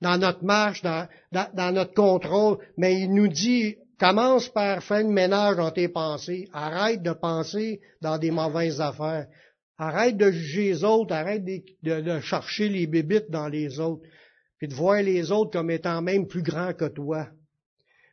dans 0.03 0.17
notre 0.17 0.43
marche, 0.43 0.83
dans, 0.83 1.73
notre 1.73 1.93
contrôle, 1.93 2.57
mais 2.77 2.99
il 2.99 3.13
nous 3.13 3.29
dit, 3.29 3.77
commence 3.97 4.49
par 4.49 4.83
faire 4.83 5.03
le 5.03 5.09
ménage 5.09 5.55
dans 5.55 5.71
tes 5.71 5.87
pensées, 5.87 6.49
arrête 6.51 7.01
de 7.01 7.13
penser 7.13 7.79
dans 8.01 8.17
des 8.17 8.29
mauvaises 8.29 8.81
affaires. 8.81 9.27
Arrête 9.77 10.17
de 10.17 10.29
juger 10.29 10.69
les 10.69 10.83
autres, 10.83 11.13
arrête 11.13 11.43
de, 11.45 12.19
chercher 12.19 12.69
les 12.69 12.85
bébites 12.85 13.31
dans 13.31 13.47
les 13.47 13.79
autres, 13.79 14.03
puis 14.59 14.67
de 14.67 14.73
voir 14.75 15.01
les 15.01 15.31
autres 15.31 15.51
comme 15.51 15.71
étant 15.71 16.01
même 16.01 16.27
plus 16.27 16.43
grands 16.43 16.73
que 16.73 16.85
toi. 16.85 17.29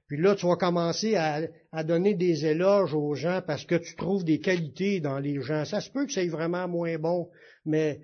Puis 0.06 0.20
là, 0.20 0.34
tu 0.34 0.46
vas 0.46 0.56
commencer 0.56 1.16
à, 1.16 1.42
donner 1.84 2.14
des 2.14 2.46
éloges 2.46 2.94
aux 2.94 3.14
gens 3.14 3.42
parce 3.46 3.64
que 3.64 3.76
tu 3.76 3.94
trouves 3.96 4.24
des 4.24 4.40
qualités 4.40 5.00
dans 5.00 5.18
les 5.18 5.40
gens. 5.42 5.64
Ça 5.64 5.80
se 5.80 5.90
peut 5.90 6.06
que 6.06 6.12
c'est 6.12 6.28
vraiment 6.28 6.66
moins 6.66 6.98
bon, 6.98 7.28
mais 7.64 8.00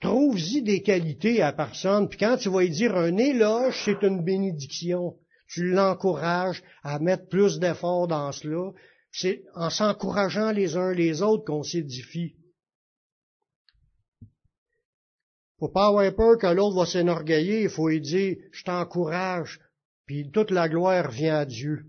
trouve-y 0.00 0.62
des 0.62 0.82
qualités 0.82 1.42
à 1.42 1.52
personne. 1.52 2.08
Puis 2.08 2.18
quand 2.18 2.36
tu 2.36 2.48
vas 2.48 2.64
y 2.64 2.70
dire 2.70 2.96
un 2.96 3.16
éloge, 3.16 3.82
c'est 3.84 4.02
une 4.02 4.24
bénédiction. 4.24 5.16
Tu 5.48 5.70
l'encourages 5.70 6.62
à 6.82 6.98
mettre 6.98 7.28
plus 7.28 7.58
d'efforts 7.58 8.08
dans 8.08 8.32
cela. 8.32 8.72
C'est 9.10 9.44
en 9.54 9.70
s'encourageant 9.70 10.52
les 10.52 10.76
uns 10.76 10.92
les 10.92 11.22
autres 11.22 11.44
qu'on 11.44 11.62
s'édifie. 11.62 12.36
Faut 15.58 15.68
pas 15.68 15.88
avoir 15.88 16.14
peur 16.14 16.38
que 16.38 16.46
l'autre 16.46 16.76
va 16.76 16.86
s'énorgueiller, 16.86 17.62
il 17.62 17.68
faut 17.68 17.88
lui 17.88 18.00
dire, 18.00 18.36
je 18.52 18.62
t'encourage, 18.62 19.58
puis 20.06 20.30
toute 20.30 20.52
la 20.52 20.68
gloire 20.68 21.10
vient 21.10 21.38
à 21.38 21.44
Dieu. 21.44 21.86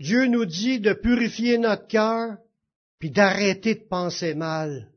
Dieu 0.00 0.26
nous 0.26 0.46
dit 0.46 0.80
de 0.80 0.92
purifier 0.92 1.58
notre 1.58 1.86
cœur, 1.86 2.38
puis 2.98 3.10
d'arrêter 3.10 3.76
de 3.76 3.84
penser 3.88 4.34
mal. 4.34 4.90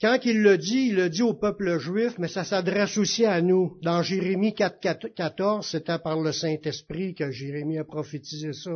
Quand 0.00 0.18
il 0.24 0.40
le 0.40 0.56
dit, 0.56 0.86
il 0.88 0.94
le 0.94 1.10
dit 1.10 1.22
au 1.22 1.34
peuple 1.34 1.78
juif, 1.78 2.14
mais 2.18 2.28
ça 2.28 2.42
s'adresse 2.42 2.96
aussi 2.96 3.26
à 3.26 3.42
nous. 3.42 3.78
Dans 3.82 4.02
Jérémie 4.02 4.54
4, 4.54 5.08
14, 5.14 5.68
c'était 5.68 5.98
par 5.98 6.18
le 6.20 6.32
Saint-Esprit 6.32 7.14
que 7.14 7.30
Jérémie 7.30 7.78
a 7.78 7.84
prophétisé 7.84 8.54
ça. 8.54 8.70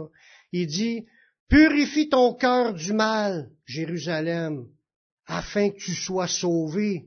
Il 0.53 0.67
dit, 0.67 1.07
Purifie 1.49 2.11
ton 2.11 2.35
cœur 2.35 2.75
du 2.75 2.93
mal, 2.93 3.51
Jérusalem, 3.65 4.67
afin 5.27 5.71
que 5.71 5.77
tu 5.79 5.95
sois 5.95 6.29
sauvé. 6.29 7.07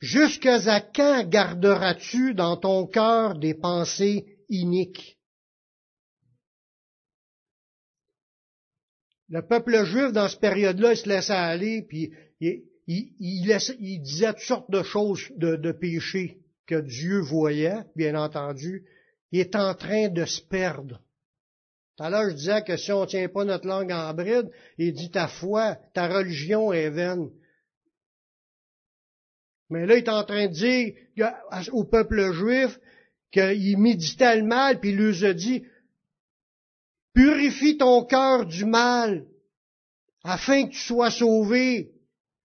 Jusqu'à 0.00 0.80
quand 0.80 1.28
garderas-tu 1.28 2.34
dans 2.34 2.56
ton 2.56 2.86
cœur 2.86 3.38
des 3.38 3.54
pensées 3.54 4.24
iniques? 4.48 5.18
Le 9.28 9.46
peuple 9.46 9.84
juif, 9.84 10.12
dans 10.12 10.28
cette 10.28 10.40
période-là, 10.40 10.92
il 10.92 10.96
se 10.96 11.08
laissait 11.08 11.32
aller, 11.32 11.82
puis 11.82 12.12
il, 12.86 14.00
disait 14.02 14.32
toutes 14.32 14.42
sortes 14.42 14.70
de 14.70 14.82
choses 14.82 15.30
de, 15.36 15.56
de 15.56 15.72
péchés 15.72 16.38
que 16.66 16.80
Dieu 16.80 17.20
voyait, 17.20 17.84
bien 17.94 18.14
entendu. 18.14 18.84
Il 19.32 19.40
est 19.40 19.56
en 19.56 19.74
train 19.74 20.08
de 20.08 20.24
se 20.24 20.40
perdre. 20.40 21.00
Tout 21.96 22.04
à 22.04 22.28
je 22.28 22.34
disais 22.34 22.62
que 22.62 22.76
si 22.76 22.92
on 22.92 23.02
ne 23.02 23.06
tient 23.06 23.28
pas 23.28 23.44
notre 23.44 23.66
langue 23.66 23.90
en 23.90 24.12
bride, 24.12 24.50
il 24.76 24.92
dit 24.92 25.10
ta 25.10 25.28
foi, 25.28 25.76
ta 25.94 26.08
religion 26.08 26.72
est 26.72 26.90
vaine. 26.90 27.30
Mais 29.70 29.86
là, 29.86 29.96
il 29.96 30.04
est 30.04 30.08
en 30.08 30.22
train 30.24 30.46
de 30.46 30.52
dire 30.52 30.94
au 31.72 31.84
peuple 31.84 32.32
juif 32.32 32.78
qu'il 33.32 33.78
méditait 33.78 34.36
le 34.36 34.44
mal, 34.44 34.78
puis 34.78 34.90
il 34.90 34.96
lui 34.96 35.24
a 35.24 35.32
dit, 35.32 35.64
purifie 37.14 37.78
ton 37.78 38.04
cœur 38.04 38.46
du 38.46 38.64
mal, 38.64 39.26
afin 40.22 40.66
que 40.66 40.72
tu 40.72 40.78
sois 40.78 41.10
sauvé. 41.10 41.95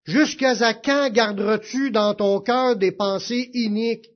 Jusqu'à 0.05 0.73
quand 0.73 1.11
garderas-tu 1.11 1.91
dans 1.91 2.15
ton 2.15 2.39
cœur 2.39 2.75
des 2.75 2.91
pensées 2.91 3.49
iniques? 3.53 4.09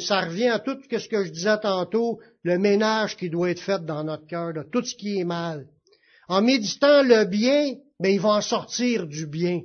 ça 0.00 0.20
revient 0.20 0.48
à 0.48 0.58
tout 0.58 0.76
ce 0.90 1.08
que 1.08 1.24
je 1.24 1.30
disais 1.30 1.58
tantôt, 1.60 2.20
le 2.42 2.58
ménage 2.58 3.16
qui 3.16 3.30
doit 3.30 3.50
être 3.50 3.62
fait 3.62 3.84
dans 3.84 4.04
notre 4.04 4.26
cœur, 4.26 4.52
de 4.52 4.62
tout 4.62 4.84
ce 4.84 4.94
qui 4.94 5.18
est 5.18 5.24
mal. 5.24 5.66
En 6.28 6.42
méditant 6.42 7.02
le 7.02 7.24
bien, 7.24 7.74
ben, 7.98 8.12
il 8.12 8.20
va 8.20 8.30
en 8.30 8.40
sortir 8.42 9.06
du 9.06 9.26
bien. 9.26 9.62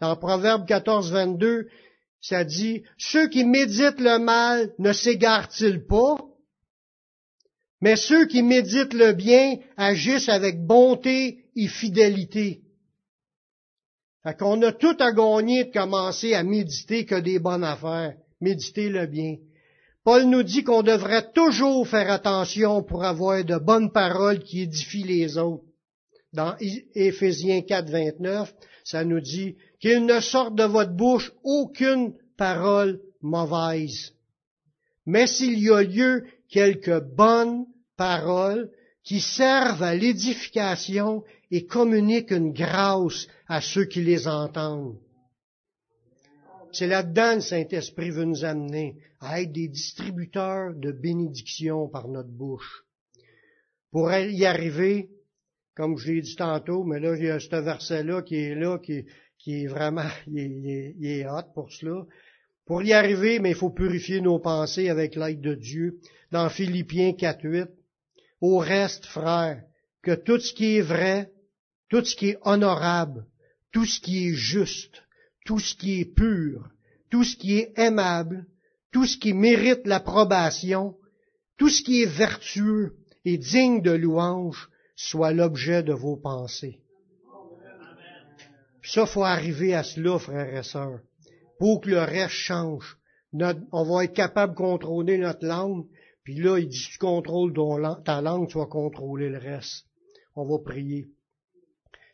Dans 0.00 0.16
Proverbe 0.16 0.66
14, 0.66 1.12
22, 1.12 1.68
ça 2.22 2.44
dit, 2.44 2.84
ceux 2.96 3.28
qui 3.28 3.44
méditent 3.44 4.00
le 4.00 4.18
mal 4.18 4.72
ne 4.78 4.92
s'égarent-ils 4.92 5.84
pas? 5.86 6.16
Mais 7.82 7.96
ceux 7.96 8.26
qui 8.26 8.42
méditent 8.42 8.94
le 8.94 9.12
bien 9.12 9.56
agissent 9.76 10.28
avec 10.28 10.64
bonté 10.64 11.44
et 11.54 11.68
fidélité. 11.68 12.62
Fait 14.22 14.36
qu'on 14.36 14.60
a 14.62 14.72
tout 14.72 14.96
à 14.98 15.12
gagner 15.12 15.64
de 15.64 15.72
commencer 15.72 16.34
à 16.34 16.42
méditer 16.42 17.06
que 17.06 17.14
des 17.14 17.38
bonnes 17.38 17.64
affaires, 17.64 18.14
méditer 18.40 18.88
le 18.88 19.06
bien. 19.06 19.36
Paul 20.04 20.24
nous 20.24 20.42
dit 20.42 20.62
qu'on 20.62 20.82
devrait 20.82 21.30
toujours 21.32 21.86
faire 21.86 22.10
attention 22.10 22.82
pour 22.82 23.04
avoir 23.04 23.44
de 23.44 23.56
bonnes 23.56 23.92
paroles 23.92 24.40
qui 24.40 24.62
édifient 24.62 25.04
les 25.04 25.38
autres. 25.38 25.64
Dans 26.32 26.54
Éphésiens 26.94 27.62
4, 27.62 27.90
29, 27.90 28.54
ça 28.84 29.04
nous 29.04 29.20
dit 29.20 29.56
qu'il 29.80 30.04
ne 30.04 30.20
sorte 30.20 30.54
de 30.54 30.64
votre 30.64 30.92
bouche 30.92 31.32
aucune 31.42 32.14
parole 32.36 33.00
mauvaise. 33.20 34.12
Mais 35.06 35.26
s'il 35.26 35.58
y 35.58 35.70
a 35.70 35.82
lieu 35.82 36.24
quelques 36.48 37.00
bonnes 37.00 37.66
paroles 37.96 38.70
qui 39.02 39.20
servent 39.20 39.82
à 39.82 39.94
l'édification 39.94 41.24
et 41.50 41.66
communiquent 41.66 42.30
une 42.30 42.52
grâce 42.52 43.26
à 43.50 43.60
ceux 43.60 43.84
qui 43.84 44.00
les 44.00 44.28
entendent. 44.28 44.96
C'est 46.70 46.86
là-dedans 46.86 47.34
le 47.34 47.40
Saint-Esprit 47.40 48.10
veut 48.10 48.24
nous 48.24 48.44
amener 48.44 48.96
à 49.18 49.42
être 49.42 49.50
des 49.50 49.66
distributeurs 49.66 50.72
de 50.72 50.92
bénédictions 50.92 51.88
par 51.88 52.06
notre 52.06 52.28
bouche. 52.28 52.84
Pour 53.90 54.12
y 54.12 54.44
arriver, 54.46 55.10
comme 55.74 55.98
je 55.98 56.12
l'ai 56.12 56.20
dit 56.20 56.36
tantôt, 56.36 56.84
mais 56.84 57.00
là, 57.00 57.16
il 57.16 57.24
y 57.24 57.28
a 57.28 57.40
ce 57.40 57.56
verset-là 57.56 58.22
qui 58.22 58.36
est 58.36 58.54
là, 58.54 58.78
qui, 58.78 59.04
est 59.48 59.66
vraiment, 59.66 60.08
il 60.28 60.70
est, 60.70 60.94
il 61.00 61.06
est 61.06 61.28
hot 61.28 61.50
pour 61.52 61.72
cela. 61.72 62.06
Pour 62.66 62.84
y 62.84 62.92
arriver, 62.92 63.40
mais 63.40 63.50
il 63.50 63.56
faut 63.56 63.70
purifier 63.70 64.20
nos 64.20 64.38
pensées 64.38 64.88
avec 64.88 65.16
l'aide 65.16 65.40
de 65.40 65.56
Dieu. 65.56 65.98
Dans 66.30 66.48
Philippiens 66.50 67.10
4.8, 67.10 67.66
au 68.42 68.58
reste, 68.58 69.06
frères, 69.06 69.64
que 70.02 70.14
tout 70.14 70.38
ce 70.38 70.54
qui 70.54 70.76
est 70.76 70.82
vrai, 70.82 71.32
tout 71.88 72.04
ce 72.04 72.14
qui 72.14 72.28
est 72.28 72.38
honorable, 72.42 73.26
tout 73.72 73.84
ce 73.84 74.00
qui 74.00 74.28
est 74.28 74.34
juste, 74.34 75.02
tout 75.44 75.58
ce 75.58 75.74
qui 75.74 76.00
est 76.00 76.04
pur, 76.04 76.70
tout 77.10 77.24
ce 77.24 77.36
qui 77.36 77.58
est 77.58 77.72
aimable, 77.78 78.46
tout 78.92 79.06
ce 79.06 79.16
qui 79.16 79.32
mérite 79.32 79.86
l'approbation, 79.86 80.96
tout 81.56 81.68
ce 81.68 81.82
qui 81.82 82.02
est 82.02 82.06
vertueux 82.06 82.96
et 83.24 83.38
digne 83.38 83.82
de 83.82 83.92
louange, 83.92 84.70
soit 84.96 85.32
l'objet 85.32 85.82
de 85.82 85.92
vos 85.92 86.16
pensées. 86.16 86.80
Ça, 88.82 89.06
faut 89.06 89.24
arriver 89.24 89.74
à 89.74 89.82
cela, 89.82 90.18
frères 90.18 90.56
et 90.56 90.62
sœurs, 90.62 91.00
pour 91.58 91.80
que 91.80 91.90
le 91.90 92.00
reste 92.00 92.34
change. 92.34 92.98
on 93.32 93.84
va 93.84 94.04
être 94.04 94.14
capable 94.14 94.54
de 94.54 94.58
contrôler 94.58 95.18
notre 95.18 95.46
langue, 95.46 95.86
puis 96.24 96.34
là, 96.34 96.58
il 96.58 96.68
dit, 96.68 96.88
tu 96.92 96.98
contrôles 96.98 97.52
ta 98.04 98.20
langue, 98.20 98.48
tu 98.48 98.58
vas 98.58 98.66
contrôler 98.66 99.28
le 99.28 99.38
reste. 99.38 99.86
On 100.34 100.44
va 100.44 100.58
prier. 100.58 101.08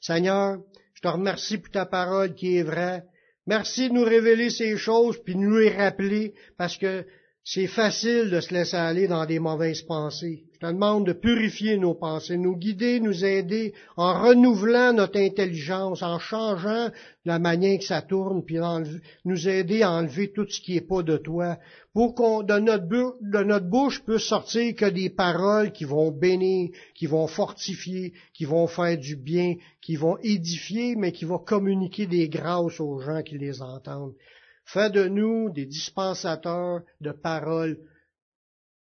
Seigneur, 0.01 0.59
je 0.97 1.03
te 1.03 1.09
remercie 1.09 1.59
pour 1.59 1.71
ta 1.71 1.85
parole 1.85 2.35
qui 2.35 2.57
est 2.57 2.63
vraie. 2.63 3.05
Merci 3.47 3.91
de 3.91 3.95
nous 3.95 4.05
révéler 4.05 4.49
ces 4.49 4.77
choses, 4.79 5.23
puis 5.23 5.35
de 5.35 5.41
nous 5.41 5.59
les 5.59 5.77
rappeler, 5.77 6.35
parce 6.57 6.79
que 6.79 7.05
c'est 7.45 7.67
facile 7.67 8.31
de 8.31 8.41
se 8.41 8.53
laisser 8.53 8.77
aller 8.77 9.07
dans 9.07 9.27
des 9.27 9.39
mauvaises 9.39 9.83
pensées. 9.83 10.46
Je 10.57 10.67
te 10.67 10.73
demande 10.73 11.07
de 11.07 11.13
purifier 11.13 11.77
nos 11.77 11.93
pensées, 11.93 12.39
nous 12.39 12.57
guider, 12.57 12.99
nous 12.99 13.27
aider 13.27 13.75
en 13.99 14.23
renouvelant 14.23 14.95
notre 14.95 15.19
intelligence, 15.21 16.03
en 16.03 16.19
changeant 16.19 16.89
la 17.27 17.39
manière 17.39 17.79
que 17.79 17.85
ça 17.85 18.01
tourne, 18.01 18.43
puis 18.43 18.57
nous 19.27 19.49
aider 19.49 19.83
à 19.83 19.93
enlever 19.93 20.33
tout 20.33 20.49
ce 20.49 20.63
qui 20.63 20.73
n'est 20.73 20.81
pas 20.81 21.03
de 21.03 21.19
toi, 21.19 21.59
pour 21.93 22.15
qu'on 22.15 22.43
de 22.43 22.59
notre, 22.59 22.87
de 23.21 23.45
notre 23.45 23.67
bouche 23.67 24.03
puisse 24.03 24.23
sortir 24.23 24.75
que 24.75 24.87
des 24.87 25.11
paroles 25.11 25.73
qui 25.73 25.85
vont 25.85 26.11
bénir, 26.11 26.71
qui 26.95 27.05
vont 27.05 27.27
fortifier, 27.27 28.15
qui 28.33 28.47
vont 28.47 28.67
faire 28.67 28.97
du 28.97 29.15
bien, 29.15 29.57
qui 29.83 29.97
vont 29.97 30.17
édifier, 30.23 30.97
mais 30.97 31.13
qui 31.13 31.27
vont 31.27 31.39
communiquer 31.39 32.07
des 32.07 32.31
grâces 32.31 32.81
aux 32.81 32.99
gens 33.01 33.23
qui 33.23 33.37
les 33.37 33.61
entendent. 33.61 34.15
Fais 34.65 34.89
de 34.89 35.07
nous 35.07 35.51
des 35.51 35.67
dispensateurs 35.67 36.81
de 37.03 37.13
paroles 37.13 37.79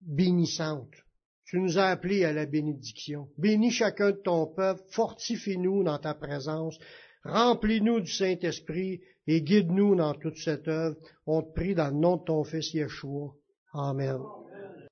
bénissantes. 0.00 1.04
Tu 1.50 1.58
nous 1.58 1.78
as 1.78 1.86
appelés 1.86 2.24
à 2.24 2.32
la 2.32 2.46
bénédiction. 2.46 3.28
Bénis 3.36 3.72
chacun 3.72 4.12
de 4.12 4.20
ton 4.22 4.46
peuple, 4.46 4.82
fortifie-nous 4.90 5.82
dans 5.82 5.98
ta 5.98 6.14
présence, 6.14 6.78
remplis-nous 7.24 7.98
du 7.98 8.12
Saint-Esprit 8.12 9.00
et 9.26 9.42
guide-nous 9.42 9.96
dans 9.96 10.14
toute 10.14 10.36
cette 10.36 10.68
œuvre. 10.68 10.96
On 11.26 11.42
te 11.42 11.52
prie 11.52 11.74
dans 11.74 11.88
le 11.88 11.98
nom 11.98 12.18
de 12.18 12.22
ton 12.22 12.44
Fils 12.44 12.72
Yeshua. 12.72 13.34
Amen. 13.72 14.20